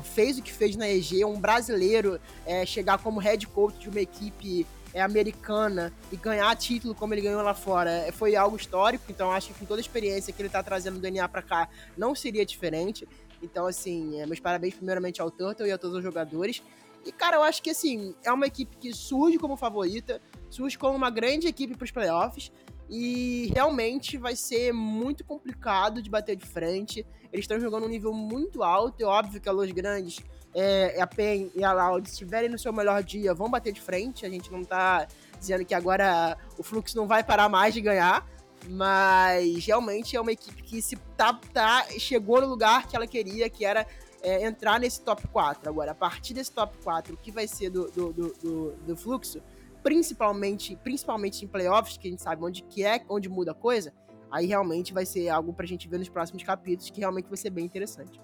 fez 0.03 0.37
o 0.37 0.41
que 0.41 0.53
fez 0.53 0.75
na 0.75 0.87
EG, 0.87 1.25
um 1.25 1.39
brasileiro 1.39 2.19
é, 2.45 2.65
chegar 2.65 2.99
como 2.99 3.19
head 3.19 3.45
coach 3.47 3.77
de 3.79 3.89
uma 3.89 3.99
equipe 3.99 4.65
é 4.93 5.01
americana 5.01 5.93
e 6.11 6.15
ganhar 6.15 6.55
título 6.55 6.93
como 6.93 7.13
ele 7.13 7.21
ganhou 7.21 7.41
lá 7.41 7.53
fora 7.53 7.91
é, 7.91 8.11
foi 8.11 8.35
algo 8.35 8.55
histórico, 8.55 9.05
então 9.09 9.31
acho 9.31 9.47
que 9.47 9.59
com 9.59 9.65
toda 9.65 9.79
a 9.79 9.83
experiência 9.83 10.33
que 10.33 10.41
ele 10.41 10.49
tá 10.49 10.61
trazendo 10.61 10.95
do 10.95 11.01
DNA 11.01 11.27
para 11.29 11.41
cá, 11.41 11.69
não 11.97 12.13
seria 12.13 12.45
diferente. 12.45 13.07
Então, 13.41 13.65
assim, 13.65 14.19
é, 14.19 14.25
meus 14.25 14.39
parabéns 14.39 14.75
primeiramente 14.75 15.21
ao 15.21 15.31
Turtle 15.31 15.67
e 15.67 15.71
a 15.71 15.77
todos 15.77 15.97
os 15.97 16.03
jogadores. 16.03 16.61
E, 17.05 17.11
cara, 17.11 17.37
eu 17.37 17.43
acho 17.43 17.63
que, 17.63 17.71
assim, 17.71 18.13
é 18.23 18.31
uma 18.31 18.45
equipe 18.45 18.77
que 18.77 18.93
surge 18.93 19.39
como 19.39 19.57
favorita, 19.57 20.21
surge 20.49 20.77
como 20.77 20.95
uma 20.95 21.09
grande 21.09 21.47
equipe 21.47 21.75
para 21.75 21.85
os 21.85 21.91
playoffs, 21.91 22.51
e 22.91 23.49
realmente 23.55 24.17
vai 24.17 24.35
ser 24.35 24.73
muito 24.73 25.23
complicado 25.23 26.01
de 26.01 26.09
bater 26.09 26.35
de 26.35 26.45
frente. 26.45 27.07
Eles 27.31 27.45
estão 27.45 27.57
jogando 27.57 27.85
um 27.85 27.89
nível 27.89 28.11
muito 28.11 28.61
alto, 28.61 29.01
é 29.01 29.05
óbvio 29.05 29.39
que 29.39 29.47
a 29.47 29.51
Los 29.53 29.71
Grandes 29.71 30.19
é, 30.53 31.01
a 31.01 31.07
PEN 31.07 31.49
e 31.55 31.63
a 31.63 31.71
Loud 31.71 32.07
estiverem 32.07 32.49
no 32.49 32.59
seu 32.59 32.73
melhor 32.73 33.01
dia, 33.01 33.33
vão 33.33 33.49
bater 33.49 33.71
de 33.71 33.79
frente. 33.79 34.25
A 34.25 34.29
gente 34.29 34.51
não 34.51 34.65
tá 34.65 35.07
dizendo 35.39 35.63
que 35.63 35.73
agora 35.73 36.37
o 36.57 36.63
Fluxo 36.63 36.97
não 36.97 37.07
vai 37.07 37.23
parar 37.23 37.47
mais 37.47 37.73
de 37.73 37.79
ganhar, 37.79 38.27
mas 38.69 39.65
realmente 39.65 40.17
é 40.17 40.19
uma 40.19 40.33
equipe 40.33 40.61
que 40.61 40.81
se 40.81 40.97
tá, 41.15 41.39
tá 41.53 41.85
chegou 41.97 42.41
no 42.41 42.47
lugar 42.47 42.87
que 42.87 42.95
ela 42.97 43.07
queria, 43.07 43.49
que 43.49 43.63
era 43.63 43.87
é, 44.21 44.45
entrar 44.45 44.79
nesse 44.79 45.01
top 45.01 45.25
4. 45.29 45.69
Agora, 45.69 45.91
a 45.91 45.95
partir 45.95 46.33
desse 46.33 46.51
top 46.51 46.77
4, 46.83 47.13
o 47.13 47.17
que 47.17 47.31
vai 47.31 47.47
ser 47.47 47.69
do, 47.69 47.89
do, 47.89 48.11
do, 48.11 48.33
do, 48.33 48.71
do 48.85 48.97
Fluxo, 48.97 49.41
principalmente, 49.83 50.75
principalmente 50.83 51.43
em 51.43 51.47
playoffs, 51.47 51.97
que 51.97 52.07
a 52.07 52.11
gente 52.11 52.21
sabe 52.21 52.43
onde 52.43 52.63
que 52.63 52.83
é, 52.83 53.03
onde 53.09 53.29
muda 53.29 53.51
a 53.51 53.55
coisa, 53.55 53.93
aí 54.31 54.45
realmente 54.45 54.93
vai 54.93 55.05
ser 55.05 55.29
algo 55.29 55.53
pra 55.53 55.65
gente 55.65 55.87
ver 55.87 55.97
nos 55.97 56.09
próximos 56.09 56.43
capítulos, 56.43 56.89
que 56.89 56.99
realmente 56.99 57.27
vai 57.27 57.37
ser 57.37 57.49
bem 57.49 57.65
interessante. 57.65 58.19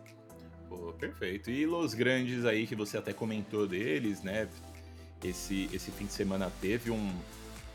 Pô, 0.69 0.93
perfeito. 0.93 1.49
E 1.49 1.65
Los 1.65 1.93
Grandes 1.93 2.45
aí, 2.45 2.67
que 2.67 2.75
você 2.75 2.97
até 2.97 3.13
comentou 3.13 3.67
deles, 3.67 4.21
né? 4.21 4.47
Esse, 5.23 5.69
esse 5.73 5.91
fim 5.91 6.05
de 6.05 6.13
semana 6.13 6.51
teve 6.61 6.91
um, 6.91 7.11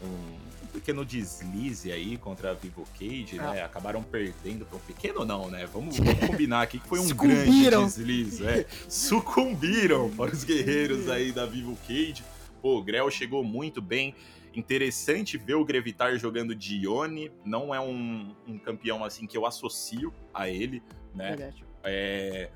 um 0.03 0.53
pequeno 0.73 1.05
deslize 1.05 1.93
aí 1.93 2.17
contra 2.17 2.51
a 2.51 2.55
Vivo 2.55 2.87
Cage, 2.99 3.37
né? 3.37 3.45
ah. 3.45 3.53
né? 3.53 3.63
Acabaram 3.63 4.03
perdendo. 4.03 4.67
Um 4.73 4.79
pequeno 4.79 5.25
não, 5.25 5.51
né? 5.51 5.67
Vamos, 5.67 5.99
vamos 6.01 6.27
combinar 6.27 6.63
aqui 6.63 6.79
que 6.79 6.89
foi 6.89 6.99
um 6.99 7.09
grande 7.09 7.71
deslize. 7.71 8.47
É. 8.47 8.67
Sucumbiram 8.89 10.11
para 10.11 10.33
os 10.33 10.45
guerreiros 10.45 11.09
aí 11.09 11.33
da 11.33 11.45
Vivo 11.45 11.77
Cage. 11.87 12.23
Pô, 12.63 12.79
o 12.79 12.83
Grell 12.83 13.11
chegou 13.11 13.45
muito 13.45 13.83
bem. 13.83 14.15
Interessante 14.55 15.37
ver 15.37 15.55
o 15.55 15.65
Grevitar 15.65 16.17
jogando 16.17 16.55
Dione. 16.55 17.31
Não 17.45 17.75
é 17.75 17.81
um, 17.81 18.35
um 18.47 18.59
campeão 18.59 19.05
assim 19.05 19.27
que 19.27 19.37
eu 19.37 19.45
associo 19.45 20.15
a 20.33 20.49
ele, 20.49 20.83
né? 21.15 21.31
Verdade. 21.37 21.65
É, 21.85 22.51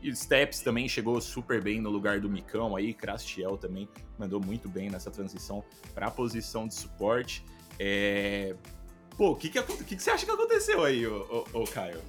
e 0.00 0.14
Steps 0.14 0.60
também 0.60 0.88
chegou 0.88 1.20
super 1.20 1.60
bem 1.60 1.80
no 1.80 1.90
lugar 1.90 2.20
do 2.20 2.30
Micão 2.30 2.76
aí, 2.76 2.94
Crastiel 2.94 3.56
também 3.56 3.88
mandou 4.16 4.40
muito 4.40 4.68
bem 4.68 4.88
nessa 4.88 5.10
transição 5.10 5.64
para 5.92 6.06
a 6.06 6.10
posição 6.10 6.68
de 6.68 6.74
suporte. 6.74 7.44
É... 7.78 8.54
Pô, 9.16 9.30
o 9.30 9.36
que, 9.36 9.48
que, 9.48 9.60
que, 9.60 9.96
que, 9.96 10.02
você 10.02 10.10
acha 10.10 10.24
que 10.24 10.30
aconteceu 10.30 10.84
aí, 10.84 11.04
ô, 11.04 11.46
ô, 11.52 11.62
ô 11.62 11.64
Caio? 11.64 12.00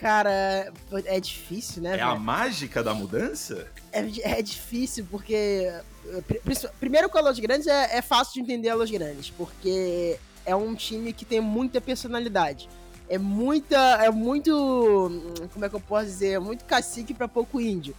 Cara, 0.00 0.72
é 1.04 1.20
difícil, 1.20 1.82
né? 1.82 1.98
É 1.98 2.00
a 2.00 2.14
mágica 2.14 2.82
da 2.82 2.94
mudança? 2.94 3.66
É, 3.92 4.38
é 4.38 4.42
difícil, 4.42 5.06
porque. 5.10 5.70
Primeiro 6.80 7.10
com 7.10 7.18
a 7.18 7.20
Los 7.20 7.38
Grandes 7.38 7.66
é, 7.66 7.98
é 7.98 8.00
fácil 8.00 8.32
de 8.32 8.40
entender 8.40 8.70
a 8.70 8.74
Los 8.74 8.90
Grandes, 8.90 9.28
porque 9.28 10.18
é 10.46 10.56
um 10.56 10.74
time 10.74 11.12
que 11.12 11.26
tem 11.26 11.38
muita 11.38 11.82
personalidade. 11.82 12.66
É 13.10 13.18
muita. 13.18 13.76
É 14.02 14.10
muito. 14.10 14.50
Como 15.52 15.66
é 15.66 15.68
que 15.68 15.76
eu 15.76 15.80
posso 15.80 16.06
dizer? 16.06 16.30
É 16.30 16.38
muito 16.38 16.64
cacique 16.64 17.12
para 17.12 17.28
pouco 17.28 17.60
índio. 17.60 17.94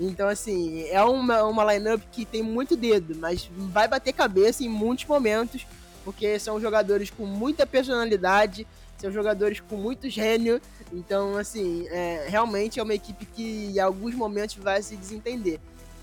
Então, 0.00 0.28
assim, 0.28 0.86
é 0.88 1.04
uma, 1.04 1.44
uma 1.44 1.74
lineup 1.74 2.00
que 2.10 2.24
tem 2.24 2.42
muito 2.42 2.76
dedo, 2.76 3.14
mas 3.18 3.50
vai 3.54 3.86
bater 3.86 4.14
cabeça 4.14 4.64
em 4.64 4.70
muitos 4.70 5.04
momentos, 5.04 5.66
porque 6.02 6.38
são 6.38 6.58
jogadores 6.58 7.10
com 7.10 7.26
muita 7.26 7.66
personalidade, 7.66 8.66
são 9.02 9.12
jogadores 9.12 9.60
com 9.60 9.76
muito 9.76 10.08
gênio. 10.08 10.60
Então, 10.92 11.36
assim, 11.36 11.86
é, 11.88 12.26
realmente 12.28 12.78
é 12.78 12.82
uma 12.82 12.94
equipe 12.94 13.26
que 13.26 13.72
em 13.74 13.78
alguns 13.80 14.14
momentos 14.14 14.56
vai 14.56 14.82
se 14.82 14.96
desentender. 14.96 15.58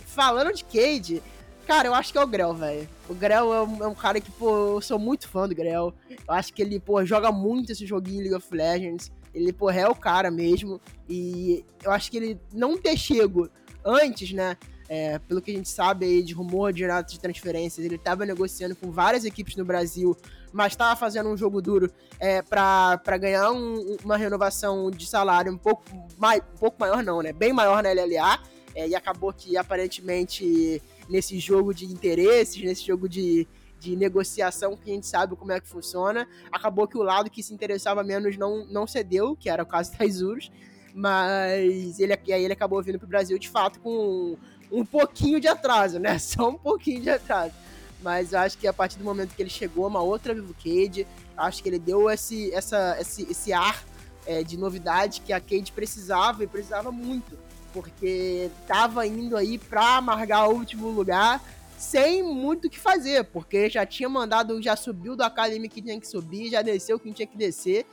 Falando 0.06 0.54
de 0.54 0.64
Cade, 0.66 1.24
cara, 1.66 1.88
eu 1.88 1.94
acho 1.94 2.12
que 2.12 2.18
é 2.18 2.24
o 2.24 2.28
Grell, 2.28 2.54
velho. 2.54 2.90
O 3.08 3.14
Grell 3.14 3.54
é 3.54 3.62
um, 3.62 3.84
é 3.84 3.88
um, 3.88 3.96
cara 3.96 4.20
que, 4.20 4.32
pô, 4.32 4.76
eu 4.76 4.82
sou 4.82 5.00
muito 5.00 5.30
fã 5.30 5.48
do 5.48 5.56
Grell. 5.56 5.94
Eu 6.10 6.34
acho 6.34 6.54
que 6.54 6.62
ele, 6.62 6.80
pô, 6.80 7.04
joga 7.06 7.32
muito 7.32 7.72
esse 7.72 7.86
joguinho 7.86 8.22
League 8.22 8.36
of 8.36 8.48
Legends. 8.54 9.12
Ele, 9.34 9.54
pô, 9.54 9.70
é 9.70 9.88
o 9.88 9.96
cara 9.96 10.30
mesmo. 10.30 10.82
E 11.08 11.64
eu 11.84 11.92
acho 11.92 12.12
que 12.12 12.18
ele 12.18 12.40
não 12.54 12.78
ter 12.78 12.98
chego 12.98 13.50
antes, 13.86 14.34
né? 14.34 14.58
É, 14.90 15.20
pelo 15.20 15.40
que 15.40 15.52
a 15.52 15.54
gente 15.54 15.70
sabe 15.70 16.08
aí 16.08 16.24
de 16.24 16.34
rumor 16.34 16.74
de 16.74 16.84
ato 16.86 17.14
de 17.14 17.20
transferências, 17.20 17.86
ele 17.86 17.96
estava 17.96 18.26
negociando 18.26 18.76
com 18.76 18.90
várias 18.90 19.24
equipes 19.24 19.56
no 19.56 19.64
Brasil, 19.64 20.18
mas 20.52 20.74
estava 20.74 20.96
fazendo 20.96 21.30
um 21.30 21.38
jogo 21.38 21.62
duro 21.62 21.92
é, 22.20 22.42
para 22.42 23.18
ganhar 23.18 23.52
um, 23.52 23.98
uma 24.04 24.18
renovação 24.18 24.90
de 24.90 25.06
salário 25.06 25.52
um 25.52 25.58
pouco, 25.58 25.84
mai, 26.18 26.40
um 26.40 26.58
pouco 26.58 26.78
maior, 26.80 27.04
não, 27.04 27.22
né? 27.22 27.32
Bem 27.32 27.54
maior 27.54 27.84
na 27.84 27.92
LLA. 27.92 28.40
É, 28.76 28.88
e 28.88 28.96
acabou 28.96 29.34
que 29.34 29.58
aparentemente 29.58 30.82
nesse 31.10 31.40
jogo 31.40 31.74
de 31.74 31.86
interesses, 31.86 32.62
nesse 32.62 32.86
jogo 32.86 33.10
de, 33.10 33.48
de 33.80 33.96
negociação 33.96 34.78
que 34.78 34.92
a 34.92 34.94
gente 34.94 35.08
sabe 35.08 35.36
como 35.36 35.52
é 35.52 35.60
que 35.60 35.68
funciona, 35.68 36.28
acabou 36.52 36.88
que 36.88 36.98
o 36.98 37.02
lado 37.02 37.30
que 37.30 37.42
se 37.42 37.54
interessava 37.54 38.04
menos 38.04 38.38
não, 38.38 38.66
não 38.68 38.86
cedeu, 38.86 39.36
que 39.36 39.50
era 39.50 39.64
o 39.64 39.66
caso 39.66 39.92
da 39.98 40.06
Isurus. 40.06 40.52
Mas 40.94 42.00
ele, 42.00 42.14
aí 42.14 42.44
ele 42.44 42.54
acabou 42.54 42.82
vindo 42.82 43.00
pro 43.00 43.08
Brasil 43.08 43.38
de 43.38 43.50
fato 43.50 43.80
com 43.80 44.38
um 44.72 44.86
pouquinho 44.86 45.40
de 45.40 45.48
atraso, 45.48 46.00
né? 46.00 46.18
Só 46.20 46.50
um 46.50 46.58
pouquinho 46.58 47.02
de 47.02 47.10
atraso. 47.10 47.54
Mas 48.02 48.34
acho 48.34 48.58
que 48.58 48.68
a 48.68 48.74
partir 48.74 48.98
do 48.98 49.04
momento 49.04 49.36
que 49.36 49.42
ele 49.42 49.50
chegou, 49.50 49.88
uma 49.88 50.02
outra 50.02 50.34
Vivo 50.34 50.54
Cade, 50.54 51.06
acho 51.36 51.62
que 51.62 51.70
ele 51.70 51.80
deu 51.80 52.10
esse, 52.10 52.54
essa, 52.54 52.98
esse, 53.00 53.24
esse 53.30 53.52
ar 53.52 53.84
é, 54.26 54.44
de 54.44 54.58
novidade 54.58 55.22
que 55.22 55.34
a 55.34 55.40
Cade 55.40 55.72
precisava 55.72 56.44
e 56.44 56.48
precisava 56.48 56.92
muito. 56.92 57.38
Porque 57.74 58.50
tava 58.68 59.06
indo 59.06 59.36
aí 59.36 59.58
pra 59.58 59.98
amargar 59.98 60.50
o 60.50 60.54
último 60.54 60.90
lugar 60.90 61.42
sem 61.78 62.22
muito 62.22 62.68
o 62.68 62.70
que 62.70 62.78
fazer, 62.78 63.24
porque 63.24 63.70
já 63.70 63.86
tinha 63.86 64.10
mandado, 64.10 64.62
já 64.62 64.76
subiu 64.76 65.16
do 65.16 65.24
Academy 65.24 65.70
que 65.70 65.82
tinha 65.82 65.98
que 65.98 66.06
subir, 66.06 66.52
já 66.52 66.62
desceu 66.62 67.00
quem 67.00 67.14
tinha 67.14 67.26
que 67.26 67.38
descer, 67.38 67.86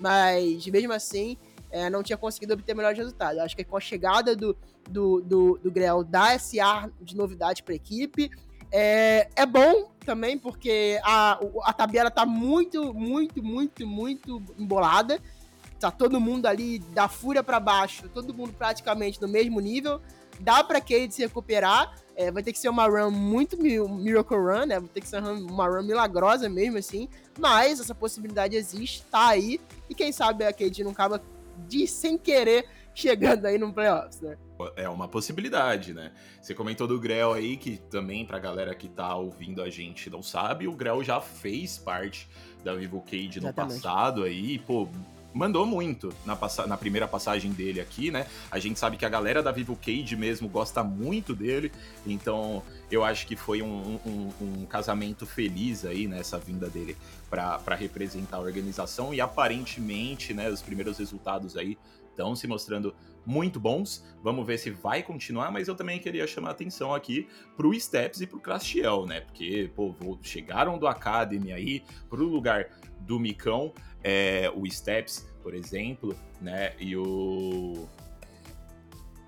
mas 0.00 0.66
mesmo 0.66 0.94
assim 0.94 1.36
é, 1.70 1.90
não 1.90 2.02
tinha 2.02 2.16
conseguido 2.16 2.54
obter 2.54 2.74
melhores 2.74 2.96
resultados. 2.96 3.38
Acho 3.38 3.54
que 3.54 3.62
com 3.62 3.76
a 3.76 3.80
chegada 3.80 4.34
do, 4.34 4.56
do, 4.88 5.20
do, 5.20 5.60
do 5.62 5.70
Grell 5.70 6.02
dá 6.02 6.34
esse 6.34 6.58
ar 6.58 6.90
de 7.00 7.14
novidade 7.14 7.62
para 7.62 7.74
a 7.74 7.76
equipe. 7.76 8.30
É, 8.76 9.28
é 9.36 9.46
bom 9.46 9.88
também, 10.04 10.36
porque 10.36 10.98
a, 11.04 11.38
a 11.62 11.72
tabela 11.72 12.10
tá 12.10 12.26
muito, 12.26 12.92
muito, 12.92 13.40
muito, 13.40 13.86
muito 13.86 14.42
embolada. 14.58 15.20
Tá 15.78 15.92
todo 15.92 16.20
mundo 16.20 16.46
ali 16.46 16.80
da 16.80 17.06
fúria 17.06 17.40
para 17.40 17.60
baixo, 17.60 18.08
todo 18.08 18.34
mundo 18.34 18.52
praticamente 18.52 19.22
no 19.22 19.28
mesmo 19.28 19.60
nível. 19.60 20.00
Dá 20.40 20.64
para 20.64 20.80
Cade 20.80 21.14
se 21.14 21.22
recuperar. 21.22 21.94
É, 22.16 22.32
vai 22.32 22.42
ter 22.42 22.52
que 22.52 22.58
ser 22.58 22.68
uma 22.68 22.88
run 22.88 23.12
muito 23.12 23.56
miracle 23.56 24.36
run, 24.36 24.66
né? 24.66 24.80
Vai 24.80 24.88
ter 24.88 25.00
que 25.00 25.08
ser 25.08 25.22
uma 25.22 25.68
run 25.68 25.84
milagrosa 25.84 26.48
mesmo, 26.48 26.76
assim. 26.76 27.08
Mas 27.38 27.78
essa 27.78 27.94
possibilidade 27.94 28.56
existe, 28.56 29.04
tá 29.04 29.28
aí. 29.28 29.60
E 29.88 29.94
quem 29.94 30.10
sabe 30.10 30.44
a 30.44 30.52
Cade 30.52 30.82
não 30.82 30.90
acaba 30.90 31.22
de 31.68 31.86
sem 31.86 32.18
querer 32.18 32.66
chegando 32.94 33.46
aí 33.46 33.58
no 33.58 33.72
playoffs, 33.72 34.20
né? 34.20 34.36
É 34.76 34.88
uma 34.88 35.08
possibilidade, 35.08 35.92
né? 35.92 36.12
Você 36.40 36.54
comentou 36.54 36.86
do 36.86 36.98
Grell 37.00 37.32
aí, 37.32 37.56
que 37.56 37.76
também 37.76 38.24
pra 38.24 38.38
galera 38.38 38.74
que 38.74 38.88
tá 38.88 39.14
ouvindo 39.16 39.60
a 39.60 39.68
gente 39.68 40.08
não 40.08 40.22
sabe, 40.22 40.68
o 40.68 40.72
Grell 40.72 41.02
já 41.02 41.20
fez 41.20 41.76
parte 41.76 42.28
da 42.62 42.74
Vivo 42.74 43.02
Cage 43.02 43.40
no 43.40 43.52
passado 43.52 44.22
aí, 44.22 44.58
pô, 44.60 44.88
mandou 45.34 45.66
muito 45.66 46.14
na, 46.24 46.38
na, 46.66 46.76
primeira 46.76 47.08
passagem 47.08 47.50
dele 47.50 47.80
aqui, 47.80 48.10
né? 48.12 48.26
A 48.50 48.60
gente 48.60 48.78
sabe 48.78 48.96
que 48.96 49.04
a 49.04 49.08
galera 49.08 49.42
da 49.42 49.50
Vivo 49.50 49.76
Cage 49.76 50.14
mesmo 50.14 50.48
gosta 50.48 50.84
muito 50.84 51.34
dele, 51.34 51.72
então 52.06 52.62
eu 52.90 53.04
acho 53.04 53.26
que 53.26 53.34
foi 53.34 53.60
um, 53.60 53.98
um, 54.06 54.32
um 54.40 54.66
casamento 54.66 55.26
feliz 55.26 55.84
aí 55.84 56.06
nessa 56.06 56.38
vinda 56.38 56.70
dele 56.70 56.96
para 57.28 57.74
representar 57.74 58.36
a 58.36 58.40
organização 58.40 59.12
e 59.12 59.20
aparentemente, 59.20 60.32
né, 60.32 60.48
os 60.48 60.62
primeiros 60.62 60.98
resultados 60.98 61.56
aí 61.56 61.76
estão 62.14 62.34
se 62.36 62.46
mostrando 62.46 62.94
muito 63.26 63.58
bons. 63.58 64.04
Vamos 64.22 64.46
ver 64.46 64.58
se 64.58 64.70
vai 64.70 65.02
continuar, 65.02 65.50
mas 65.50 65.68
eu 65.68 65.74
também 65.74 65.98
queria 65.98 66.26
chamar 66.26 66.48
a 66.48 66.52
atenção 66.52 66.94
aqui 66.94 67.28
pro 67.56 67.78
Steps 67.78 68.20
e 68.20 68.26
pro 68.26 68.38
Crastiel, 68.38 69.06
né? 69.06 69.20
Porque, 69.20 69.70
pô, 69.74 69.94
chegaram 70.22 70.78
do 70.78 70.86
Academy 70.86 71.52
aí 71.52 71.82
pro 72.08 72.24
lugar 72.24 72.70
do 73.00 73.18
Micão, 73.18 73.72
é, 74.02 74.50
o 74.54 74.70
Steps, 74.70 75.26
por 75.42 75.54
exemplo, 75.54 76.16
né? 76.40 76.72
E 76.78 76.96
o. 76.96 77.88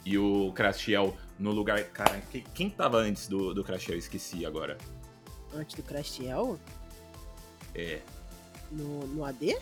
E 0.05 0.16
o 0.16 0.53
Crastiel 0.53 1.16
no 1.39 1.51
lugar. 1.51 1.82
Cara, 1.87 2.22
quem 2.55 2.70
tava 2.70 2.99
antes 2.99 3.26
do, 3.26 3.53
do 3.53 3.64
Crastiel? 3.64 3.99
Esqueci 3.99 4.47
agora. 4.47 4.78
Antes 5.53 5.74
do 5.74 5.82
Crastiel? 5.82 6.59
É. 7.74 8.01
No, 8.70 9.07
no 9.07 9.24
AD? 9.24 9.57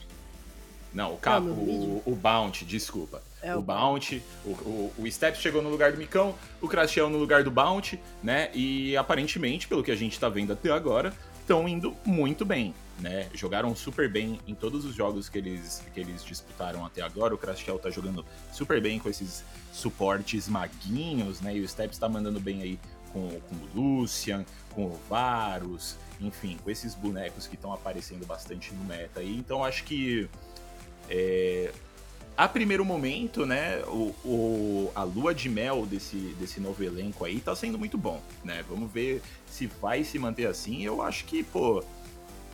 Não, 0.94 1.14
o, 1.14 1.16
Cap, 1.16 1.44
o, 1.44 2.02
o 2.06 2.14
Bounty, 2.14 2.64
desculpa. 2.64 3.20
É 3.42 3.54
o, 3.54 3.58
o 3.58 3.62
Bounty, 3.62 4.22
o, 4.44 4.50
o, 4.50 4.94
o 4.96 5.10
Step 5.10 5.36
chegou 5.36 5.60
no 5.60 5.68
lugar 5.68 5.92
do 5.92 5.98
Micão, 5.98 6.34
o 6.62 6.68
Crastiel 6.68 7.10
no 7.10 7.18
lugar 7.18 7.42
do 7.42 7.50
Bounty, 7.50 8.00
né? 8.22 8.48
E 8.54 8.96
aparentemente, 8.96 9.66
pelo 9.66 9.82
que 9.82 9.90
a 9.90 9.96
gente 9.96 10.18
tá 10.18 10.28
vendo 10.28 10.52
até 10.52 10.70
agora, 10.70 11.12
estão 11.40 11.68
indo 11.68 11.96
muito 12.04 12.44
bem, 12.44 12.72
né? 13.00 13.28
Jogaram 13.34 13.74
super 13.74 14.08
bem 14.08 14.38
em 14.46 14.54
todos 14.54 14.84
os 14.84 14.94
jogos 14.94 15.28
que 15.28 15.36
eles, 15.36 15.82
que 15.92 16.00
eles 16.00 16.24
disputaram 16.24 16.86
até 16.86 17.02
agora. 17.02 17.34
O 17.34 17.38
Crastiel 17.38 17.78
tá 17.78 17.90
jogando 17.90 18.24
super 18.52 18.80
bem 18.80 19.00
com 19.00 19.08
esses 19.08 19.44
suportes 19.72 20.48
maguinhos, 20.48 21.40
né? 21.40 21.56
E 21.56 21.60
o 21.60 21.68
Step 21.68 21.92
está 21.92 22.08
mandando 22.08 22.38
bem 22.38 22.62
aí 22.62 22.78
com, 23.12 23.28
com 23.28 23.54
o 23.56 23.68
Lucian, 23.74 24.44
com 24.74 24.86
o 24.86 25.00
Varus, 25.08 25.96
enfim, 26.20 26.56
com 26.62 26.70
esses 26.70 26.94
bonecos 26.94 27.46
que 27.46 27.56
estão 27.56 27.72
aparecendo 27.72 28.24
bastante 28.26 28.72
no 28.72 28.84
meta 28.84 29.20
aí. 29.20 29.36
Então 29.36 29.64
acho 29.64 29.84
que 29.84 30.28
é, 31.08 31.72
a 32.36 32.48
primeiro 32.48 32.84
momento, 32.84 33.46
né, 33.46 33.80
o, 33.86 34.14
o, 34.24 34.92
a 34.94 35.04
lua 35.04 35.34
de 35.34 35.48
mel 35.48 35.86
desse, 35.86 36.16
desse 36.38 36.60
novo 36.60 36.82
elenco 36.82 37.24
aí 37.24 37.40
tá 37.40 37.54
sendo 37.54 37.78
muito 37.78 37.96
bom, 37.96 38.20
né? 38.42 38.64
Vamos 38.68 38.90
ver 38.90 39.22
se 39.46 39.66
vai 39.66 40.02
se 40.02 40.18
manter 40.18 40.46
assim. 40.46 40.82
Eu 40.82 41.00
acho 41.00 41.24
que, 41.26 41.44
pô, 41.44 41.84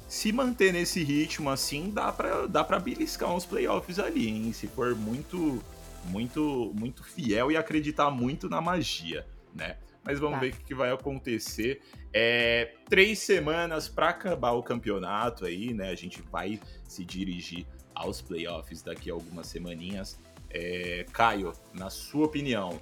se 0.07 0.32
manter 0.32 0.72
nesse 0.72 1.03
ritmo 1.03 1.48
assim, 1.48 1.90
dá 1.90 2.12
pra, 2.12 2.46
dá 2.46 2.62
pra 2.62 2.78
beliscar 2.78 3.34
uns 3.34 3.46
playoffs 3.46 3.98
ali, 3.98 4.28
hein? 4.28 4.53
Se 4.53 4.66
for 4.66 4.94
muito, 4.94 5.62
muito, 6.05 6.72
muito 6.74 7.03
fiel 7.03 7.51
e 7.51 7.57
acreditar 7.57 8.11
muito 8.11 8.51
na 8.51 8.61
magia, 8.61 9.26
né? 9.55 9.78
Mas 10.05 10.18
vamos 10.18 10.36
tá. 10.36 10.40
ver 10.40 10.53
o 10.53 10.64
que 10.64 10.74
vai 10.74 10.90
acontecer. 10.90 11.80
É, 12.12 12.74
três 12.88 13.18
semanas 13.20 13.88
para 13.88 14.11
acabar 14.11 14.53
o 14.53 14.62
campeonato 14.62 15.46
aí, 15.46 15.72
né? 15.72 15.90
A 15.90 15.94
gente 15.94 16.20
vai 16.22 16.61
se 16.86 17.05
dirigir 17.05 17.66
aos 17.95 18.20
playoffs 18.20 18.82
daqui 18.82 19.11
a 19.11 19.14
algumas 19.14 19.47
semaninhas. 19.47 20.18
É, 20.49 21.07
Caio, 21.12 21.53
na 21.72 21.91
sua 21.91 22.26
opinião, 22.26 22.80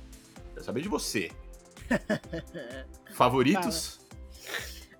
quero 0.52 0.64
saber 0.64 0.80
de 0.82 0.88
você. 0.88 1.30
Favoritos? 3.14 4.00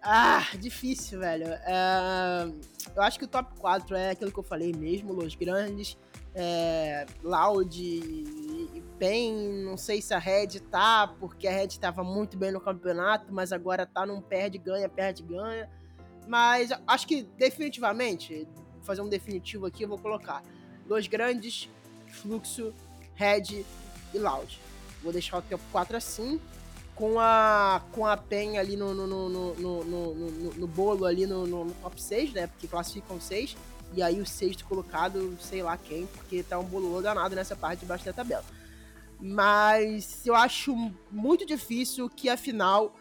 Ah, 0.03 0.47
difícil, 0.59 1.21
velho. 1.21 1.47
É, 1.47 2.51
eu 2.95 3.03
acho 3.03 3.19
que 3.19 3.25
o 3.25 3.29
top 3.29 3.59
4 3.59 3.97
é 3.97 4.11
aquilo 4.11 4.33
que 4.33 4.39
eu 4.39 4.45
falei 4.45 4.73
mesmo, 4.73 5.13
Los 5.13 5.35
Grandes, 5.35 5.97
é, 6.35 7.05
Loud 7.23 7.79
e 7.83 8.83
bem, 8.99 9.65
não 9.65 9.77
sei 9.77 10.03
se 10.03 10.13
a 10.13 10.19
Red 10.19 10.61
tá, 10.71 11.15
porque 11.19 11.47
a 11.47 11.53
Red 11.53 11.69
tava 11.81 12.03
muito 12.03 12.37
bem 12.37 12.53
no 12.53 12.61
campeonato, 12.61 13.33
mas 13.33 13.53
agora 13.53 13.87
tá 13.87 14.05
num 14.05 14.21
perde-ganha, 14.21 14.89
perde-ganha. 14.89 15.69
Mas 16.27 16.71
acho 16.87 17.07
que 17.07 17.23
definitivamente, 17.23 18.47
fazer 18.83 19.03
um 19.03 19.09
definitivo 19.09 19.67
aqui, 19.67 19.85
eu 19.85 19.89
vou 19.89 19.99
colocar 19.99 20.43
Los 20.87 21.07
Grandes, 21.07 21.69
Fluxo, 22.09 22.73
Red 23.15 23.65
e 24.15 24.19
Loud. 24.19 24.61
Vou 25.03 25.13
deixar 25.13 25.39
o 25.39 25.43
top 25.43 25.63
4 25.71 25.97
assim, 25.97 26.41
com 26.95 27.21
a, 27.21 27.81
com 27.93 28.07
a 28.07 28.17
PEN 28.17 28.59
ali 28.59 28.77
no, 28.77 28.93
no, 28.93 29.07
no, 29.07 29.55
no, 29.55 29.85
no, 29.85 30.67
bolo 30.67 31.05
ali 31.05 31.27
no, 31.27 31.47
no, 31.47 31.71
top 31.75 32.03
6, 32.03 32.33
né? 32.33 32.47
Porque 32.49 32.67
classificam 32.67 33.21
6. 33.21 33.57
E 33.95 34.03
aí 34.03 34.21
o 34.21 34.27
sexto 34.27 34.65
colocado, 34.65 35.37
sei 35.41 35.63
lá 35.63 35.77
quem, 35.77 36.07
porque 36.07 36.43
tá 36.43 36.59
um 36.59 36.65
bololô 36.65 37.01
danado 37.01 37.35
nessa 37.35 37.57
parte 37.57 37.81
de 37.81 37.87
baixo 37.87 38.05
da 38.05 38.13
tabela. 38.13 38.45
Mas 39.21 40.27
eu 40.27 40.35
acho 40.35 40.75
muito 41.11 41.47
difícil 41.47 42.09
que 42.09 42.29
a 42.29 42.37
final, 42.37 42.95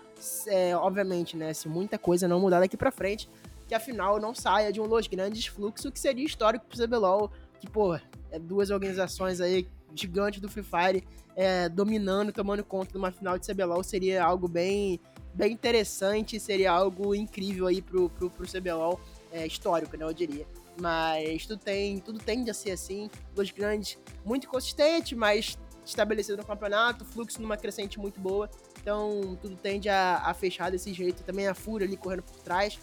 é, 0.47 0.75
obviamente, 0.75 1.35
né, 1.35 1.53
se 1.53 1.67
muita 1.67 1.97
coisa 1.97 2.27
não 2.27 2.39
mudar 2.39 2.59
daqui 2.59 2.77
para 2.77 2.91
frente, 2.91 3.29
que 3.67 3.75
a 3.75 3.79
final 3.79 4.19
não 4.19 4.33
saia 4.33 4.71
de 4.71 4.79
um 4.79 4.85
Los 4.85 5.07
Grandes 5.07 5.45
fluxo 5.47 5.91
que 5.91 5.99
seria 5.99 6.25
histórico 6.25 6.65
pro 6.65 6.81
CBLOL, 6.81 7.31
que, 7.59 7.69
pô, 7.69 7.95
é 8.31 8.39
duas 8.39 8.69
organizações 8.69 9.41
aí 9.41 9.67
gigantes 9.93 10.39
do 10.39 10.49
Free 10.49 10.63
Fire 10.63 11.03
é, 11.35 11.67
dominando, 11.69 12.31
tomando 12.31 12.63
conta 12.63 12.91
de 12.91 12.97
uma 12.97 13.11
final 13.11 13.37
de 13.37 13.47
CBLOL 13.47 13.83
seria 13.83 14.23
algo 14.23 14.47
bem, 14.47 14.99
bem 15.33 15.53
interessante, 15.53 16.39
seria 16.39 16.71
algo 16.71 17.13
incrível 17.13 17.67
aí 17.67 17.81
pro, 17.81 18.09
pro, 18.09 18.29
pro 18.29 18.47
CBLOL, 18.47 18.99
é, 19.31 19.45
histórico, 19.45 19.95
né, 19.97 20.05
eu 20.05 20.13
diria. 20.13 20.47
Mas 20.79 21.45
tudo, 21.45 21.59
tem, 21.59 21.99
tudo 21.99 22.19
tende 22.19 22.49
a 22.51 22.53
ser 22.53 22.71
assim, 22.71 23.09
Los 23.35 23.51
Grandes 23.51 23.97
muito 24.23 24.47
consistente, 24.47 25.15
mas 25.15 25.57
estabelecido 25.83 26.37
no 26.37 26.45
campeonato, 26.45 27.05
fluxo 27.05 27.41
numa 27.41 27.57
crescente 27.57 27.99
muito 27.99 28.19
boa. 28.19 28.49
Então, 28.81 29.37
tudo 29.41 29.55
tende 29.55 29.89
a, 29.89 30.21
a 30.23 30.33
fechar 30.33 30.69
desse 30.69 30.93
jeito. 30.93 31.23
Também 31.23 31.47
a 31.47 31.53
Fúria 31.53 31.87
ali 31.87 31.97
correndo 31.97 32.23
por 32.23 32.37
trás. 32.37 32.79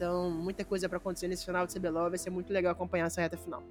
Então, 0.00 0.30
muita 0.30 0.64
coisa 0.64 0.88
para 0.88 0.96
acontecer 0.96 1.28
nesse 1.28 1.44
final 1.44 1.66
de 1.66 1.78
CBLOL. 1.78 2.08
Vai 2.08 2.18
ser 2.18 2.30
muito 2.30 2.50
legal 2.50 2.72
acompanhar 2.72 3.04
essa 3.04 3.20
reta 3.20 3.36
final. 3.36 3.62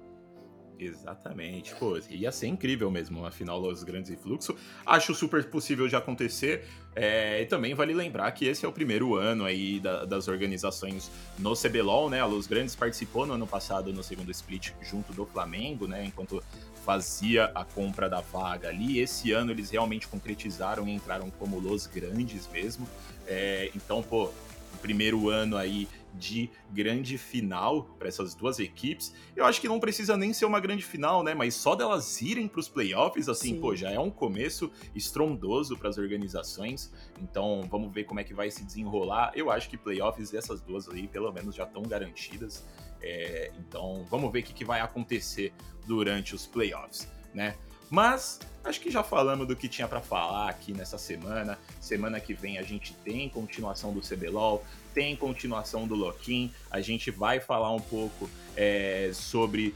Exatamente. 0.78 1.74
Pô, 1.74 1.98
ia 2.08 2.30
ser 2.30 2.46
incrível 2.46 2.88
mesmo, 2.88 3.26
afinal, 3.26 3.58
Los 3.58 3.82
Grandes 3.82 4.12
e 4.12 4.16
Fluxo. 4.16 4.54
Acho 4.86 5.12
super 5.12 5.50
possível 5.50 5.88
de 5.88 5.96
acontecer. 5.96 6.68
É, 6.94 7.42
e 7.42 7.46
também 7.46 7.74
vale 7.74 7.92
lembrar 7.92 8.30
que 8.30 8.46
esse 8.46 8.64
é 8.64 8.68
o 8.68 8.72
primeiro 8.72 9.16
ano 9.16 9.44
aí 9.44 9.80
da, 9.80 10.04
das 10.04 10.28
organizações 10.28 11.10
no 11.36 11.56
CBLOL, 11.56 12.08
né? 12.08 12.20
A 12.20 12.26
Los 12.26 12.46
Grandes 12.46 12.76
participou 12.76 13.26
no 13.26 13.32
ano 13.32 13.46
passado 13.46 13.92
no 13.92 14.02
segundo 14.02 14.30
split 14.30 14.70
junto 14.80 15.12
do 15.12 15.26
Flamengo, 15.26 15.88
né? 15.88 16.04
Enquanto 16.04 16.40
fazia 16.84 17.46
a 17.56 17.64
compra 17.64 18.08
da 18.08 18.20
vaga 18.20 18.68
ali. 18.68 19.00
Esse 19.00 19.32
ano 19.32 19.50
eles 19.50 19.68
realmente 19.68 20.06
concretizaram 20.06 20.86
e 20.86 20.92
entraram 20.92 21.28
como 21.28 21.58
Los 21.58 21.88
Grandes 21.88 22.48
mesmo. 22.48 22.88
É, 23.26 23.70
então, 23.74 24.02
pô, 24.02 24.30
primeiro 24.78 25.28
ano 25.28 25.56
aí 25.56 25.88
de 26.14 26.50
grande 26.70 27.16
final 27.16 27.84
para 27.98 28.08
essas 28.08 28.34
duas 28.34 28.58
equipes. 28.58 29.14
Eu 29.36 29.44
acho 29.44 29.60
que 29.60 29.68
não 29.68 29.78
precisa 29.78 30.16
nem 30.16 30.32
ser 30.32 30.44
uma 30.44 30.60
grande 30.60 30.84
final, 30.84 31.22
né? 31.22 31.34
Mas 31.34 31.54
só 31.54 31.74
delas 31.74 32.20
irem 32.20 32.48
para 32.48 32.60
os 32.60 32.68
playoffs, 32.68 33.28
assim, 33.28 33.54
Sim. 33.54 33.60
pô, 33.60 33.74
já 33.74 33.90
é 33.90 33.98
um 33.98 34.10
começo 34.10 34.70
estrondoso 34.94 35.76
para 35.76 35.88
as 35.88 35.98
organizações. 35.98 36.92
Então, 37.20 37.66
vamos 37.70 37.92
ver 37.92 38.04
como 38.04 38.20
é 38.20 38.24
que 38.24 38.34
vai 38.34 38.50
se 38.50 38.64
desenrolar. 38.64 39.32
Eu 39.34 39.50
acho 39.50 39.68
que 39.68 39.76
playoffs 39.76 40.30
dessas 40.30 40.60
duas 40.60 40.88
aí, 40.88 41.06
pelo 41.06 41.30
menos, 41.32 41.54
já 41.54 41.64
estão 41.64 41.82
garantidas. 41.82 42.64
É, 43.02 43.52
então, 43.58 44.04
vamos 44.10 44.30
ver 44.32 44.40
o 44.40 44.42
que, 44.42 44.52
que 44.52 44.64
vai 44.64 44.80
acontecer 44.80 45.52
durante 45.86 46.34
os 46.34 46.46
playoffs, 46.46 47.08
né? 47.32 47.56
Mas 47.90 48.38
acho 48.62 48.80
que 48.80 48.90
já 48.90 49.02
falamos 49.02 49.48
do 49.48 49.56
que 49.56 49.68
tinha 49.68 49.88
para 49.88 50.00
falar 50.00 50.48
aqui 50.48 50.72
nessa 50.72 50.96
semana. 50.96 51.58
Semana 51.80 52.20
que 52.20 52.32
vem 52.32 52.56
a 52.56 52.62
gente 52.62 52.94
tem 53.04 53.28
continuação 53.28 53.92
do 53.92 54.00
CBLOL, 54.00 54.64
tem 54.94 55.16
continuação 55.16 55.86
do 55.88 55.96
Loquim. 55.96 56.52
A 56.70 56.80
gente 56.80 57.10
vai 57.10 57.40
falar 57.40 57.72
um 57.72 57.80
pouco 57.80 58.30
é, 58.56 59.10
sobre. 59.12 59.74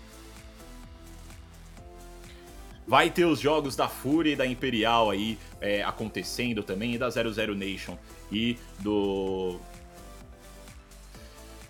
Vai 2.87 3.11
ter 3.11 3.25
os 3.25 3.41
jogos 3.41 3.75
da 3.75 3.89
Fúria 3.89 4.35
e 4.35 4.37
da 4.37 4.47
Imperial 4.47 5.11
aí 5.11 5.39
é, 5.61 5.83
acontecendo 5.83 6.63
também, 6.63 6.95
e 6.95 6.99
da 6.99 7.09
00 7.11 7.55
Nation 7.55 7.97
e 8.31 8.59
do 8.81 9.59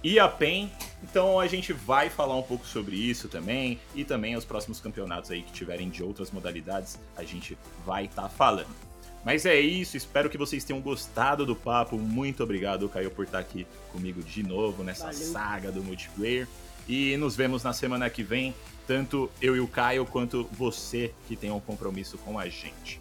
e 0.04 0.18
a 0.18 0.28
PEN. 0.28 0.70
Então 1.04 1.38
a 1.38 1.46
gente 1.46 1.70
vai 1.70 2.08
falar 2.08 2.34
um 2.34 2.42
pouco 2.42 2.66
sobre 2.66 2.96
isso 2.96 3.28
também 3.28 3.78
e 3.94 4.04
também 4.04 4.36
os 4.36 4.44
próximos 4.44 4.80
campeonatos 4.80 5.30
aí 5.30 5.42
que 5.42 5.52
tiverem 5.52 5.90
de 5.90 6.02
outras 6.02 6.30
modalidades, 6.30 6.98
a 7.14 7.22
gente 7.22 7.58
vai 7.84 8.06
estar 8.06 8.22
tá 8.22 8.28
falando. 8.28 8.74
Mas 9.22 9.44
é 9.44 9.58
isso, 9.60 9.96
espero 9.96 10.30
que 10.30 10.38
vocês 10.38 10.64
tenham 10.64 10.80
gostado 10.80 11.44
do 11.44 11.54
papo. 11.54 11.98
Muito 11.98 12.42
obrigado, 12.42 12.88
Caio, 12.88 13.10
por 13.10 13.26
estar 13.26 13.38
aqui 13.38 13.66
comigo 13.92 14.22
de 14.22 14.42
novo 14.42 14.82
nessa 14.82 15.06
Valeu. 15.06 15.18
saga 15.20 15.70
do 15.70 15.82
multiplayer. 15.82 16.48
E 16.88 17.16
nos 17.18 17.36
vemos 17.36 17.62
na 17.62 17.72
semana 17.72 18.08
que 18.10 18.22
vem, 18.22 18.54
tanto 18.86 19.30
eu 19.40 19.54
e 19.54 19.60
o 19.60 19.68
Caio, 19.68 20.04
quanto 20.06 20.48
você 20.52 21.12
que 21.28 21.36
tem 21.36 21.50
um 21.50 21.60
compromisso 21.60 22.18
com 22.18 22.38
a 22.38 22.48
gente. 22.48 23.00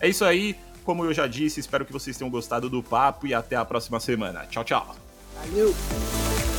É 0.00 0.08
isso 0.08 0.24
aí, 0.24 0.56
como 0.84 1.04
eu 1.04 1.12
já 1.12 1.26
disse, 1.26 1.60
espero 1.60 1.84
que 1.84 1.92
vocês 1.92 2.16
tenham 2.16 2.30
gostado 2.30 2.70
do 2.70 2.82
papo 2.82 3.26
e 3.26 3.34
até 3.34 3.54
a 3.54 3.64
próxima 3.64 4.00
semana. 4.00 4.46
Tchau, 4.46 4.64
tchau. 4.64 4.96
Valeu! 5.36 6.49